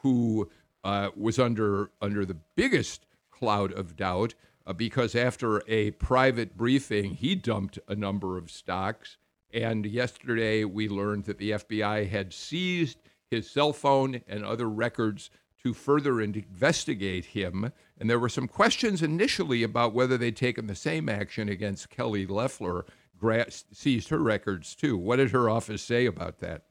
who 0.00 0.48
uh, 0.82 1.10
was 1.14 1.38
under 1.38 1.90
under 2.00 2.24
the 2.24 2.38
biggest 2.54 3.04
cloud 3.30 3.70
of 3.70 3.96
doubt 3.96 4.32
uh, 4.66 4.72
because 4.72 5.14
after 5.14 5.62
a 5.68 5.90
private 5.90 6.56
briefing, 6.56 7.10
he 7.16 7.34
dumped 7.34 7.78
a 7.86 7.94
number 7.94 8.38
of 8.38 8.50
stocks. 8.50 9.18
And 9.52 9.84
yesterday, 9.84 10.64
we 10.64 10.88
learned 10.88 11.24
that 11.26 11.36
the 11.36 11.50
FBI 11.50 12.08
had 12.08 12.32
seized 12.32 12.96
his 13.30 13.50
cell 13.50 13.74
phone 13.74 14.22
and 14.26 14.42
other 14.42 14.70
records 14.70 15.28
to 15.62 15.74
further 15.74 16.20
investigate 16.20 17.26
him. 17.26 17.72
And 17.98 18.10
there 18.10 18.18
were 18.18 18.28
some 18.28 18.48
questions 18.48 19.02
initially 19.02 19.62
about 19.62 19.94
whether 19.94 20.18
they'd 20.18 20.36
taken 20.36 20.66
the 20.66 20.74
same 20.74 21.08
action 21.08 21.48
against 21.48 21.90
Kelly 21.90 22.26
Loeffler, 22.26 22.84
gra- 23.18 23.50
seized 23.50 24.08
her 24.10 24.18
records 24.18 24.74
too. 24.74 24.96
What 24.96 25.16
did 25.16 25.30
her 25.30 25.48
office 25.48 25.82
say 25.82 26.06
about 26.06 26.40
that? 26.40 26.62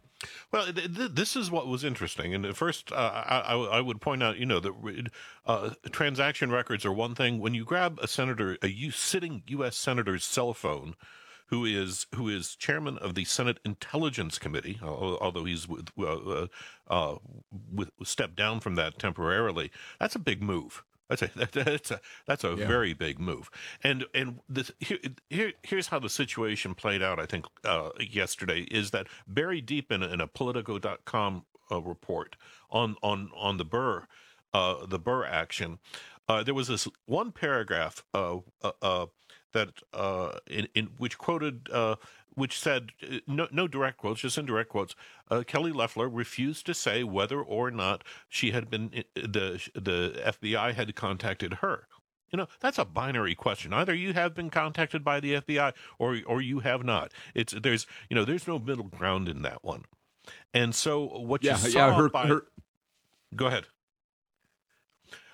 Well, 0.51 0.71
th- 0.71 0.95
th- 0.95 1.11
this 1.13 1.35
is 1.35 1.51
what 1.51 1.67
was 1.67 1.83
interesting. 1.83 2.33
And 2.33 2.55
first, 2.55 2.91
uh, 2.91 2.95
I, 2.95 3.55
I, 3.55 3.81
would 3.81 4.01
point 4.01 4.23
out, 4.23 4.37
you 4.37 4.45
know, 4.45 4.59
that 4.59 5.09
uh, 5.45 5.71
transaction 5.91 6.51
records 6.51 6.85
are 6.85 6.93
one 6.93 7.15
thing. 7.15 7.39
When 7.39 7.53
you 7.53 7.65
grab 7.65 7.99
a 8.01 8.07
senator, 8.07 8.57
a 8.61 8.69
U- 8.69 8.91
sitting 8.91 9.43
U.S. 9.47 9.75
senator's 9.75 10.23
cell 10.23 10.53
phone, 10.53 10.95
who 11.47 11.65
is 11.65 12.08
who 12.15 12.29
is 12.29 12.55
chairman 12.55 12.97
of 12.97 13.15
the 13.15 13.25
Senate 13.25 13.60
Intelligence 13.65 14.38
Committee, 14.38 14.79
although 14.81 15.45
he's 15.45 15.67
with, 15.67 15.89
uh, 15.99 16.47
uh, 16.88 17.15
with 17.71 17.91
stepped 18.03 18.36
down 18.36 18.60
from 18.60 18.75
that 18.75 18.99
temporarily. 18.99 19.71
That's 19.99 20.15
a 20.15 20.19
big 20.19 20.41
move. 20.41 20.84
That's 21.08 21.21
a 21.21 21.29
that's 21.36 21.91
a 21.91 22.01
that's 22.25 22.43
a 22.43 22.55
yeah. 22.58 22.67
very 22.67 22.95
big 22.95 23.19
move. 23.19 23.51
And 23.84 24.05
and 24.15 24.39
this 24.49 24.71
here, 24.79 24.97
here 25.29 25.53
here's 25.62 25.86
how 25.86 25.99
the 25.99 26.10
situation 26.10 26.73
played 26.73 27.03
out. 27.03 27.19
I 27.19 27.27
think 27.27 27.45
uh, 27.63 27.91
yesterday 27.99 28.62
is 28.71 28.89
that 28.89 29.05
buried 29.27 29.67
deep 29.67 29.91
in, 29.91 30.01
in 30.01 30.19
a 30.19 30.25
Politico.com 30.25 31.45
uh, 31.71 31.81
report 31.84 32.38
on 32.71 32.95
on 33.03 33.29
on 33.36 33.58
the 33.58 33.65
Burr 33.65 34.08
uh, 34.55 34.86
the 34.86 34.97
Burr 34.97 35.25
action. 35.25 35.79
Uh, 36.27 36.41
there 36.41 36.53
was 36.53 36.69
this 36.69 36.88
one 37.05 37.31
paragraph 37.31 38.03
uh, 39.55 39.65
uh, 39.93 40.31
that 40.31 40.41
in, 40.47 40.67
in 40.75 40.89
which 40.97 41.17
quoted 41.17 41.69
which 42.35 42.59
said 42.59 42.91
uh, 43.01 43.17
no, 43.25 43.47
no 43.51 43.67
direct 43.67 43.97
quotes, 43.97 44.21
just 44.21 44.37
indirect 44.37 44.69
quotes. 44.69 44.95
Uh, 45.31 45.43
Kelly 45.47 45.71
Loeffler 45.71 46.07
refused 46.07 46.65
to 46.67 46.73
say 46.73 47.03
whether 47.03 47.41
or 47.41 47.71
not 47.71 48.03
she 48.29 48.51
had 48.51 48.69
been 48.69 48.91
uh, 48.93 49.01
the 49.15 49.69
the 49.73 50.21
FBI 50.25 50.75
had 50.75 50.95
contacted 50.95 51.55
her. 51.55 51.87
You 52.31 52.37
know, 52.37 52.47
that's 52.59 52.77
a 52.77 52.85
binary 52.85 53.35
question. 53.35 53.71
Either 53.71 53.95
you 53.95 54.13
have 54.13 54.35
been 54.35 54.49
contacted 54.49 55.03
by 55.03 55.19
the 55.19 55.35
FBI 55.35 55.73
or 55.97 56.19
or 56.27 56.41
you 56.41 56.59
have 56.59 56.83
not. 56.83 57.11
It's 57.33 57.53
there's 57.53 57.87
you 58.09 58.15
know 58.15 58.25
there's 58.25 58.47
no 58.47 58.59
middle 58.59 58.85
ground 58.85 59.27
in 59.29 59.41
that 59.41 59.63
one. 59.63 59.85
And 60.53 60.75
so 60.75 61.05
what 61.05 61.43
yeah, 61.43 61.53
you 61.53 61.69
saw 61.69 61.87
yeah, 61.87 61.95
her, 61.95 62.09
by, 62.09 62.27
her, 62.27 62.45
go 63.35 63.45
ahead. 63.47 63.65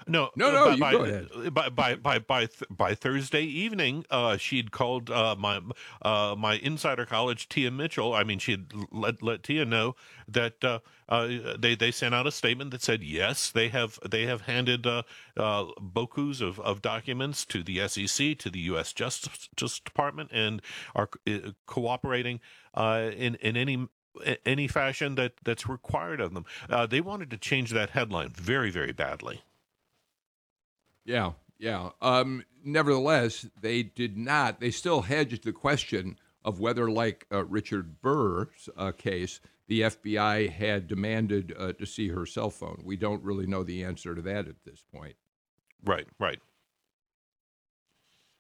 No, 0.07 0.29
no, 0.35 0.51
no. 0.51 0.77
By, 0.77 0.91
you 0.91 0.97
go 0.97 1.03
ahead. 1.03 1.53
By 1.53 1.69
by 1.69 1.95
by 1.95 2.19
by, 2.19 2.47
by 2.69 2.95
Thursday 2.95 3.43
evening, 3.43 4.05
uh, 4.09 4.37
she'd 4.37 4.71
called 4.71 5.09
uh, 5.09 5.35
my 5.37 5.61
uh, 6.01 6.35
my 6.37 6.55
insider 6.55 7.05
college 7.05 7.49
Tia 7.49 7.71
Mitchell. 7.71 8.13
I 8.13 8.23
mean, 8.23 8.39
she'd 8.39 8.71
let 8.91 9.21
let 9.21 9.43
Tia 9.43 9.65
know 9.65 9.95
that 10.27 10.63
uh, 10.63 10.79
uh, 11.09 11.57
they 11.59 11.75
they 11.75 11.91
sent 11.91 12.15
out 12.15 12.25
a 12.25 12.31
statement 12.31 12.71
that 12.71 12.81
said 12.81 13.03
yes, 13.03 13.51
they 13.51 13.69
have 13.69 13.99
they 14.09 14.25
have 14.25 14.41
handed 14.41 14.87
uh, 14.87 15.03
uh, 15.37 15.65
bokus 15.79 16.41
of, 16.41 16.59
of 16.61 16.81
documents 16.81 17.45
to 17.45 17.63
the 17.63 17.87
SEC, 17.87 18.37
to 18.37 18.49
the 18.49 18.59
U.S. 18.59 18.93
Justice, 18.93 19.49
Justice 19.55 19.79
Department, 19.79 20.29
and 20.31 20.61
are 20.95 21.09
uh, 21.27 21.51
cooperating 21.65 22.39
uh, 22.73 23.11
in 23.15 23.35
in 23.35 23.57
any 23.57 23.87
any 24.45 24.67
fashion 24.67 25.15
that 25.15 25.33
that's 25.43 25.67
required 25.67 26.21
of 26.21 26.33
them. 26.33 26.45
Uh, 26.69 26.85
they 26.85 27.01
wanted 27.01 27.29
to 27.31 27.37
change 27.37 27.71
that 27.71 27.91
headline 27.91 28.29
very 28.29 28.71
very 28.71 28.91
badly. 28.91 29.41
Yeah, 31.05 31.31
yeah. 31.57 31.89
Um, 32.01 32.43
nevertheless, 32.63 33.47
they 33.59 33.83
did 33.83 34.17
not. 34.17 34.59
They 34.59 34.71
still 34.71 35.01
hedged 35.01 35.43
the 35.43 35.53
question 35.53 36.17
of 36.43 36.59
whether, 36.59 36.89
like 36.89 37.27
uh, 37.31 37.45
Richard 37.45 38.01
Burr's 38.01 38.69
uh, 38.75 38.91
case, 38.91 39.39
the 39.67 39.81
FBI 39.81 40.49
had 40.49 40.87
demanded 40.87 41.53
uh, 41.57 41.73
to 41.73 41.85
see 41.85 42.09
her 42.09 42.25
cell 42.25 42.49
phone. 42.49 42.81
We 42.83 42.97
don't 42.97 43.23
really 43.23 43.47
know 43.47 43.63
the 43.63 43.83
answer 43.83 44.15
to 44.15 44.21
that 44.23 44.47
at 44.47 44.63
this 44.65 44.83
point. 44.93 45.15
Right, 45.83 46.07
right. 46.19 46.39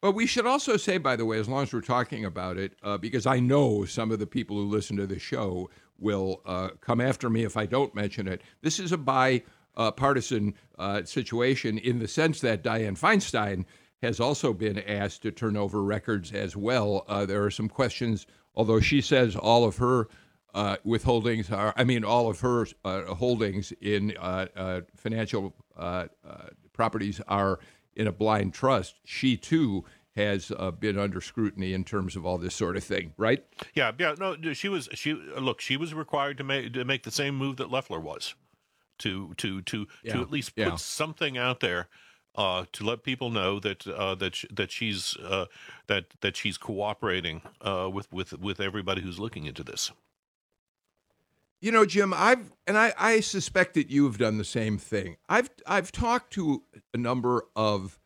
But 0.01 0.13
we 0.13 0.25
should 0.25 0.47
also 0.47 0.77
say, 0.77 0.97
by 0.97 1.15
the 1.15 1.25
way, 1.25 1.39
as 1.39 1.47
long 1.47 1.63
as 1.63 1.73
we're 1.73 1.81
talking 1.81 2.25
about 2.25 2.57
it, 2.57 2.73
uh, 2.81 2.97
because 2.97 3.27
I 3.27 3.39
know 3.39 3.85
some 3.85 4.11
of 4.11 4.17
the 4.17 4.25
people 4.25 4.57
who 4.57 4.65
listen 4.65 4.97
to 4.97 5.05
the 5.05 5.19
show 5.19 5.69
will 5.99 6.41
uh, 6.45 6.69
come 6.81 6.99
after 6.99 7.29
me 7.29 7.43
if 7.43 7.55
I 7.55 7.67
don't 7.67 7.93
mention 7.93 8.27
it. 8.27 8.41
This 8.63 8.79
is 8.79 8.91
a 8.91 8.97
bipartisan 8.97 9.45
uh, 9.77 11.03
situation 11.03 11.77
in 11.77 11.99
the 11.99 12.07
sense 12.07 12.41
that 12.41 12.63
Dianne 12.63 12.99
Feinstein 12.99 13.65
has 14.01 14.19
also 14.19 14.53
been 14.53 14.79
asked 14.79 15.21
to 15.21 15.31
turn 15.31 15.55
over 15.55 15.83
records 15.83 16.31
as 16.31 16.55
well. 16.55 17.05
Uh, 17.07 17.25
there 17.25 17.43
are 17.43 17.51
some 17.51 17.69
questions, 17.69 18.25
although 18.55 18.79
she 18.79 18.99
says 18.99 19.35
all 19.35 19.63
of 19.63 19.77
her 19.77 20.07
uh, 20.53 20.75
withholdings 20.85 21.51
are, 21.51 21.73
I 21.77 21.83
mean, 21.83 22.03
all 22.03 22.29
of 22.29 22.39
her 22.41 22.65
uh, 22.83 23.13
holdings 23.13 23.71
in 23.79 24.13
financial 24.95 25.53
properties 26.73 27.21
are 27.27 27.59
in 27.95 28.07
a 28.07 28.11
blind 28.11 28.53
trust, 28.53 28.95
she 29.03 29.37
too 29.37 29.85
has 30.15 30.51
uh, 30.57 30.71
been 30.71 30.99
under 30.99 31.21
scrutiny 31.21 31.73
in 31.73 31.83
terms 31.83 32.15
of 32.15 32.25
all 32.25 32.37
this 32.37 32.55
sort 32.55 32.75
of 32.75 32.83
thing, 32.83 33.13
right? 33.17 33.45
Yeah, 33.73 33.91
yeah. 33.97 34.15
No, 34.19 34.35
she 34.53 34.67
was. 34.67 34.89
She 34.93 35.13
look. 35.13 35.61
She 35.61 35.77
was 35.77 35.93
required 35.93 36.37
to 36.37 36.43
make 36.43 36.73
to 36.73 36.83
make 36.83 37.03
the 37.03 37.11
same 37.11 37.35
move 37.35 37.57
that 37.57 37.71
Loeffler 37.71 37.99
was, 37.99 38.35
to 39.01 39.33
to 39.37 39.61
to 39.63 39.87
yeah. 40.03 40.13
to 40.13 40.21
at 40.21 40.31
least 40.31 40.55
put 40.55 40.67
yeah. 40.67 40.75
something 40.75 41.37
out 41.37 41.59
there. 41.59 41.87
Uh, 42.33 42.63
to 42.71 42.85
let 42.85 43.03
people 43.03 43.29
know 43.29 43.59
that 43.59 43.85
uh, 43.85 44.15
that 44.15 44.35
sh- 44.35 44.45
that 44.49 44.71
she's 44.71 45.17
uh, 45.17 45.45
that 45.87 46.05
that 46.21 46.37
she's 46.37 46.57
cooperating 46.57 47.41
uh, 47.59 47.89
with 47.91 48.09
with 48.13 48.39
with 48.39 48.61
everybody 48.61 49.01
who's 49.01 49.19
looking 49.19 49.45
into 49.45 49.63
this. 49.63 49.91
You 51.59 51.73
know, 51.73 51.85
Jim, 51.85 52.13
I've 52.13 52.53
and 52.65 52.77
I, 52.77 52.93
I 52.97 53.19
suspect 53.19 53.73
that 53.73 53.89
you've 53.89 54.17
done 54.17 54.37
the 54.37 54.45
same 54.45 54.77
thing. 54.77 55.17
I've 55.27 55.49
I've 55.67 55.91
talked 55.91 56.31
to 56.33 56.63
a 56.93 56.97
number 56.97 57.43
of 57.53 57.99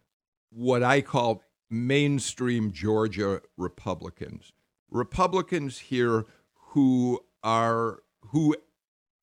what 0.50 0.82
I 0.82 1.02
call 1.02 1.44
mainstream 1.70 2.72
Georgia 2.72 3.42
Republicans. 3.58 4.54
Republicans 4.90 5.78
here 5.78 6.26
who 6.70 7.20
are 7.44 8.00
who 8.32 8.56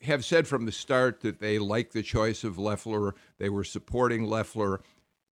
have 0.02 0.24
said 0.24 0.46
from 0.48 0.66
the 0.66 0.72
start 0.72 1.20
that 1.20 1.40
they 1.40 1.58
like 1.58 1.92
the 1.92 2.02
choice 2.02 2.44
of 2.44 2.58
Loeffler. 2.58 3.14
they 3.38 3.48
were 3.48 3.64
supporting 3.64 4.24
Loeffler. 4.24 4.80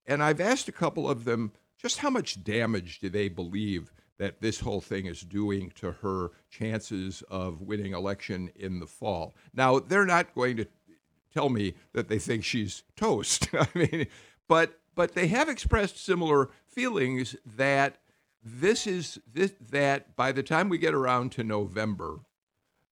And 0.07 0.23
I've 0.23 0.41
asked 0.41 0.69
a 0.69 0.73
couple 0.73 1.09
of 1.09 1.25
them 1.25 1.53
just 1.81 1.99
how 1.99 2.11
much 2.11 2.43
damage 2.43 2.99
do 2.99 3.09
they 3.09 3.29
believe 3.29 3.93
that 4.19 4.41
this 4.41 4.61
whole 4.61 4.81
thing 4.81 5.07
is 5.07 5.21
doing 5.21 5.71
to 5.77 5.93
her 5.93 6.33
chances 6.51 7.23
of 7.31 7.63
winning 7.63 7.93
election 7.93 8.51
in 8.57 8.81
the 8.81 8.87
fall. 8.87 9.35
Now, 9.55 9.79
they're 9.79 10.05
not 10.05 10.35
going 10.35 10.57
to 10.57 10.67
tell 11.33 11.49
me 11.49 11.75
that 11.93 12.09
they 12.09 12.19
think 12.19 12.45
she's 12.45 12.83
toast. 12.97 13.49
I 13.55 13.67
mean, 13.75 14.07
but 14.49 14.81
but 14.95 15.15
they 15.15 15.29
have 15.29 15.49
expressed 15.49 16.05
similar 16.05 16.51
feelings 16.67 17.37
that 17.47 17.99
this 18.43 18.87
is 18.87 19.21
this 19.33 19.55
that 19.71 20.17
by 20.17 20.33
the 20.33 20.43
time 20.43 20.69
we 20.69 20.79
get 20.79 20.95
around 20.95 21.31
to 21.33 21.45
November, 21.45 22.21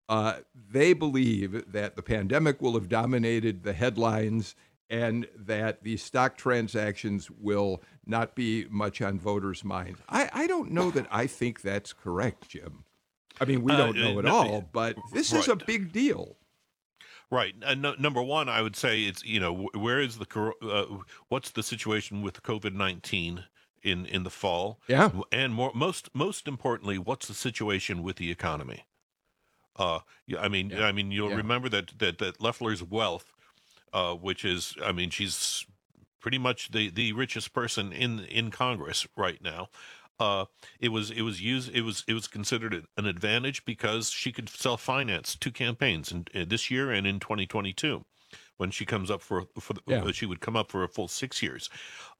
uh, 0.09 0.36
they 0.70 0.92
believe 0.92 1.72
that 1.72 1.96
the 1.96 2.02
pandemic 2.02 2.61
will 2.61 2.74
have 2.74 2.88
dominated 2.88 3.62
the 3.62 3.72
headlines 3.72 4.55
and 4.90 5.26
that 5.34 5.82
the 5.82 5.96
stock 5.96 6.36
transactions 6.36 7.30
will 7.30 7.82
not 8.07 8.34
be 8.34 8.66
much 8.70 9.00
on 9.00 9.18
voters' 9.18 9.64
minds. 9.64 10.00
I, 10.09 10.28
I 10.32 10.46
don't 10.46 10.70
know 10.70 10.90
that 10.90 11.07
I 11.11 11.26
think 11.26 11.62
that's 11.62 11.92
correct, 11.92 12.50
Jim. 12.50 12.84
I 13.40 13.46
mean, 13.46 13.62
we 13.62 13.72
uh, 13.72 13.76
don't 13.78 13.98
uh, 13.98 14.00
know 14.00 14.18
at 14.18 14.24
no, 14.26 14.34
all, 14.34 14.68
but 14.72 14.96
this 15.12 15.32
right. 15.32 15.40
is 15.40 15.48
a 15.48 15.57
big 15.57 15.92
deal. 15.92 16.36
Right. 17.30 17.55
Uh, 17.64 17.74
no, 17.74 17.94
number 17.98 18.22
one, 18.22 18.48
I 18.48 18.62
would 18.62 18.76
say 18.76 19.02
it's 19.02 19.24
you 19.24 19.40
know 19.40 19.68
where 19.74 20.00
is 20.00 20.18
the 20.18 20.52
uh, 20.62 21.02
what's 21.28 21.50
the 21.50 21.62
situation 21.62 22.22
with 22.22 22.42
COVID 22.42 22.74
nineteen 22.74 23.44
in 23.82 24.07
in 24.07 24.22
the 24.22 24.30
fall? 24.30 24.78
Yeah. 24.86 25.11
And 25.32 25.55
more 25.55 25.72
most 25.74 26.14
most 26.14 26.46
importantly, 26.46 26.98
what's 26.98 27.26
the 27.26 27.34
situation 27.34 28.02
with 28.02 28.16
the 28.16 28.30
economy? 28.30 28.84
Uh, 29.77 30.01
I 30.39 30.49
mean, 30.49 30.70
yeah. 30.70 30.85
I 30.85 30.93
mean, 30.93 31.11
you'll 31.11 31.31
yeah. 31.31 31.37
remember 31.37 31.68
that 31.68 31.99
that 31.99 32.18
that 32.18 32.41
Loeffler's 32.41 32.83
wealth 32.83 33.35
uh, 33.95 34.14
which 34.14 34.45
is, 34.45 34.75
I 34.85 34.93
mean, 34.93 35.09
she's 35.09 35.64
pretty 36.20 36.37
much 36.37 36.72
the, 36.72 36.91
the 36.91 37.12
richest 37.12 37.55
person 37.55 37.93
in 37.93 38.20
in 38.25 38.51
Congress 38.51 39.07
right 39.16 39.41
now. 39.41 39.68
Uh, 40.18 40.47
it 40.81 40.89
was 40.89 41.11
it 41.11 41.22
was 41.22 41.41
used 41.41 41.70
it 41.75 41.83
was 41.83 42.05
it 42.07 42.12
was 42.12 42.27
considered 42.27 42.87
an 42.97 43.07
advantage 43.07 43.64
because 43.64 44.11
she 44.11 44.33
could 44.33 44.49
self 44.49 44.81
finance 44.81 45.37
two 45.37 45.51
campaigns 45.51 46.12
in, 46.12 46.27
in, 46.33 46.49
this 46.49 46.70
year 46.70 46.91
and 46.91 47.07
in 47.07 47.18
2022 47.18 48.05
when 48.57 48.70
she 48.70 48.85
comes 48.85 49.11
up 49.11 49.20
for 49.20 49.45
for 49.59 49.75
the, 49.75 49.81
yeah. 49.87 50.11
she 50.12 50.27
would 50.27 50.41
come 50.41 50.57
up 50.57 50.70
for 50.70 50.83
a 50.83 50.89
full 50.89 51.09
six 51.09 51.43
years. 51.43 51.70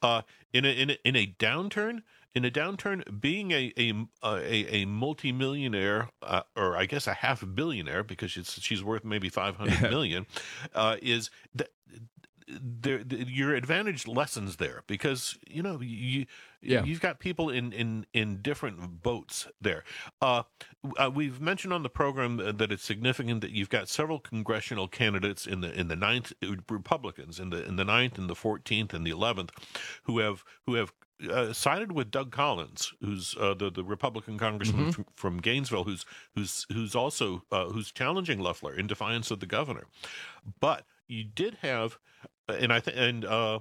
Uh, 0.03 0.23
in 0.53 0.65
a 0.65 0.69
in 0.69 0.91
a, 0.91 0.97
in 1.05 1.17
a 1.17 1.35
downturn, 1.39 2.03
in 2.35 2.45
a 2.45 2.51
downturn, 2.51 3.21
being 3.21 3.53
a 3.53 3.73
a 3.79 3.93
a, 4.23 4.83
a 4.83 4.85
multimillionaire, 4.87 6.09
uh, 6.23 6.43
or 6.57 6.77
I 6.77 6.87
guess 6.87 7.07
a 7.07 7.15
half 7.15 7.45
billionaire, 7.55 8.03
because 8.03 8.33
she's 8.33 8.59
she's 8.61 8.83
worth 8.83 9.05
maybe 9.05 9.29
five 9.29 9.57
hundred 9.57 9.81
million, 9.83 10.27
uh, 10.75 10.97
is 11.01 11.31
that 11.55 11.69
there 12.47 13.01
your 13.09 13.55
advantage 13.55 14.07
lessens 14.07 14.57
there 14.57 14.83
because 14.87 15.39
you 15.49 15.63
know 15.63 15.81
you 15.81 16.27
yeah. 16.61 16.85
you've 16.85 17.01
got 17.01 17.19
people 17.19 17.49
in 17.49 17.73
in 17.73 18.05
in 18.13 18.43
different 18.43 19.03
boats 19.03 19.49
there 19.61 19.83
uh, 20.21 20.43
uh, 20.99 21.11
we've 21.13 21.41
mentioned 21.41 21.73
on 21.73 21.83
the 21.83 21.89
program 21.89 22.37
that 22.37 22.71
it's 22.71 22.85
significant 22.85 23.41
that 23.41 23.53
you've 23.53 23.71
got 23.71 23.89
several 23.89 24.19
congressional 24.19 24.89
candidates 24.89 25.47
in 25.47 25.63
the 25.63 25.73
in 25.79 25.89
the 25.89 25.97
ninth 25.97 26.33
republicans 26.69 27.41
in 27.41 27.51
the 27.51 27.65
in 27.65 27.77
the 27.77 27.85
ninth 27.85 28.19
and 28.19 28.29
the 28.29 28.35
14th 28.35 28.93
and 28.93 29.07
the 29.07 29.11
11th 29.11 29.51
who 30.03 30.19
have 30.19 30.45
who 30.67 30.75
have 30.75 30.93
uh, 31.31 31.53
sided 31.53 31.93
with 31.93 32.11
Doug 32.11 32.33
Collins, 32.33 32.93
who's 33.01 33.37
uh, 33.39 33.55
the 33.55 33.71
the 33.71 33.85
Republican 33.85 34.37
congressman 34.37 34.87
mm-hmm. 34.87 34.91
from, 34.91 35.07
from, 35.15 35.39
Gainesville, 35.39 35.85
who's 35.85 36.05
who's 36.35 36.67
who's 36.73 36.97
also 36.97 37.45
uh, 37.53 37.67
who's 37.67 37.93
challenging 37.93 38.41
Loeffler 38.41 38.75
in 38.75 38.89
defiance 38.89 39.31
of 39.31 39.39
the 39.39 39.47
governor. 39.47 39.87
But 40.61 40.85
you 41.07 41.25
did 41.25 41.59
have, 41.63 41.99
and 42.49 42.73
I 42.73 42.81
think 42.81 42.97
and 42.97 43.25
uh, 43.25 43.61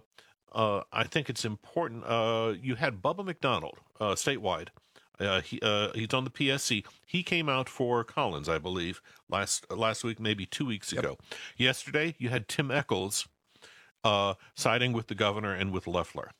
uh, 0.52 0.82
I 0.92 1.04
think 1.04 1.30
it's 1.30 1.46
important. 1.46 2.04
Uh, 2.06 2.54
you 2.62 2.76
had 2.76 3.02
Bubba 3.02 3.26
McDonald 3.26 3.78
statewide. 4.00 4.70
he 5.44 5.60
he's 5.96 6.14
on 6.14 6.24
the 6.24 6.32
PSC. 6.32 6.86
He 7.06 7.24
came 7.24 7.50
out 7.50 7.70
for 7.70 8.04
Collins, 8.04 8.50
I 8.50 8.58
believe, 8.58 9.02
last 9.30 9.70
last 9.72 10.04
week, 10.04 10.20
maybe 10.20 10.46
two 10.46 10.66
weeks 10.66 10.92
yep. 10.92 11.04
ago. 11.04 11.18
Yesterday, 11.58 12.16
you 12.18 12.30
had 12.30 12.48
Tim 12.48 12.72
Echols 12.72 13.28
siding 14.56 14.94
with 14.94 15.08
the 15.08 15.16
governor 15.16 15.54
and 15.54 15.72
with 15.72 15.88
Loeffler. 15.88 16.32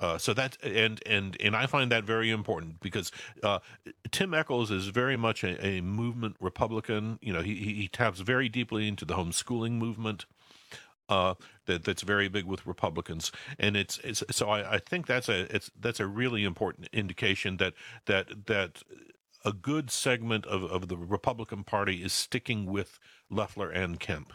Uh, 0.00 0.16
so 0.16 0.32
that 0.32 0.56
and 0.62 1.00
and 1.04 1.36
and 1.40 1.54
I 1.54 1.66
find 1.66 1.92
that 1.92 2.04
very 2.04 2.30
important 2.30 2.80
because 2.80 3.12
uh, 3.42 3.58
Tim 4.10 4.32
Echols 4.32 4.70
is 4.70 4.86
very 4.86 5.16
much 5.16 5.44
a, 5.44 5.64
a, 5.64 5.80
movement 5.82 6.36
Republican. 6.40 7.18
You 7.20 7.34
know, 7.34 7.42
he 7.42 7.54
he 7.54 7.86
taps 7.86 8.20
very 8.20 8.48
deeply 8.48 8.88
into 8.88 9.04
the 9.04 9.14
homeschooling 9.14 9.72
movement. 9.72 10.24
Uh, 11.10 11.34
that 11.66 11.84
that's 11.84 12.02
very 12.02 12.28
big 12.28 12.44
with 12.44 12.64
Republicans, 12.66 13.32
and 13.58 13.76
it's, 13.76 13.98
it's 13.98 14.22
so 14.30 14.48
I, 14.48 14.76
I 14.76 14.78
think 14.78 15.06
that's 15.06 15.28
a 15.28 15.54
it's 15.54 15.70
that's 15.78 15.98
a 15.98 16.06
really 16.06 16.44
important 16.44 16.88
indication 16.92 17.56
that 17.56 17.74
that 18.06 18.46
that 18.46 18.82
a 19.44 19.52
good 19.52 19.90
segment 19.90 20.46
of, 20.46 20.62
of 20.64 20.88
the 20.88 20.96
Republican 20.96 21.64
Party 21.64 22.02
is 22.02 22.12
sticking 22.12 22.66
with 22.66 22.98
Loeffler 23.28 23.70
and 23.70 23.98
Kemp. 23.98 24.32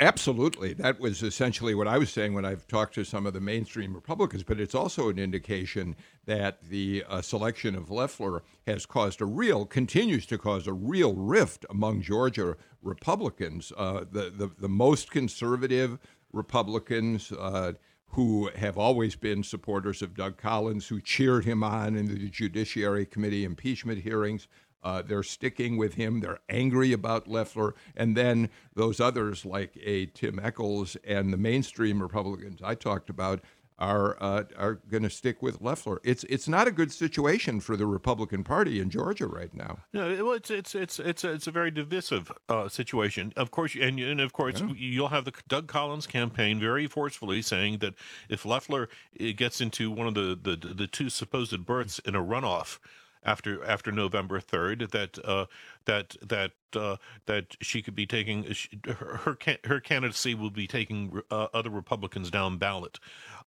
Absolutely. 0.00 0.74
That 0.74 1.00
was 1.00 1.24
essentially 1.24 1.74
what 1.74 1.88
I 1.88 1.98
was 1.98 2.10
saying 2.10 2.32
when 2.32 2.44
I've 2.44 2.68
talked 2.68 2.94
to 2.94 3.04
some 3.04 3.26
of 3.26 3.32
the 3.32 3.40
mainstream 3.40 3.92
Republicans, 3.92 4.44
but 4.44 4.60
it's 4.60 4.74
also 4.74 5.08
an 5.08 5.18
indication 5.18 5.96
that 6.24 6.62
the 6.62 7.04
uh, 7.08 7.20
selection 7.20 7.74
of 7.74 7.90
Loeffler 7.90 8.44
has 8.64 8.86
caused 8.86 9.20
a 9.20 9.24
real, 9.24 9.66
continues 9.66 10.24
to 10.26 10.38
cause 10.38 10.68
a 10.68 10.72
real 10.72 11.14
rift 11.14 11.66
among 11.68 12.02
Georgia 12.02 12.56
Republicans. 12.80 13.72
Uh, 13.76 14.04
the, 14.08 14.30
the, 14.30 14.52
the, 14.60 14.68
most 14.68 15.10
conservative 15.10 15.98
Republicans 16.32 17.32
uh, 17.32 17.72
who 18.10 18.50
have 18.54 18.78
always 18.78 19.16
been 19.16 19.42
supporters 19.42 20.00
of 20.00 20.14
Doug 20.14 20.36
Collins, 20.36 20.86
who 20.86 21.00
cheered 21.00 21.44
him 21.44 21.64
on 21.64 21.96
in 21.96 22.06
the 22.06 22.28
Judiciary 22.28 23.04
Committee 23.04 23.44
impeachment 23.44 24.02
hearings, 24.02 24.46
uh, 24.82 25.02
they're 25.02 25.22
sticking 25.22 25.76
with 25.76 25.94
him. 25.94 26.20
They're 26.20 26.40
angry 26.48 26.92
about 26.92 27.28
Loeffler. 27.28 27.74
And 27.96 28.16
then 28.16 28.48
those 28.74 29.00
others, 29.00 29.44
like 29.44 29.76
a 29.82 30.06
Tim 30.06 30.38
Echols 30.42 30.96
and 31.06 31.32
the 31.32 31.36
mainstream 31.36 32.00
Republicans 32.00 32.60
I 32.62 32.74
talked 32.74 33.10
about, 33.10 33.40
are 33.78 34.16
uh, 34.20 34.42
are 34.56 34.74
going 34.90 35.04
to 35.04 35.10
stick 35.10 35.40
with 35.40 35.60
Loeffler. 35.60 36.00
It's 36.02 36.24
it's 36.24 36.48
not 36.48 36.66
a 36.66 36.72
good 36.72 36.92
situation 36.92 37.60
for 37.60 37.76
the 37.76 37.86
Republican 37.86 38.42
Party 38.42 38.80
in 38.80 38.90
Georgia 38.90 39.26
right 39.26 39.54
now. 39.54 39.78
No, 39.92 40.24
well, 40.24 40.34
it's 40.34 40.50
it's 40.50 40.74
it's 40.74 40.98
it's 40.98 41.24
a, 41.24 41.32
it's 41.32 41.46
a 41.46 41.50
very 41.50 41.70
divisive 41.70 42.32
uh, 42.48 42.68
situation. 42.68 43.32
Of 43.36 43.50
course, 43.50 43.76
and 43.80 44.00
and 44.00 44.20
of 44.20 44.32
course, 44.32 44.60
yeah. 44.60 44.72
you'll 44.76 45.08
have 45.08 45.24
the 45.24 45.32
Doug 45.46 45.68
Collins 45.68 46.06
campaign 46.06 46.58
very 46.58 46.86
forcefully 46.86 47.40
saying 47.40 47.78
that 47.78 47.94
if 48.28 48.44
Loeffler 48.44 48.88
uh, 49.20 49.26
gets 49.36 49.60
into 49.60 49.90
one 49.90 50.08
of 50.08 50.14
the 50.14 50.38
the, 50.40 50.56
the 50.56 50.86
two 50.88 51.08
supposed 51.08 51.64
berths 51.64 52.00
in 52.00 52.16
a 52.16 52.22
runoff 52.22 52.78
after 53.24 53.64
after 53.64 53.92
November 53.92 54.40
third 54.40 54.90
that 54.92 55.18
uh, 55.24 55.46
that 55.84 56.16
that 56.22 56.52
uh, 56.74 56.96
that 57.26 57.56
she 57.60 57.82
could 57.82 57.94
be 57.94 58.06
taking 58.06 58.54
her 58.84 59.20
her, 59.24 59.38
her 59.64 59.80
candidacy 59.80 60.34
will 60.34 60.50
be 60.50 60.66
taking 60.66 61.20
uh, 61.30 61.48
other 61.52 61.70
Republicans 61.70 62.30
down 62.30 62.58
ballot 62.58 62.98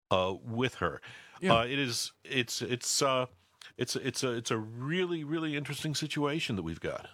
uh, 0.10 0.34
with 0.44 0.76
her. 0.76 1.02
Yeah. 1.40 1.56
Uh, 1.56 1.66
it 1.66 1.80
is 1.80 2.12
it's 2.24 2.62
it's 2.62 3.02
uh, 3.02 3.26
it's 3.78 3.96
it's 3.96 4.24
a 4.24 4.32
it's 4.32 4.52
a 4.52 4.58
really 4.58 5.24
really 5.24 5.56
interesting 5.56 5.96
situation 5.96 6.56
that 6.56 6.64
we've 6.64 6.80
got. 6.80 7.08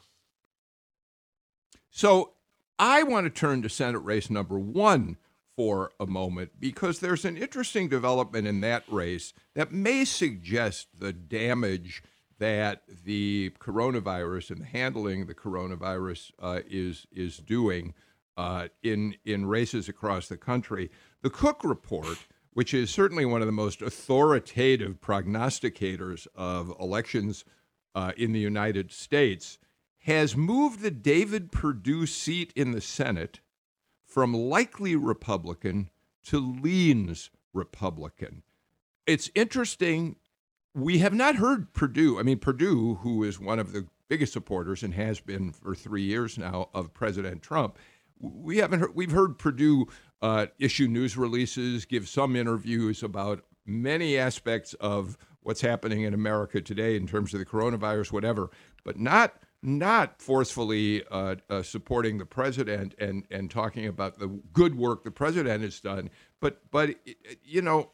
So 1.89 2.33
I 2.77 3.03
want 3.03 3.25
to 3.25 3.29
turn 3.29 3.61
to 3.63 3.69
Senate 3.69 3.99
race 3.99 4.29
number 4.29 4.59
one 4.59 5.17
for 5.55 5.91
a 5.99 6.05
moment 6.05 6.51
because 6.59 6.99
there's 6.99 7.25
an 7.25 7.35
interesting 7.35 7.89
development 7.89 8.45
in 8.45 8.61
that 8.61 8.83
race 8.87 9.33
that 9.55 9.71
may 9.71 10.05
suggest 10.05 10.87
the 10.99 11.11
damage 11.11 12.03
that 12.39 12.83
the 13.03 13.51
coronavirus 13.59 14.51
and 14.51 14.61
the 14.61 14.65
handling 14.65 15.25
the 15.25 15.33
coronavirus 15.33 16.31
uh, 16.39 16.59
is 16.69 17.07
is 17.11 17.37
doing 17.37 17.93
uh, 18.37 18.67
in 18.83 19.15
in 19.25 19.45
races 19.45 19.89
across 19.89 20.27
the 20.27 20.37
country. 20.37 20.89
The 21.21 21.29
Cook 21.29 21.63
report, 21.63 22.27
which 22.53 22.73
is 22.73 22.89
certainly 22.89 23.25
one 23.25 23.41
of 23.41 23.47
the 23.47 23.51
most 23.51 23.81
authoritative 23.81 25.01
prognosticators 25.01 26.27
of 26.35 26.73
elections 26.79 27.43
uh, 27.95 28.11
in 28.15 28.31
the 28.31 28.39
United 28.39 28.91
States, 28.91 29.57
has 29.99 30.37
moved 30.37 30.81
the 30.81 30.91
David 30.91 31.51
Perdue 31.51 32.05
seat 32.05 32.53
in 32.55 32.71
the 32.71 32.81
Senate 32.81 33.39
from 34.05 34.33
likely 34.33 34.95
Republican 34.95 35.89
to 36.25 36.39
leans 36.39 37.29
Republican. 37.53 38.43
It's 39.05 39.31
interesting. 39.33 40.17
We 40.77 40.99
have 40.99 41.13
not 41.13 41.37
heard 41.37 41.73
Perdue. 41.73 42.19
I 42.19 42.21
mean, 42.21 42.37
Perdue, 42.37 42.99
who 43.01 43.23
is 43.23 43.39
one 43.39 43.57
of 43.57 43.73
the 43.73 43.87
biggest 44.09 44.31
supporters 44.31 44.83
and 44.83 44.93
has 44.93 45.19
been 45.19 45.51
for 45.51 45.73
three 45.73 46.03
years 46.03 46.37
now 46.37 46.69
of 46.71 46.93
President 46.93 47.41
Trump, 47.41 47.79
we 48.19 48.57
haven't 48.57 48.81
heard. 48.81 48.95
We've 48.95 49.09
heard 49.09 49.39
Perdue 49.39 49.87
uh, 50.21 50.45
issue 50.59 50.87
news 50.87 51.17
releases, 51.17 51.85
give 51.85 52.07
some 52.07 52.35
interviews 52.35 53.01
about 53.01 53.43
many 53.65 54.19
aspects 54.19 54.75
of 54.75 55.17
what's 55.41 55.61
happening 55.61 56.03
in 56.03 56.13
America 56.13 56.61
today 56.61 56.95
in 56.95 57.07
terms 57.07 57.33
of 57.33 57.39
the 57.39 57.45
coronavirus, 57.45 58.11
whatever, 58.11 58.51
but 58.83 58.99
not 58.99 59.33
not 59.63 60.21
forcefully 60.21 61.03
uh, 61.09 61.35
uh, 61.49 61.63
supporting 61.63 62.19
the 62.19 62.25
president 62.25 62.93
and, 62.99 63.25
and 63.31 63.49
talking 63.49 63.87
about 63.87 64.19
the 64.19 64.27
good 64.53 64.75
work 64.75 65.03
the 65.03 65.09
president 65.09 65.63
has 65.63 65.81
done, 65.81 66.11
but 66.39 66.61
but 66.69 66.91
you 67.43 67.63
know 67.63 67.89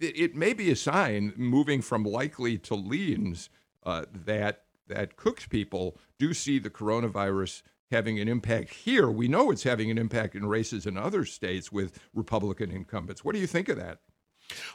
it, 0.00 0.34
may 0.34 0.52
be 0.52 0.70
a 0.70 0.76
sign 0.76 1.32
moving 1.36 1.82
from 1.82 2.04
likely 2.04 2.58
to 2.58 2.74
leans 2.74 3.50
uh, 3.84 4.04
that 4.12 4.62
that 4.88 5.16
Cook's 5.16 5.46
people 5.46 5.98
do 6.18 6.32
see 6.32 6.58
the 6.60 6.70
coronavirus 6.70 7.62
having 7.90 8.20
an 8.20 8.28
impact 8.28 8.72
here. 8.72 9.10
We 9.10 9.26
know 9.26 9.50
it's 9.50 9.64
having 9.64 9.90
an 9.90 9.98
impact 9.98 10.34
in 10.34 10.46
races 10.46 10.86
in 10.86 10.96
other 10.96 11.24
states 11.24 11.72
with 11.72 11.98
Republican 12.14 12.70
incumbents. 12.70 13.24
What 13.24 13.34
do 13.34 13.40
you 13.40 13.46
think 13.46 13.68
of 13.68 13.76
that? 13.78 13.98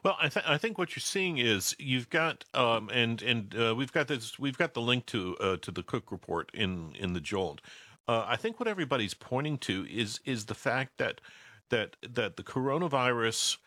Well, 0.04 0.18
I, 0.22 0.28
th- 0.28 0.46
I 0.46 0.58
think 0.58 0.78
what 0.78 0.96
you're 0.96 1.02
seeing 1.02 1.38
is 1.38 1.76
you've 1.80 2.10
got 2.10 2.44
um, 2.54 2.90
and 2.90 3.22
and 3.22 3.56
uh, 3.56 3.76
we've 3.76 3.92
got 3.92 4.08
this 4.08 4.38
we've 4.38 4.58
got 4.58 4.74
the 4.74 4.82
link 4.82 5.06
to 5.08 5.38
uh, 5.38 5.58
to 5.58 5.72
the 5.72 5.84
Cook 5.84 6.12
report 6.12 6.52
in 6.54 6.94
in 7.00 7.14
the 7.14 7.22
Jolt. 7.22 7.62
Uh, 8.08 8.26
I 8.28 8.36
think 8.36 8.60
what 8.60 8.68
everybody's 8.68 9.14
pointing 9.14 9.58
to 9.60 9.86
is 9.90 10.20
is 10.26 10.46
the 10.46 10.56
fact 10.56 10.98
that 10.98 11.22
that 11.70 11.96
that 12.02 12.36
the 12.36 12.44
coronavirus 12.44 13.58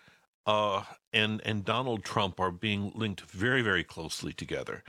uh, 0.46 0.82
and 1.12 1.40
and 1.44 1.64
Donald 1.64 2.04
Trump 2.04 2.40
are 2.40 2.50
being 2.50 2.92
linked 2.94 3.22
very 3.22 3.62
very 3.62 3.84
closely 3.84 4.32
together. 4.32 4.82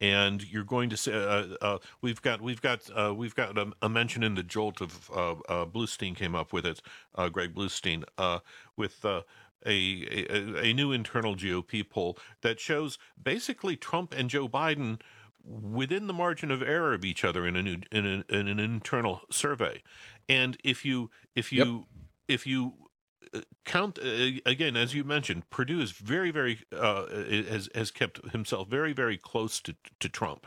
And 0.00 0.48
you're 0.48 0.62
going 0.62 0.90
to 0.90 0.96
say 0.96 1.12
uh, 1.12 1.46
uh, 1.60 1.78
we've 2.00 2.22
got 2.22 2.40
we've 2.40 2.62
got 2.62 3.16
we've 3.16 3.34
got 3.34 3.58
a, 3.58 3.72
a, 3.82 3.88
mention 3.88 4.22
in 4.22 4.36
the 4.36 4.44
jolt 4.44 4.80
of 4.80 5.10
Bluestein 5.72 6.14
came 6.14 6.36
up 6.36 6.52
with 6.52 6.64
it, 6.66 6.80
Greg 7.32 7.52
Bluestein, 7.52 8.04
with 8.76 9.04
a, 9.04 9.24
a, 9.66 10.68
a 10.68 10.72
new 10.72 10.92
internal 10.92 11.34
GOP 11.34 11.88
poll 11.88 12.16
that 12.42 12.60
shows 12.60 12.98
basically 13.20 13.76
Trump 13.76 14.14
and 14.16 14.30
Joe 14.30 14.48
Biden 14.48 15.00
within 15.44 16.06
the 16.06 16.12
margin 16.12 16.50
of 16.50 16.62
error 16.62 16.92
of 16.92 17.04
each 17.04 17.24
other 17.24 17.46
in 17.46 17.56
a 17.56 17.62
new 17.62 17.78
in, 17.90 18.06
a, 18.06 18.34
in 18.34 18.48
an 18.48 18.60
internal 18.60 19.22
survey. 19.30 19.82
And 20.28 20.56
if 20.62 20.84
you 20.84 21.10
if 21.34 21.52
you 21.52 21.78
yep. 21.78 21.84
if 22.28 22.46
you 22.46 22.74
uh, 22.84 22.87
count 23.64 23.98
uh, 23.98 24.30
again 24.46 24.76
as 24.76 24.94
you 24.94 25.04
mentioned 25.04 25.48
Perdue 25.50 25.80
is 25.80 25.92
very 25.92 26.30
very 26.30 26.60
uh, 26.72 27.06
has 27.06 27.68
has 27.74 27.90
kept 27.90 28.24
himself 28.30 28.68
very 28.68 28.92
very 28.92 29.18
close 29.18 29.60
to 29.60 29.74
to 30.00 30.08
Trump 30.08 30.46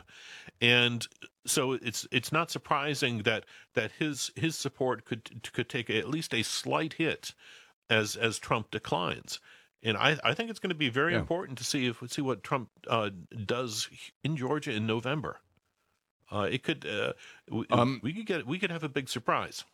and 0.60 1.06
so 1.46 1.72
it's 1.72 2.06
it's 2.10 2.32
not 2.32 2.50
surprising 2.50 3.22
that 3.22 3.44
that 3.74 3.92
his 3.98 4.30
his 4.36 4.56
support 4.56 5.04
could 5.04 5.52
could 5.52 5.68
take 5.68 5.90
at 5.90 6.08
least 6.08 6.32
a 6.32 6.42
slight 6.42 6.94
hit 6.94 7.34
as 7.90 8.16
as 8.16 8.38
Trump 8.38 8.70
declines. 8.70 9.40
And 9.84 9.96
I, 9.96 10.16
I 10.22 10.34
think 10.34 10.48
it's 10.48 10.60
going 10.60 10.70
to 10.70 10.76
be 10.76 10.88
very 10.88 11.12
yeah. 11.12 11.18
important 11.18 11.58
to 11.58 11.64
see 11.64 11.86
if 11.86 12.02
see 12.08 12.22
what 12.22 12.44
Trump 12.44 12.70
uh, 12.86 13.10
does 13.44 13.88
in 14.22 14.36
Georgia 14.36 14.72
in 14.72 14.86
November. 14.86 15.40
Uh, 16.30 16.48
it 16.50 16.62
could 16.62 16.86
uh, 16.86 17.12
um, 17.70 18.00
we 18.02 18.12
could 18.12 18.26
get 18.26 18.46
we 18.46 18.58
could 18.58 18.70
have 18.70 18.84
a 18.84 18.88
big 18.88 19.08
surprise. 19.08 19.64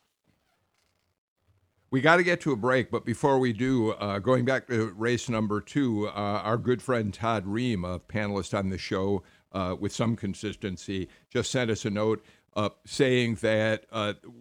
We 1.91 2.03
got 2.03 2.17
to 2.17 2.23
get 2.23 2.43
to 2.43 2.53
a 2.53 2.57
break, 2.57 2.91
but 2.91 3.07
before 3.07 3.39
we 3.39 3.55
do, 3.55 3.93
uh, 3.93 4.19
going 4.19 4.45
back 4.45 4.67
to 4.67 4.93
race 4.95 5.31
number 5.31 5.63
two, 5.63 6.09
uh, 6.09 6.11
our 6.11 6.59
good 6.59 6.83
friend 6.83 7.15
Todd 7.15 7.47
Rehm, 7.47 7.83
a 7.83 7.99
panelist 7.99 8.57
on 8.57 8.69
the 8.69 8.77
show 8.77 9.23
uh, 9.53 9.75
with 9.79 9.91
some 9.95 10.15
consistency, 10.15 11.09
just 11.31 11.51
sent 11.51 11.71
us 11.71 11.87
a 11.87 11.91
note 11.91 12.23
saying 12.85 13.37
that 13.37 13.85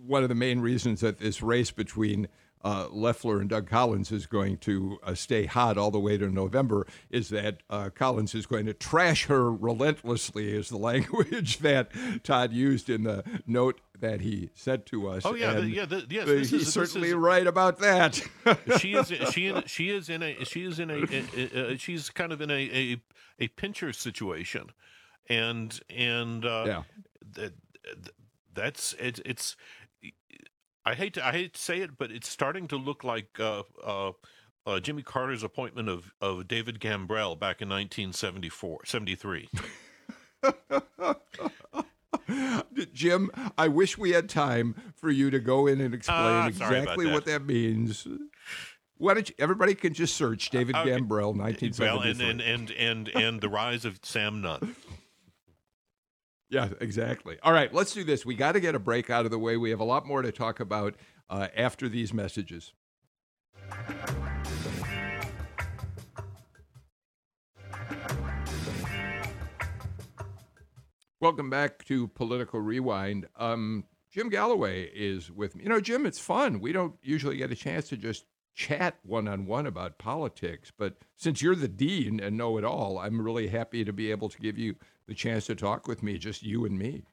one 0.05 0.23
of 0.23 0.29
the 0.29 0.35
main 0.35 0.59
reasons 0.59 0.99
that 1.01 1.19
this 1.19 1.41
race 1.41 1.71
between 1.71 2.27
uh, 2.63 2.87
Loeffler 2.91 3.39
and 3.39 3.49
Doug 3.49 3.67
Collins 3.67 4.11
is 4.11 4.25
going 4.25 4.57
to 4.59 4.99
uh, 5.03 5.13
stay 5.13 5.45
hot 5.45 5.77
all 5.77 5.91
the 5.91 5.99
way 5.99 6.17
to 6.17 6.29
November 6.29 6.87
is 7.09 7.29
that 7.29 7.61
uh, 7.69 7.89
Collins 7.93 8.33
is 8.35 8.45
going 8.45 8.65
to 8.65 8.73
trash 8.73 9.25
her 9.25 9.51
relentlessly, 9.51 10.51
is 10.51 10.69
the 10.69 10.77
language 10.77 11.59
that 11.59 11.91
Todd 12.23 12.53
used 12.53 12.89
in 12.89 13.03
the 13.03 13.23
note 13.45 13.81
that 13.99 14.21
he 14.21 14.49
sent 14.53 14.85
to 14.87 15.07
us. 15.07 15.25
Oh 15.25 15.35
yeah, 15.35 15.53
the, 15.53 15.67
yeah, 15.67 15.85
the, 15.85 16.05
yes. 16.09 16.27
he's 16.27 16.53
is, 16.53 16.73
certainly 16.73 17.09
is, 17.09 17.15
right 17.15 17.47
about 17.47 17.79
that. 17.79 18.21
she 18.79 18.93
is 18.93 19.11
she 19.31 19.47
in, 19.47 19.63
she 19.65 19.89
is 19.89 20.09
in 20.09 20.21
a 20.21 20.43
she 20.45 20.63
is 20.63 20.79
in 20.79 20.91
a, 20.91 21.03
a, 21.03 21.71
a 21.71 21.77
she's 21.77 22.09
kind 22.09 22.31
of 22.31 22.41
in 22.41 22.51
a 22.51 22.53
a, 22.53 23.01
a 23.39 23.47
pincher 23.49 23.93
situation, 23.93 24.71
and 25.29 25.79
and 25.89 26.45
uh, 26.45 26.63
yeah. 26.67 26.83
That, 27.33 27.53
that's 28.53 28.93
it, 28.93 29.19
it's 29.23 29.55
I 30.87 30.93
hate 30.93 31.15
to 31.15 31.27
I 31.27 31.33
hate 31.33 31.53
to 31.55 31.59
say 31.59 31.79
it, 31.81 31.97
but 31.97 32.11
it's 32.11 32.29
starting 32.29 32.65
to 32.69 32.77
look 32.77 33.03
like 33.03 33.37
uh, 33.41 33.63
uh, 33.83 34.13
uh, 34.65 34.79
Jimmy 34.79 35.01
Carter's 35.01 35.43
appointment 35.43 35.89
of, 35.89 36.13
of 36.21 36.47
David 36.47 36.79
Gambrell 36.79 37.37
back 37.37 37.61
in 37.61 37.67
1974, 37.67 38.85
73. 38.85 39.49
Jim, 42.93 43.29
I 43.57 43.67
wish 43.67 43.97
we 43.97 44.11
had 44.11 44.29
time 44.29 44.75
for 44.95 45.09
you 45.09 45.29
to 45.29 45.39
go 45.41 45.67
in 45.67 45.81
and 45.81 45.93
explain 45.93 46.19
ah, 46.19 46.47
exactly 46.47 47.05
that. 47.05 47.13
what 47.13 47.25
that 47.25 47.45
means. 47.45 48.07
Why 48.97 49.13
don't 49.13 49.27
you, 49.27 49.35
everybody 49.39 49.75
can 49.75 49.93
just 49.93 50.15
search 50.15 50.49
David 50.51 50.73
okay. 50.77 50.91
Gambrell, 50.91 51.35
1973. 51.35 51.85
Well, 51.85 52.01
and, 52.01 52.21
and, 52.21 52.39
and, 52.41 52.71
and, 52.71 53.09
and 53.09 53.41
the 53.41 53.49
rise 53.49 53.83
of 53.83 53.99
Sam 54.03 54.39
Nunn. 54.41 54.73
Yeah, 56.49 56.69
exactly. 56.79 57.37
All 57.43 57.51
right, 57.51 57.73
let's 57.73 57.93
do 57.93 58.03
this. 58.03 58.25
We 58.25 58.35
got 58.35 58.53
to 58.53 58.59
get 58.59 58.73
a 58.73 58.79
break 58.79 59.09
out 59.09 59.25
of 59.25 59.31
the 59.31 59.39
way. 59.39 59.57
We 59.57 59.69
have 59.71 59.81
a 59.81 59.85
lot 59.85 60.05
more 60.05 60.21
to 60.21 60.31
talk 60.31 60.59
about 60.59 60.95
uh, 61.29 61.47
after 61.55 61.89
these 61.89 62.13
messages. 62.13 62.73
Welcome 71.19 71.49
back 71.49 71.83
to 71.85 72.07
Political 72.09 72.61
Rewind. 72.61 73.27
Um, 73.35 73.83
Jim 74.09 74.29
Galloway 74.29 74.83
is 74.83 75.29
with 75.29 75.55
me. 75.55 75.63
You 75.63 75.69
know, 75.69 75.81
Jim, 75.81 76.05
it's 76.05 76.19
fun. 76.19 76.61
We 76.61 76.71
don't 76.71 76.95
usually 77.01 77.37
get 77.37 77.51
a 77.51 77.55
chance 77.55 77.89
to 77.89 77.97
just 77.97 78.25
chat 78.55 78.95
one 79.03 79.27
on 79.27 79.45
one 79.45 79.67
about 79.67 79.97
politics, 79.97 80.71
but 80.75 80.95
since 81.15 81.41
you're 81.41 81.55
the 81.55 81.67
dean 81.67 82.19
and 82.19 82.37
know 82.37 82.57
it 82.57 82.63
all, 82.63 82.97
I'm 82.97 83.21
really 83.21 83.47
happy 83.47 83.83
to 83.83 83.91
be 83.91 84.11
able 84.11 84.29
to 84.29 84.39
give 84.39 84.57
you 84.57 84.75
the 85.07 85.13
chance 85.13 85.45
to 85.47 85.55
talk 85.55 85.87
with 85.87 86.03
me, 86.03 86.17
just 86.17 86.43
you 86.43 86.65
and 86.65 86.77
me. 86.77 87.03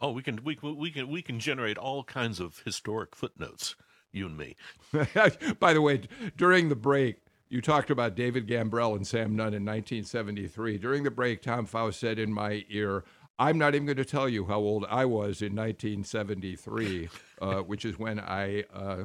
Oh, 0.00 0.10
we 0.10 0.22
can 0.22 0.42
we 0.44 0.58
we 0.60 0.90
can 0.90 1.08
we 1.08 1.22
can 1.22 1.38
generate 1.38 1.78
all 1.78 2.04
kinds 2.04 2.40
of 2.40 2.60
historic 2.64 3.14
footnotes, 3.14 3.76
you 4.10 4.26
and 4.26 4.36
me. 4.36 4.56
By 5.60 5.72
the 5.72 5.80
way, 5.80 6.02
during 6.36 6.68
the 6.68 6.76
break, 6.76 7.18
you 7.48 7.60
talked 7.60 7.90
about 7.90 8.16
David 8.16 8.48
Gambrell 8.48 8.96
and 8.96 9.06
Sam 9.06 9.36
Nunn 9.36 9.54
in 9.54 9.64
1973. 9.64 10.78
During 10.78 11.04
the 11.04 11.10
break, 11.10 11.40
Tom 11.40 11.66
Faust 11.66 12.00
said 12.00 12.18
in 12.18 12.32
my 12.32 12.64
ear, 12.68 13.04
"I'm 13.38 13.58
not 13.58 13.74
even 13.74 13.86
going 13.86 13.96
to 13.96 14.04
tell 14.04 14.28
you 14.28 14.44
how 14.46 14.58
old 14.58 14.84
I 14.90 15.04
was 15.04 15.40
in 15.40 15.54
1973, 15.54 17.08
uh, 17.40 17.54
which 17.60 17.84
is 17.84 17.98
when 17.98 18.18
I 18.18 18.64
uh, 18.74 19.04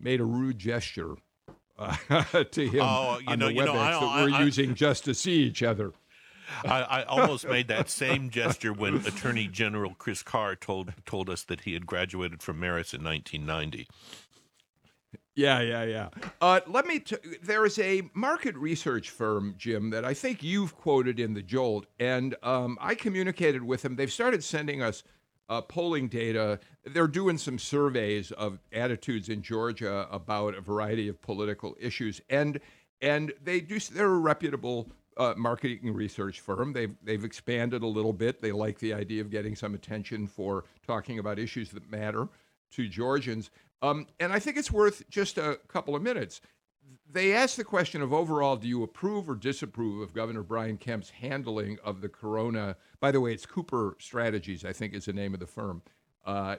made 0.00 0.20
a 0.20 0.24
rude 0.24 0.58
gesture." 0.58 1.16
Uh, 1.78 1.94
to 2.50 2.68
him 2.68 2.80
oh, 2.82 3.20
on 3.28 3.38
know, 3.38 3.46
the 3.46 3.54
WebEx 3.54 3.66
know, 3.66 4.00
that 4.00 4.24
we're 4.24 4.34
I, 4.34 4.42
using 4.42 4.74
just 4.74 5.04
to 5.04 5.14
see 5.14 5.42
each 5.42 5.62
other. 5.62 5.92
I, 6.64 6.82
I, 6.82 7.02
almost 7.04 7.46
made 7.48 7.68
that 7.68 7.88
same 7.90 8.30
gesture 8.30 8.72
when 8.72 8.96
Attorney 9.06 9.46
General 9.46 9.94
Chris 9.98 10.22
Carr 10.22 10.56
told 10.56 10.92
told 11.04 11.28
us 11.28 11.44
that 11.44 11.62
he 11.62 11.74
had 11.74 11.86
graduated 11.86 12.42
from 12.42 12.60
Marist 12.60 12.94
in 12.94 13.04
1990. 13.04 13.86
Yeah, 15.38 15.60
yeah, 15.60 15.84
yeah. 15.84 16.08
Uh, 16.40 16.60
let 16.66 16.84
me. 16.84 16.98
T- 16.98 17.16
there 17.40 17.64
is 17.64 17.78
a 17.78 18.02
market 18.12 18.56
research 18.56 19.10
firm, 19.10 19.54
Jim, 19.56 19.90
that 19.90 20.04
I 20.04 20.12
think 20.12 20.42
you've 20.42 20.74
quoted 20.74 21.20
in 21.20 21.34
the 21.34 21.42
Jolt, 21.42 21.86
and 22.00 22.34
um, 22.42 22.76
I 22.80 22.96
communicated 22.96 23.62
with 23.62 23.82
them. 23.82 23.94
They've 23.94 24.12
started 24.12 24.42
sending 24.42 24.82
us 24.82 25.04
uh, 25.48 25.60
polling 25.60 26.08
data. 26.08 26.58
They're 26.84 27.06
doing 27.06 27.38
some 27.38 27.56
surveys 27.56 28.32
of 28.32 28.58
attitudes 28.72 29.28
in 29.28 29.42
Georgia 29.42 30.08
about 30.10 30.56
a 30.56 30.60
variety 30.60 31.06
of 31.06 31.22
political 31.22 31.76
issues, 31.78 32.20
and 32.28 32.58
and 33.00 33.32
they 33.40 33.60
do. 33.60 33.78
They're 33.78 34.06
a 34.06 34.18
reputable 34.18 34.90
uh, 35.18 35.34
marketing 35.36 35.92
research 35.92 36.40
firm. 36.40 36.72
They've 36.72 36.94
they've 37.02 37.24
expanded 37.24 37.82
a 37.82 37.86
little 37.86 38.12
bit. 38.12 38.40
They 38.40 38.52
like 38.52 38.78
the 38.78 38.94
idea 38.94 39.20
of 39.20 39.30
getting 39.30 39.56
some 39.56 39.74
attention 39.74 40.26
for 40.26 40.64
talking 40.86 41.18
about 41.18 41.38
issues 41.38 41.70
that 41.70 41.90
matter 41.90 42.28
to 42.72 42.88
Georgians. 42.88 43.50
Um, 43.82 44.06
and 44.20 44.32
I 44.32 44.38
think 44.38 44.56
it's 44.56 44.72
worth 44.72 45.08
just 45.08 45.38
a 45.38 45.58
couple 45.68 45.94
of 45.94 46.02
minutes. 46.02 46.40
They 47.10 47.32
asked 47.32 47.56
the 47.56 47.64
question 47.64 48.02
of 48.02 48.12
overall, 48.12 48.56
do 48.56 48.68
you 48.68 48.82
approve 48.82 49.28
or 49.28 49.34
disapprove 49.34 50.02
of 50.02 50.12
Governor 50.12 50.42
Brian 50.42 50.76
Kemp's 50.76 51.10
handling 51.10 51.78
of 51.84 52.00
the 52.00 52.08
corona? 52.08 52.76
By 53.00 53.12
the 53.12 53.20
way, 53.20 53.32
it's 53.32 53.46
Cooper 53.46 53.96
Strategies, 53.98 54.64
I 54.64 54.72
think 54.72 54.94
is 54.94 55.06
the 55.06 55.12
name 55.12 55.32
of 55.32 55.40
the 55.40 55.46
firm. 55.46 55.82
Uh, 56.26 56.56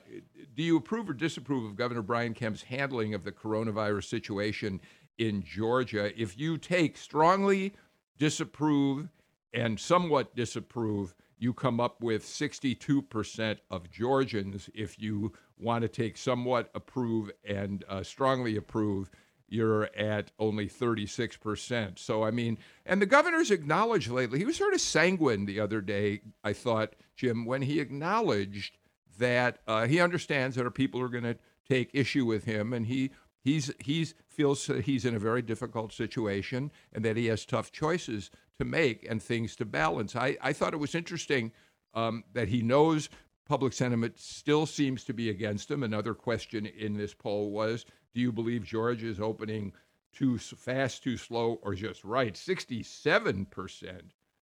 do 0.56 0.64
you 0.64 0.78
approve 0.78 1.10
or 1.10 1.14
disapprove 1.14 1.66
of 1.66 1.76
Governor 1.76 2.02
Brian 2.02 2.34
Kemp's 2.34 2.64
handling 2.64 3.14
of 3.14 3.24
the 3.24 3.32
coronavirus 3.32 4.06
situation 4.06 4.82
in 5.20 5.44
Georgia? 5.44 6.12
If 6.20 6.40
you 6.40 6.58
take 6.58 6.98
strongly 6.98 7.74
disapprove 8.20 9.10
and 9.54 9.80
somewhat 9.80 10.36
disapprove, 10.36 11.16
you 11.40 11.54
come 11.54 11.80
up 11.80 12.02
with 12.02 12.24
62% 12.24 13.58
of 13.72 13.90
Georgians. 13.90 14.70
If 14.76 15.00
you 15.00 15.34
want 15.58 15.82
to 15.82 15.88
take 15.88 16.18
somewhat 16.18 16.70
approve 16.76 17.32
and 17.44 17.84
uh, 17.90 18.04
strongly 18.04 18.58
approve, 18.58 19.10
you're 19.48 19.90
at 19.96 20.32
only 20.38 20.68
36%. 20.68 21.98
So, 21.98 22.24
I 22.24 22.30
mean, 22.30 22.60
and 22.86 23.02
the 23.02 23.08
governor's 23.08 23.50
acknowledged 23.52 24.12
lately, 24.12 24.38
he 24.38 24.46
was 24.46 24.58
sort 24.58 24.74
of 24.74 24.82
sanguine 24.82 25.46
the 25.46 25.60
other 25.60 25.82
day, 25.82 26.22
I 26.44 26.54
thought, 26.54 26.94
Jim, 27.16 27.46
when 27.46 27.64
he 27.64 27.80
acknowledged 27.80 28.78
that 29.18 29.60
uh, 29.68 29.88
he 29.88 30.00
understands 30.00 30.56
that 30.56 30.66
our 30.66 30.72
people 30.72 31.02
are 31.02 31.10
going 31.10 31.24
to 31.24 31.38
take 31.68 31.90
issue 31.94 32.26
with 32.26 32.46
him 32.46 32.74
and 32.74 32.86
he 32.86 33.12
he's 33.44 33.72
he's 33.80 34.14
feels 34.28 34.70
he's 34.84 35.06
in 35.06 35.16
a 35.16 35.20
very 35.20 35.42
difficult 35.42 35.94
situation 35.94 36.72
and 36.94 37.04
that 37.06 37.18
he 37.18 37.28
has 37.28 37.46
tough 37.46 37.72
choices 37.72 38.30
to 38.58 38.66
make 38.66 39.06
and 39.10 39.22
things 39.22 39.56
to 39.56 39.66
balance. 39.66 40.16
I, 40.16 40.38
I 40.42 40.54
thought 40.54 40.74
it 40.74 40.78
was 40.78 40.96
interesting 40.96 41.52
um, 41.94 42.24
that 42.34 42.50
he 42.50 42.62
knows 42.62 43.10
public 43.48 43.74
sentiment 43.74 44.20
still 44.20 44.66
seems 44.66 45.04
to 45.06 45.14
be 45.14 45.30
against 45.30 45.72
him. 45.72 45.84
Another 45.84 46.14
question 46.14 46.66
in 46.68 46.96
this 46.96 47.14
poll 47.14 47.52
was 47.52 47.86
Do 48.14 48.22
you 48.22 48.32
believe 48.32 48.64
Georgia 48.64 49.08
is 49.08 49.20
opening 49.20 49.74
too 50.14 50.38
fast, 50.38 51.04
too 51.04 51.18
slow, 51.18 51.60
or 51.64 51.74
just 51.74 52.04
right? 52.04 52.34
67% 52.34 54.02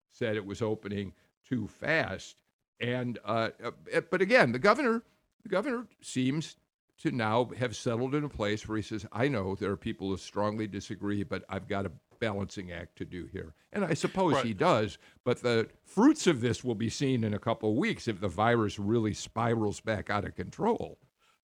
said 0.09 0.35
it 0.35 0.45
was 0.45 0.61
opening 0.61 1.13
too 1.47 1.67
fast. 1.67 2.41
And 2.79 3.17
uh, 3.25 3.49
uh 3.63 4.01
but 4.09 4.21
again, 4.21 4.51
the 4.51 4.59
governor, 4.59 5.03
the 5.43 5.49
governor 5.49 5.87
seems 6.01 6.57
to 6.99 7.11
now 7.11 7.49
have 7.57 7.75
settled 7.75 8.15
in 8.15 8.23
a 8.23 8.29
place 8.29 8.67
where 8.67 8.77
he 8.77 8.83
says, 8.83 9.05
I 9.11 9.27
know 9.27 9.55
there 9.55 9.71
are 9.71 9.77
people 9.77 10.09
who 10.09 10.17
strongly 10.17 10.67
disagree, 10.67 11.23
but 11.23 11.43
I've 11.49 11.67
got 11.67 11.85
a 11.85 11.91
balancing 12.19 12.71
act 12.71 12.97
to 12.97 13.05
do 13.05 13.27
here. 13.31 13.53
And 13.71 13.85
I 13.85 13.93
suppose 13.93 14.33
right. 14.33 14.45
he 14.45 14.53
does, 14.53 14.97
but 15.23 15.41
the 15.41 15.69
fruits 15.83 16.27
of 16.27 16.41
this 16.41 16.63
will 16.63 16.75
be 16.75 16.89
seen 16.89 17.23
in 17.23 17.33
a 17.33 17.39
couple 17.39 17.71
of 17.71 17.77
weeks 17.77 18.07
if 18.07 18.19
the 18.19 18.27
virus 18.27 18.79
really 18.79 19.13
spirals 19.13 19.79
back 19.79 20.09
out 20.09 20.25
of 20.25 20.35
control. 20.35 20.97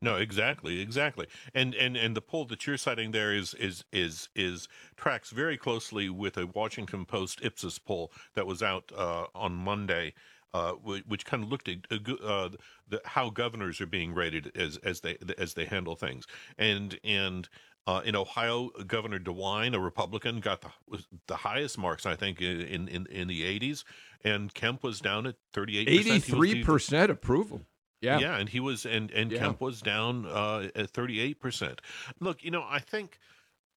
No, 0.04 0.18
exactly, 0.18 0.82
exactly. 0.82 1.28
And 1.54 1.74
and 1.76 1.96
and 1.96 2.14
the 2.14 2.22
poll 2.22 2.44
that 2.46 2.68
you're 2.68 2.76
citing 2.76 3.12
there 3.12 3.34
is 3.34 3.54
is 3.54 3.86
is 3.94 4.28
is 4.36 4.68
tracks 4.98 5.30
very 5.30 5.56
closely 5.58 6.10
with 6.10 6.36
a 6.36 6.46
Washington 6.46 7.06
Post 7.06 7.40
Ipsos 7.42 7.80
poll 7.80 8.12
that 8.34 8.46
was 8.46 8.62
out 8.62 8.92
uh, 8.94 9.28
on 9.34 9.54
Monday. 9.54 10.14
Uh, 10.54 10.74
which 10.74 11.26
kind 11.26 11.42
of 11.44 11.50
looked 11.50 11.68
at 11.68 11.78
uh, 11.92 12.48
the, 12.88 13.02
how 13.06 13.32
governors 13.32 13.82
are 13.82 13.88
being 13.88 14.14
rated 14.14 14.56
as 14.56 14.78
as 14.78 15.02
they 15.02 15.18
as 15.38 15.56
they 15.56 15.66
handle 15.66 15.96
things, 15.96 16.28
and 16.60 17.00
and 17.04 17.50
uh, 17.86 18.02
in 18.06 18.16
Ohio, 18.16 18.70
Governor 18.88 19.20
DeWine, 19.20 19.74
a 19.74 19.80
Republican, 19.80 20.40
got 20.40 20.62
the 20.62 21.04
the 21.28 21.36
highest 21.36 21.78
marks 21.78 22.06
I 22.06 22.16
think 22.16 22.40
in 22.42 22.88
in, 22.88 23.08
in 23.08 23.28
the 23.28 23.42
80s, 23.60 23.84
and 24.24 24.54
Kemp 24.54 24.84
was 24.84 25.02
down 25.02 25.26
at 25.26 25.36
38. 25.54 25.88
83 25.88 26.64
percent 26.64 27.12
approval. 27.12 27.62
Yeah, 28.00 28.20
yeah, 28.20 28.38
and 28.38 28.50
he 28.50 28.60
was 28.60 28.86
and 28.86 29.12
and 29.12 29.32
yeah. 29.32 29.40
Kemp 29.40 29.62
was 29.62 29.82
down 29.82 30.26
uh, 30.26 30.70
at 30.76 30.90
38 30.92 31.40
percent. 31.40 31.82
Look, 32.20 32.44
you 32.44 32.52
know, 32.52 32.66
I 32.70 32.80
think 32.80 33.20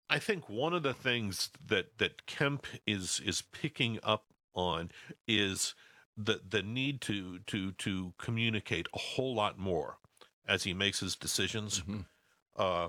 I 0.08 0.18
think 0.18 0.48
one 0.48 0.72
of 0.72 0.82
the 0.82 0.94
things 0.94 1.50
that 1.64 1.98
that 1.98 2.26
Kemp 2.26 2.66
is 2.86 3.20
is 3.24 3.42
picking 3.42 3.98
up 4.02 4.26
on 4.54 4.90
is 5.26 5.74
the 6.16 6.40
the 6.48 6.62
need 6.62 7.00
to 7.02 7.40
to 7.40 7.72
to 7.72 8.12
communicate 8.18 8.88
a 8.94 8.98
whole 8.98 9.34
lot 9.34 9.58
more 9.58 9.98
as 10.48 10.64
he 10.64 10.72
makes 10.72 11.00
his 11.00 11.16
decisions. 11.16 11.80
Mm-hmm. 11.80 12.00
Uh, 12.56 12.88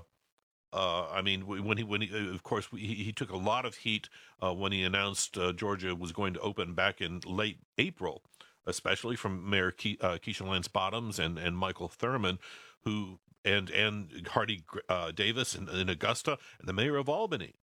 uh, 0.72 1.08
I 1.10 1.22
mean, 1.22 1.46
when 1.46 1.78
he, 1.78 1.84
when 1.84 2.02
he, 2.02 2.10
uh, 2.12 2.34
of 2.34 2.42
course, 2.42 2.68
he, 2.70 2.94
he 2.94 3.12
took 3.12 3.30
a 3.30 3.36
lot 3.36 3.64
of 3.64 3.76
heat 3.76 4.08
uh, 4.42 4.52
when 4.52 4.70
he 4.70 4.82
announced 4.82 5.38
uh, 5.38 5.52
Georgia 5.52 5.94
was 5.94 6.12
going 6.12 6.34
to 6.34 6.40
open 6.40 6.74
back 6.74 7.00
in 7.00 7.20
late 7.24 7.58
April, 7.78 8.22
especially 8.66 9.16
from 9.16 9.48
Mayor 9.48 9.70
Ke- 9.70 10.02
uh, 10.02 10.18
Keisha 10.18 10.46
Lance 10.46 10.68
Bottoms 10.68 11.18
and, 11.18 11.38
and 11.38 11.56
Michael 11.56 11.88
Thurmond, 11.88 12.38
who 12.84 13.18
and 13.44 13.70
and 13.70 14.10
Hardie 14.26 14.62
uh, 14.90 15.10
Davis 15.10 15.54
in, 15.54 15.68
in, 15.70 15.88
Augusta 15.88 16.38
and 16.58 16.68
the 16.68 16.74
mayor 16.74 16.96
of 16.96 17.08
Albany, 17.08 17.54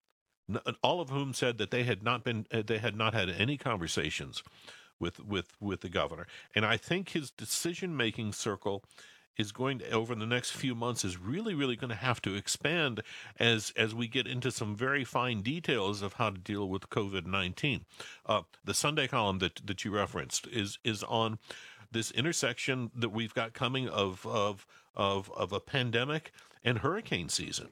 all 0.83 1.03
of 1.03 1.11
whom 1.11 1.35
said 1.35 1.59
that 1.59 1.71
they 1.71 1.83
had 1.83 2.03
not 2.03 2.25
been 2.25 2.47
they 2.51 2.79
had 2.79 2.97
not 2.97 3.13
had 3.13 3.29
any 3.29 3.59
conversations 3.59 4.43
with 4.99 5.21
with 5.21 5.53
with 5.61 5.81
the 5.81 5.89
governor, 5.89 6.27
and 6.55 6.65
I 6.65 6.77
think 6.77 7.11
his 7.11 7.31
decision 7.31 7.97
making 7.97 8.33
circle 8.33 8.85
is 9.37 9.53
going 9.53 9.79
to 9.79 9.91
over 9.91 10.15
the 10.15 10.27
next 10.27 10.51
few 10.51 10.75
months 10.75 11.05
is 11.05 11.19
really 11.19 11.55
really 11.55 11.77
going 11.77 11.91
to 11.91 11.97
have 11.97 12.23
to 12.23 12.35
expand 12.35 13.03
as 13.39 13.73
as 13.77 13.95
we 13.95 14.07
get 14.07 14.27
into 14.27 14.51
some 14.51 14.75
very 14.75 15.05
fine 15.05 15.43
details 15.43 16.03
of 16.03 16.15
how 16.15 16.31
to 16.31 16.39
deal 16.39 16.69
with 16.69 16.91
COVID-19. 16.91 17.83
Uh, 18.27 18.43
the 18.65 18.75
Sunday 18.75 19.09
column 19.09 19.39
that 19.39 19.61
that 19.67 19.85
you 19.85 19.91
referenced 19.91 20.47
is 20.47 20.79
is 20.85 21.03
on 21.05 21.39
this 21.91 22.11
intersection 22.11 22.91
that 22.95 23.11
we've 23.11 23.35
got 23.35 23.55
coming 23.55 23.89
of 23.89 24.27
of 24.27 24.67
of 24.95 25.31
of 25.33 25.53
a 25.53 25.61
pandemic 25.61 26.33
and 26.63 26.79
hurricane 26.79 27.29
season. 27.29 27.69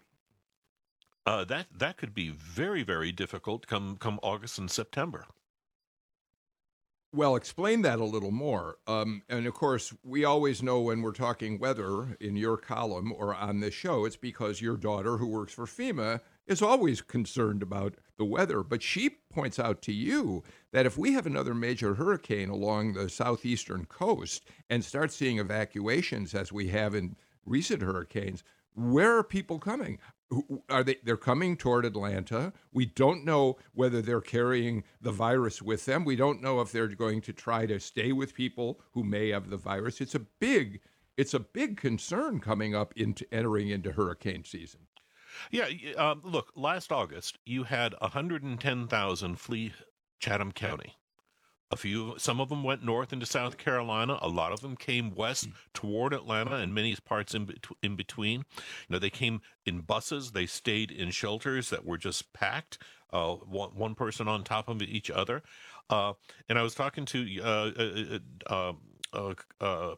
Uh, 1.25 1.45
that 1.45 1.67
that 1.77 1.97
could 1.97 2.15
be 2.15 2.31
very 2.31 2.83
very 2.83 3.13
difficult 3.13 3.67
come 3.67 3.97
come 3.97 4.19
August 4.23 4.59
and 4.59 4.71
September. 4.71 5.27
Well, 7.15 7.37
explain 7.37 7.83
that 7.83 8.01
a 8.01 8.07
little 8.07 8.31
more. 8.31 8.79
Um, 8.87 9.23
and 9.29 9.47
of 9.47 9.53
course, 9.53 9.93
we 10.03 10.25
always 10.25 10.63
know 10.63 10.81
when 10.81 11.03
we're 11.03 11.13
talking 11.13 11.59
weather 11.59 12.17
in 12.21 12.37
your 12.37 12.57
column 12.57 13.13
or 13.13 13.35
on 13.35 13.61
this 13.61 13.75
show, 13.75 14.07
it's 14.07 14.17
because 14.17 14.63
your 14.63 14.79
daughter, 14.79 15.19
who 15.19 15.27
works 15.27 15.53
for 15.53 15.67
FEMA, 15.67 16.21
is 16.47 16.63
always 16.63 17.03
concerned 17.03 17.63
about 17.63 17.97
the 18.17 18.25
weather. 18.25 18.63
But 18.63 18.83
she 18.83 19.11
points 19.31 19.59
out 19.59 19.83
to 19.83 19.93
you 19.93 20.43
that 20.73 20.87
if 20.87 20.97
we 20.97 21.13
have 21.13 21.27
another 21.27 21.53
major 21.53 21.95
hurricane 21.95 22.49
along 22.49 22.95
the 22.95 23.11
southeastern 23.11 23.85
coast 23.85 24.47
and 24.71 24.83
start 24.83 25.13
seeing 25.13 25.39
evacuations 25.39 26.35
as 26.35 26.51
we 26.51 26.69
have 26.69 26.95
in 26.95 27.15
recent 27.45 27.83
hurricanes, 27.83 28.43
where 28.75 29.19
are 29.19 29.25
people 29.25 29.59
coming? 29.59 29.99
Are 30.69 30.83
they 30.85 30.97
they're 31.03 31.17
coming 31.17 31.57
toward 31.57 31.85
Atlanta. 31.85 32.53
We 32.73 32.87
don't 32.87 33.25
know 33.25 33.57
whether 33.75 34.03
they're 34.03 34.21
carrying 34.21 34.85
the 35.01 35.13
virus 35.13 35.61
with 35.63 35.85
them. 35.85 36.05
We 36.05 36.17
don't 36.17 36.43
know 36.43 36.61
if 36.61 36.73
they're 36.73 36.89
going 36.89 37.21
to 37.23 37.33
try 37.33 37.67
to 37.67 37.81
stay 37.81 38.13
with 38.13 38.35
people 38.35 38.81
who 38.93 39.05
may 39.05 39.31
have 39.31 39.51
the 39.51 39.57
virus. 39.57 40.01
It's 40.01 40.15
a 40.15 40.21
big 40.21 40.81
it's 41.17 41.35
a 41.35 41.41
big 41.41 41.77
concern 41.77 42.41
coming 42.41 42.75
up 42.75 42.95
into 42.97 43.27
entering 43.33 43.69
into 43.69 43.93
hurricane 43.93 44.45
season. 44.45 44.81
Yeah, 45.51 45.69
um, 45.97 46.21
look, 46.25 46.53
last 46.55 46.93
August 46.93 47.39
you 47.45 47.65
had 47.65 47.95
110,000 48.01 49.41
flee 49.41 49.73
Chatham 50.21 50.53
County. 50.53 50.97
A 51.73 51.77
few, 51.77 52.15
some 52.19 52.39
of 52.39 52.51
them 52.51 52.63
went 52.63 52.85
north 52.85 53.15
into 53.15 53.25
South 53.25 53.57
Carolina. 53.57 54.19
A 54.21 54.29
lot 54.29 54.53
of 54.53 54.61
them 54.61 54.77
came 54.77 55.15
west 55.15 55.49
toward 55.73 56.13
Atlanta 56.13 56.57
and 56.57 56.75
many 56.75 56.95
parts 56.97 57.35
in, 57.35 57.49
in 57.83 57.97
between. 57.97 58.41
You 58.41 58.91
know, 58.91 58.99
they 58.99 59.09
came 59.09 59.41
in 59.65 59.81
buses. 59.81 60.33
They 60.33 60.45
stayed 60.45 60.91
in 60.91 61.11
shelters 61.11 61.71
that 61.71 61.87
were 61.87 61.97
just 61.97 62.35
packed, 62.35 62.77
uh, 63.11 63.37
one, 63.37 63.71
one 63.71 63.95
person 63.95 64.29
on 64.29 64.45
top 64.45 64.69
of 64.69 64.83
each 64.83 65.11
other. 65.11 65.43
Uh, 65.89 66.13
and 66.47 66.59
I 66.59 66.63
was 66.63 66.75
talking 66.75 67.07
to 67.07 67.41
uh, 67.43 68.19
uh, 68.51 68.73
uh 69.15 69.35
a 69.61 69.97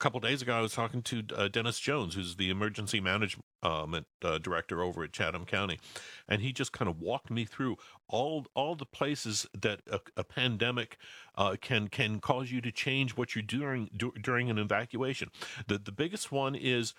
couple 0.00 0.18
days 0.18 0.40
ago, 0.42 0.54
I 0.56 0.60
was 0.60 0.72
talking 0.72 1.02
to 1.02 1.22
uh, 1.36 1.48
Dennis 1.48 1.78
Jones, 1.78 2.14
who's 2.14 2.36
the 2.36 2.50
emergency 2.50 3.00
management 3.00 3.44
uh, 3.62 4.38
director 4.38 4.82
over 4.82 5.04
at 5.04 5.12
Chatham 5.12 5.44
County, 5.44 5.78
and 6.26 6.40
he 6.40 6.52
just 6.52 6.72
kind 6.72 6.88
of 6.88 7.00
walked 7.00 7.30
me 7.30 7.44
through 7.44 7.76
all 8.08 8.46
all 8.54 8.74
the 8.74 8.86
places 8.86 9.46
that 9.56 9.80
a, 9.90 10.00
a 10.16 10.24
pandemic 10.24 10.96
uh, 11.36 11.56
can 11.60 11.88
can 11.88 12.18
cause 12.18 12.50
you 12.50 12.60
to 12.62 12.72
change 12.72 13.16
what 13.16 13.34
you're 13.34 13.42
doing 13.42 13.90
do, 13.96 14.12
during 14.20 14.50
an 14.50 14.58
evacuation. 14.58 15.30
The 15.68 15.78
the 15.78 15.92
biggest 15.92 16.32
one 16.32 16.54
is 16.54 16.94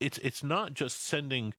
it's 0.00 0.18
it's 0.18 0.44
not 0.44 0.74
just 0.74 1.04
sending 1.04 1.54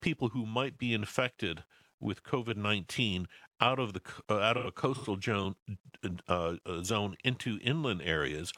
people 0.00 0.28
who 0.30 0.44
might 0.44 0.76
be 0.76 0.92
infected 0.92 1.62
with 2.00 2.24
COVID 2.24 2.56
nineteen 2.56 3.28
out 3.60 3.78
of 3.78 3.92
the 3.92 4.00
uh, 4.28 4.40
out 4.40 4.56
of 4.56 4.66
a 4.66 4.72
coastal 4.72 5.18
zone 5.20 5.54
uh, 6.28 6.54
uh, 6.66 6.82
zone 6.82 7.16
into 7.22 7.60
inland 7.62 8.02
areas. 8.02 8.52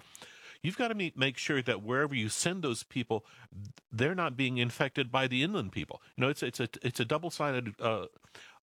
You've 0.65 0.79
got 0.79 0.89
to 0.89 0.95
meet, 0.95 1.15
make 1.15 1.37
sure 1.37 1.61
that 1.61 1.83
wherever 1.83 2.15
you 2.15 2.31
send 2.31 2.65
those 2.65 2.85
people, 2.85 3.27
they're 3.93 4.15
not 4.15 4.35
being 4.35 4.57
infected 4.57 5.13
by 5.13 5.27
the 5.29 5.43
inland 5.43 5.73
people. 5.73 6.01
You 6.17 6.23
know, 6.23 6.31
it's 6.31 6.43
it's 6.43 6.59
a 6.59 6.69
it's 6.83 6.99
a 6.99 7.05
double 7.05 7.31
sided 7.31 7.75
uh, 7.79 8.07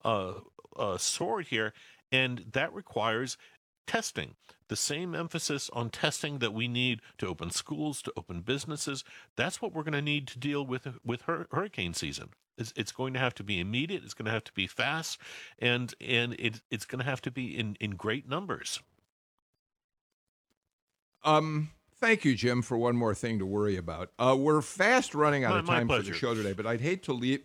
uh, 0.04 0.34
uh, 0.76 0.98
sword 0.98 1.48
here, 1.50 1.74
and 2.12 2.44
that 2.54 2.74
requires 2.74 3.38
testing. 3.86 4.34
The 4.68 4.76
same 4.76 5.14
emphasis 5.14 5.70
on 5.74 5.92
testing 5.92 6.40
that 6.40 6.56
we 6.56 6.68
need 6.68 7.02
to 7.20 7.28
open 7.28 7.52
schools, 7.52 8.02
to 8.02 8.14
open 8.18 8.42
businesses. 8.42 9.04
That's 9.36 9.62
what 9.62 9.72
we're 9.72 9.84
going 9.84 9.94
to 9.94 10.02
need 10.02 10.28
to 10.30 10.40
deal 10.40 10.66
with 10.66 10.88
with 11.06 11.22
hurricane 11.22 11.94
season. 11.94 12.30
It's, 12.58 12.74
it's 12.76 12.92
going 12.92 13.14
to 13.14 13.20
have 13.20 13.36
to 13.36 13.44
be 13.44 13.60
immediate. 13.60 14.04
It's 14.04 14.16
going 14.16 14.26
to 14.26 14.32
have 14.32 14.46
to 14.46 14.54
be 14.54 14.66
fast, 14.66 15.20
and 15.60 15.94
and 16.02 16.34
it, 16.40 16.62
it's 16.72 16.86
going 16.86 17.00
to 17.00 17.06
have 17.06 17.22
to 17.22 17.32
be 17.32 17.56
in 17.56 17.78
in 17.80 17.92
great 17.92 18.28
numbers. 18.28 18.82
Um. 21.24 21.70
Thank 22.02 22.26
you, 22.26 22.34
Jim, 22.34 22.64
for 22.64 22.80
one 22.80 22.96
more 22.96 23.14
thing 23.14 23.38
to 23.38 23.46
worry 23.46 23.78
about. 23.78 24.10
Uh, 24.18 24.36
we're 24.38 24.64
fast 24.64 25.14
running 25.14 25.44
out 25.44 25.52
my, 25.52 25.60
of 25.60 25.66
time 25.68 25.88
for 25.88 26.02
the 26.02 26.14
show 26.14 26.34
today, 26.34 26.52
but 26.52 26.66
I'd 26.66 26.82
hate 26.82 27.04
to 27.04 27.14
leave. 27.14 27.42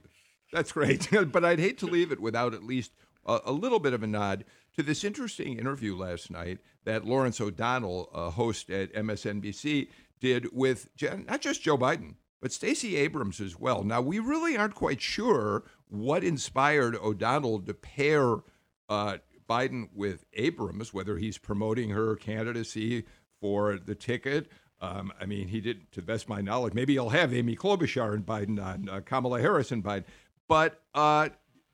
That's 0.50 0.72
great, 0.72 1.08
but 1.30 1.44
I'd 1.44 1.58
hate 1.58 1.76
to 1.78 1.86
leave 1.86 2.10
it 2.10 2.20
without 2.20 2.54
at 2.54 2.62
least 2.62 2.92
a, 3.26 3.40
a, 3.44 3.52
little 3.52 3.78
bit 3.78 3.92
of 3.92 4.02
a 4.02 4.06
nod 4.06 4.46
to 4.74 4.82
this 4.82 5.04
interesting 5.04 5.58
interview 5.58 5.94
last 5.94 6.30
night 6.30 6.58
that 6.84 7.04
Lawrence 7.04 7.38
O'Donnell, 7.38 8.08
a 8.14 8.30
host 8.30 8.70
at 8.70 8.94
MSNBC, 8.94 9.88
did 10.20 10.48
with 10.54 10.88
not 11.28 11.42
just 11.42 11.62
Joe 11.62 11.76
Biden, 11.76 12.14
but 12.40 12.50
Stacey 12.50 12.96
Abrams 12.96 13.42
as 13.42 13.60
well. 13.60 13.84
Now, 13.84 14.00
we 14.00 14.20
really 14.20 14.56
aren't 14.56 14.74
quite 14.74 15.02
sure 15.02 15.64
what 15.88 16.24
inspired 16.24 16.96
O'Donnell 16.96 17.60
to 17.60 17.74
pair 17.74 18.36
uh, 18.88 19.18
Biden 19.48 19.90
with 19.94 20.24
Abrams, 20.32 20.94
whether 20.94 21.18
he's 21.18 21.36
promoting 21.36 21.90
her 21.90 22.16
candidacy 22.16 23.04
for 23.40 23.78
the 23.78 23.94
ticket. 23.94 24.48
Um, 24.80 25.12
I 25.20 25.26
mean, 25.26 25.48
he 25.48 25.60
did, 25.60 25.90
to 25.92 26.00
the 26.00 26.06
best 26.06 26.24
of 26.24 26.28
my 26.28 26.40
knowledge, 26.40 26.74
maybe 26.74 26.92
he'll 26.94 27.08
have 27.08 27.32
Amy 27.32 27.56
Klobuchar 27.56 28.14
and 28.14 28.26
Biden 28.26 28.62
on, 28.62 28.88
uh, 28.88 29.00
Kamala 29.00 29.40
Harris 29.40 29.72
and 29.72 29.82
Biden. 29.82 30.04
But 30.48 30.82
uh, 30.94 31.30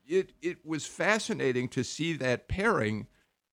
it, 0.07 0.33
it 0.41 0.65
was 0.65 0.87
fascinating 0.87 1.69
to 1.71 1.83
see 1.83 2.13
that 2.15 2.49
pairing. 2.49 3.07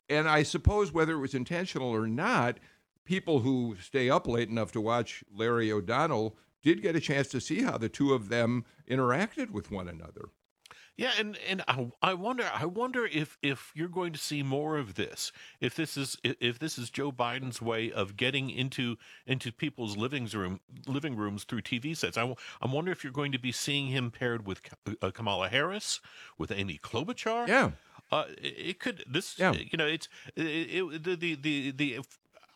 And 0.08 0.30
I 0.30 0.44
suppose 0.44 0.92
whether 0.92 1.14
it 1.14 1.20
was 1.20 1.34
intentional 1.34 1.90
or 1.90 2.08
not, 2.08 2.60
people 3.06 3.40
who 3.40 3.76
stay 3.82 4.10
up 4.10 4.28
late 4.28 4.50
enough 4.50 4.72
to 4.74 4.82
watch 4.82 5.24
Larry 5.36 5.72
O'Donnell 5.72 6.38
did 6.62 6.82
get 6.82 6.96
a 6.96 7.00
chance 7.00 7.28
to 7.30 7.42
see 7.42 7.64
how 7.64 7.78
the 7.78 7.90
two 7.90 8.14
of 8.14 8.30
them 8.30 8.66
interacted 8.90 9.50
with 9.50 9.72
one 9.72 9.88
another. 9.88 10.30
Yeah, 11.00 11.12
and 11.18 11.38
and 11.48 11.64
I, 11.66 11.88
I 12.02 12.14
wonder 12.14 12.44
I 12.54 12.66
wonder 12.66 13.06
if 13.06 13.38
if 13.42 13.72
you're 13.74 13.88
going 13.88 14.12
to 14.12 14.20
see 14.20 14.44
more 14.44 14.78
of 14.78 14.96
this. 14.96 15.32
If 15.62 15.74
this 15.74 15.96
is 15.96 16.18
if 16.24 16.60
this 16.60 16.78
is 16.78 16.90
Joe 16.90 17.10
Biden's 17.10 17.62
way 17.62 17.90
of 17.90 18.18
getting 18.18 18.50
into 18.50 18.98
into 19.26 19.54
people's 19.54 19.96
living 19.96 20.26
room 20.26 20.60
living 20.88 21.16
rooms 21.16 21.46
through 21.46 21.62
TV 21.62 21.96
sets. 21.96 22.18
I 22.18 22.36
I 22.62 22.68
wonder 22.68 22.92
if 22.92 23.06
you're 23.06 23.14
going 23.14 23.32
to 23.32 23.40
be 23.40 23.54
seeing 23.54 23.88
him 23.88 24.12
paired 24.12 24.46
with 24.46 24.60
uh, 25.02 25.12
Kamala 25.12 25.48
Harris, 25.48 26.02
with 26.38 26.52
Amy 26.52 26.78
Klobuchar. 26.78 27.48
Yeah. 27.48 27.72
Uh, 28.12 28.26
it 28.38 28.82
could 28.82 29.06
this 29.08 29.40
yeah. 29.40 29.54
you 29.54 29.78
know 29.78 29.88
it's 29.88 30.10
it, 30.36 30.44
it, 30.44 31.04
the 31.04 31.36
the 31.36 31.72
the 31.72 32.00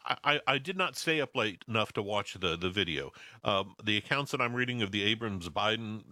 I, 0.06 0.41
I 0.45 0.58
did 0.58 0.78
not 0.78 0.95
stay 0.97 1.22
up 1.22 1.36
late 1.36 1.64
enough 1.68 1.93
to 1.93 2.01
watch 2.01 2.34
the 2.34 2.58
the 2.58 2.70
video. 2.70 3.12
Um, 3.43 3.76
the 3.84 3.97
accounts 3.97 4.32
that 4.32 4.41
I'm 4.41 4.54
reading 4.54 4.82
of 4.82 4.91
the 4.91 5.04
Abrams 5.04 5.49
Biden 5.49 6.04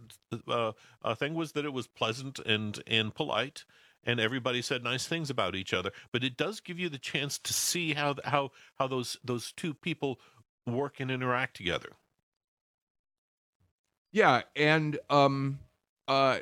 uh, 0.48 0.72
uh, 1.04 1.16
thing 1.16 1.34
was 1.34 1.52
that 1.54 1.66
it 1.66 1.74
was 1.74 1.88
pleasant 1.88 2.40
and 2.40 2.82
and 2.88 3.14
polite, 3.14 3.66
and 4.04 4.20
everybody 4.20 4.62
said 4.62 4.84
nice 4.84 5.08
things 5.08 5.30
about 5.30 5.56
each 5.56 5.74
other. 5.74 5.92
But 6.12 6.24
it 6.24 6.38
does 6.38 6.60
give 6.60 6.80
you 6.80 6.90
the 6.90 6.98
chance 6.98 7.38
to 7.40 7.54
see 7.54 7.94
how 7.94 8.16
how 8.24 8.52
how 8.76 8.88
those 8.88 9.18
those 9.24 9.52
two 9.52 9.74
people 9.74 10.20
work 10.66 11.00
and 11.00 11.12
interact 11.12 11.58
together. 11.58 11.94
Yeah, 14.12 14.42
and 14.56 15.00
um, 15.10 15.60
uh, 16.08 16.40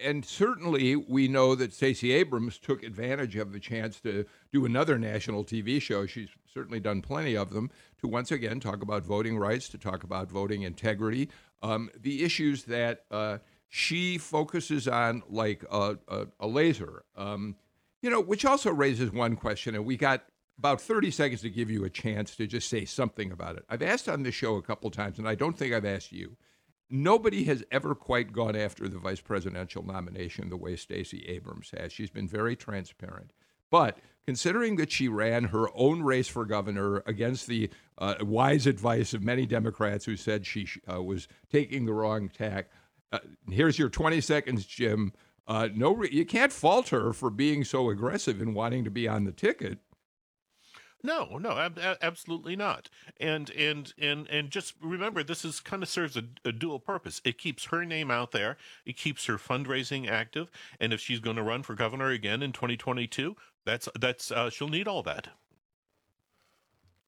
and 0.00 0.24
certainly 0.24 0.96
we 0.96 1.28
know 1.28 1.54
that 1.54 1.72
Stacey 1.72 2.12
Abrams 2.12 2.58
took 2.58 2.82
advantage 2.82 3.36
of 3.36 3.52
the 3.52 3.60
chance 3.60 4.00
to 4.00 4.24
do 4.52 4.64
another 4.64 4.98
national 4.98 5.44
TV 5.44 5.80
show. 5.80 6.06
She's 6.06 6.30
certainly 6.52 6.80
done 6.80 7.02
plenty 7.02 7.36
of 7.36 7.50
them 7.50 7.70
to 8.00 8.08
once 8.08 8.30
again 8.30 8.60
talk 8.60 8.82
about 8.82 9.04
voting 9.04 9.38
rights, 9.38 9.68
to 9.70 9.78
talk 9.78 10.04
about 10.04 10.30
voting 10.30 10.62
integrity, 10.62 11.28
um, 11.62 11.90
the 11.98 12.24
issues 12.24 12.64
that 12.64 13.04
uh, 13.10 13.38
she 13.68 14.18
focuses 14.18 14.88
on 14.88 15.22
like 15.28 15.64
a, 15.70 15.98
a, 16.08 16.26
a 16.40 16.46
laser. 16.46 17.04
Um, 17.16 17.56
you 18.02 18.10
know, 18.10 18.20
which 18.20 18.44
also 18.44 18.70
raises 18.70 19.12
one 19.12 19.36
question, 19.36 19.74
and 19.74 19.86
we 19.86 19.96
got 19.96 20.24
about 20.58 20.80
30 20.80 21.10
seconds 21.10 21.40
to 21.42 21.50
give 21.50 21.70
you 21.70 21.84
a 21.84 21.90
chance 21.90 22.34
to 22.36 22.46
just 22.46 22.68
say 22.68 22.84
something 22.84 23.30
about 23.30 23.56
it. 23.56 23.64
I've 23.68 23.82
asked 23.82 24.08
on 24.08 24.22
this 24.22 24.34
show 24.34 24.56
a 24.56 24.62
couple 24.62 24.90
times, 24.90 25.18
and 25.18 25.28
I 25.28 25.34
don't 25.34 25.56
think 25.56 25.72
I've 25.72 25.84
asked 25.84 26.12
you 26.12 26.36
nobody 26.92 27.44
has 27.44 27.64
ever 27.72 27.94
quite 27.94 28.32
gone 28.32 28.54
after 28.54 28.86
the 28.86 28.98
vice 28.98 29.20
presidential 29.20 29.84
nomination 29.84 30.50
the 30.50 30.56
way 30.56 30.76
Stacey 30.76 31.24
Abrams 31.26 31.72
has. 31.76 31.92
She's 31.92 32.10
been 32.10 32.28
very 32.28 32.54
transparent. 32.54 33.32
But 33.70 33.98
considering 34.26 34.76
that 34.76 34.92
she 34.92 35.08
ran 35.08 35.44
her 35.44 35.68
own 35.74 36.02
race 36.02 36.28
for 36.28 36.44
governor 36.44 37.02
against 37.06 37.46
the 37.46 37.70
uh, 37.96 38.16
wise 38.20 38.66
advice 38.66 39.14
of 39.14 39.22
many 39.22 39.46
Democrats 39.46 40.04
who 40.04 40.16
said 40.16 40.46
she 40.46 40.68
uh, 40.92 41.02
was 41.02 41.26
taking 41.50 41.86
the 41.86 41.94
wrong 41.94 42.28
tack, 42.28 42.70
uh, 43.10 43.18
here's 43.50 43.78
your 43.78 43.88
20 43.88 44.20
seconds, 44.20 44.66
Jim. 44.66 45.12
Uh, 45.48 45.68
no, 45.74 45.92
re- 45.94 46.10
you 46.12 46.26
can't 46.26 46.52
fault 46.52 46.90
her 46.90 47.12
for 47.12 47.30
being 47.30 47.64
so 47.64 47.88
aggressive 47.90 48.40
and 48.40 48.54
wanting 48.54 48.84
to 48.84 48.90
be 48.90 49.08
on 49.08 49.24
the 49.24 49.32
ticket. 49.32 49.78
No, 51.02 51.36
no, 51.38 51.58
ab- 51.58 51.80
absolutely 52.00 52.54
not. 52.54 52.88
And 53.18 53.50
and 53.50 53.92
and 53.98 54.28
and 54.28 54.50
just 54.50 54.74
remember, 54.80 55.24
this 55.24 55.44
is 55.44 55.58
kind 55.58 55.82
of 55.82 55.88
serves 55.88 56.16
a, 56.16 56.24
a, 56.44 56.52
dual 56.52 56.78
purpose. 56.78 57.20
It 57.24 57.38
keeps 57.38 57.66
her 57.66 57.84
name 57.84 58.10
out 58.10 58.30
there. 58.30 58.56
It 58.86 58.96
keeps 58.96 59.26
her 59.26 59.36
fundraising 59.36 60.08
active. 60.08 60.50
And 60.78 60.92
if 60.92 61.00
she's 61.00 61.18
going 61.18 61.36
to 61.36 61.42
run 61.42 61.64
for 61.64 61.74
governor 61.74 62.08
again 62.08 62.42
in 62.42 62.52
2022, 62.52 63.36
that's 63.64 63.88
that's 63.98 64.30
uh, 64.30 64.50
she'll 64.50 64.68
need 64.68 64.86
all 64.86 65.02
that. 65.02 65.28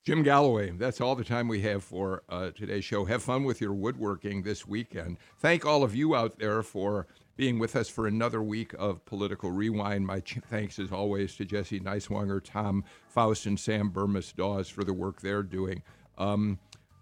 Jim 0.05 0.23
Galloway, 0.23 0.71
that's 0.71 1.01
all 1.01 1.15
the 1.15 1.25
time 1.25 1.49
we 1.49 1.63
have 1.63 1.83
for 1.83 2.25
uh, 2.29 2.51
today's 2.51 2.85
show. 2.85 3.07
Have 3.07 3.23
fun 3.23 3.45
with 3.45 3.61
your 3.61 3.73
woodworking 3.73 4.43
this 4.43 4.67
weekend. 4.67 5.17
Thank 5.39 5.65
all 5.65 5.83
of 5.83 5.95
you 5.95 6.15
out 6.15 6.39
there 6.39 6.63
for 6.63 7.07
being 7.37 7.59
with 7.59 7.75
us 7.77 7.89
for 7.89 8.07
another 8.07 8.43
week 8.43 8.75
of 8.79 9.05
Political 9.05 9.51
Rewind. 9.51 10.07
My 10.07 10.21
ch- 10.21 10.39
thanks, 10.49 10.79
as 10.79 10.93
always, 10.93 11.35
to 11.37 11.45
Jesse 11.45 11.81
Neiswanger, 11.81 12.43
Tom 12.43 12.85
Faust, 13.09 13.47
and 13.47 13.59
Sam 13.59 13.91
Bermas 13.91 14.35
Dawes 14.35 14.69
for 14.69 14.85
the 14.85 14.93
work 14.93 15.21
they're 15.21 15.43
doing. 15.43 15.83
Um, 16.19 16.59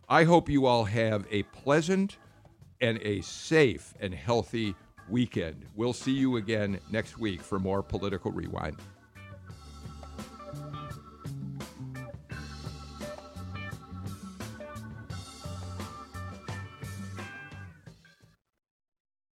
I 0.09 0.25
hope 0.25 0.49
you 0.49 0.67
all 0.67 0.85
have 0.85 1.27
a 1.31 1.43
pleasant 1.45 2.19
and 2.81 2.99
a 3.03 3.21
safe 3.21 3.95
and 4.01 4.15
healthy 4.15 4.75
weekend. 5.09 5.67
We'll 5.75 5.93
see 5.93 6.13
you 6.13 6.37
again 6.37 6.81
next 6.91 7.19
week 7.19 7.41
for 7.43 7.59
more 7.59 7.83
Political 7.83 8.33
Rewind. 8.33 8.77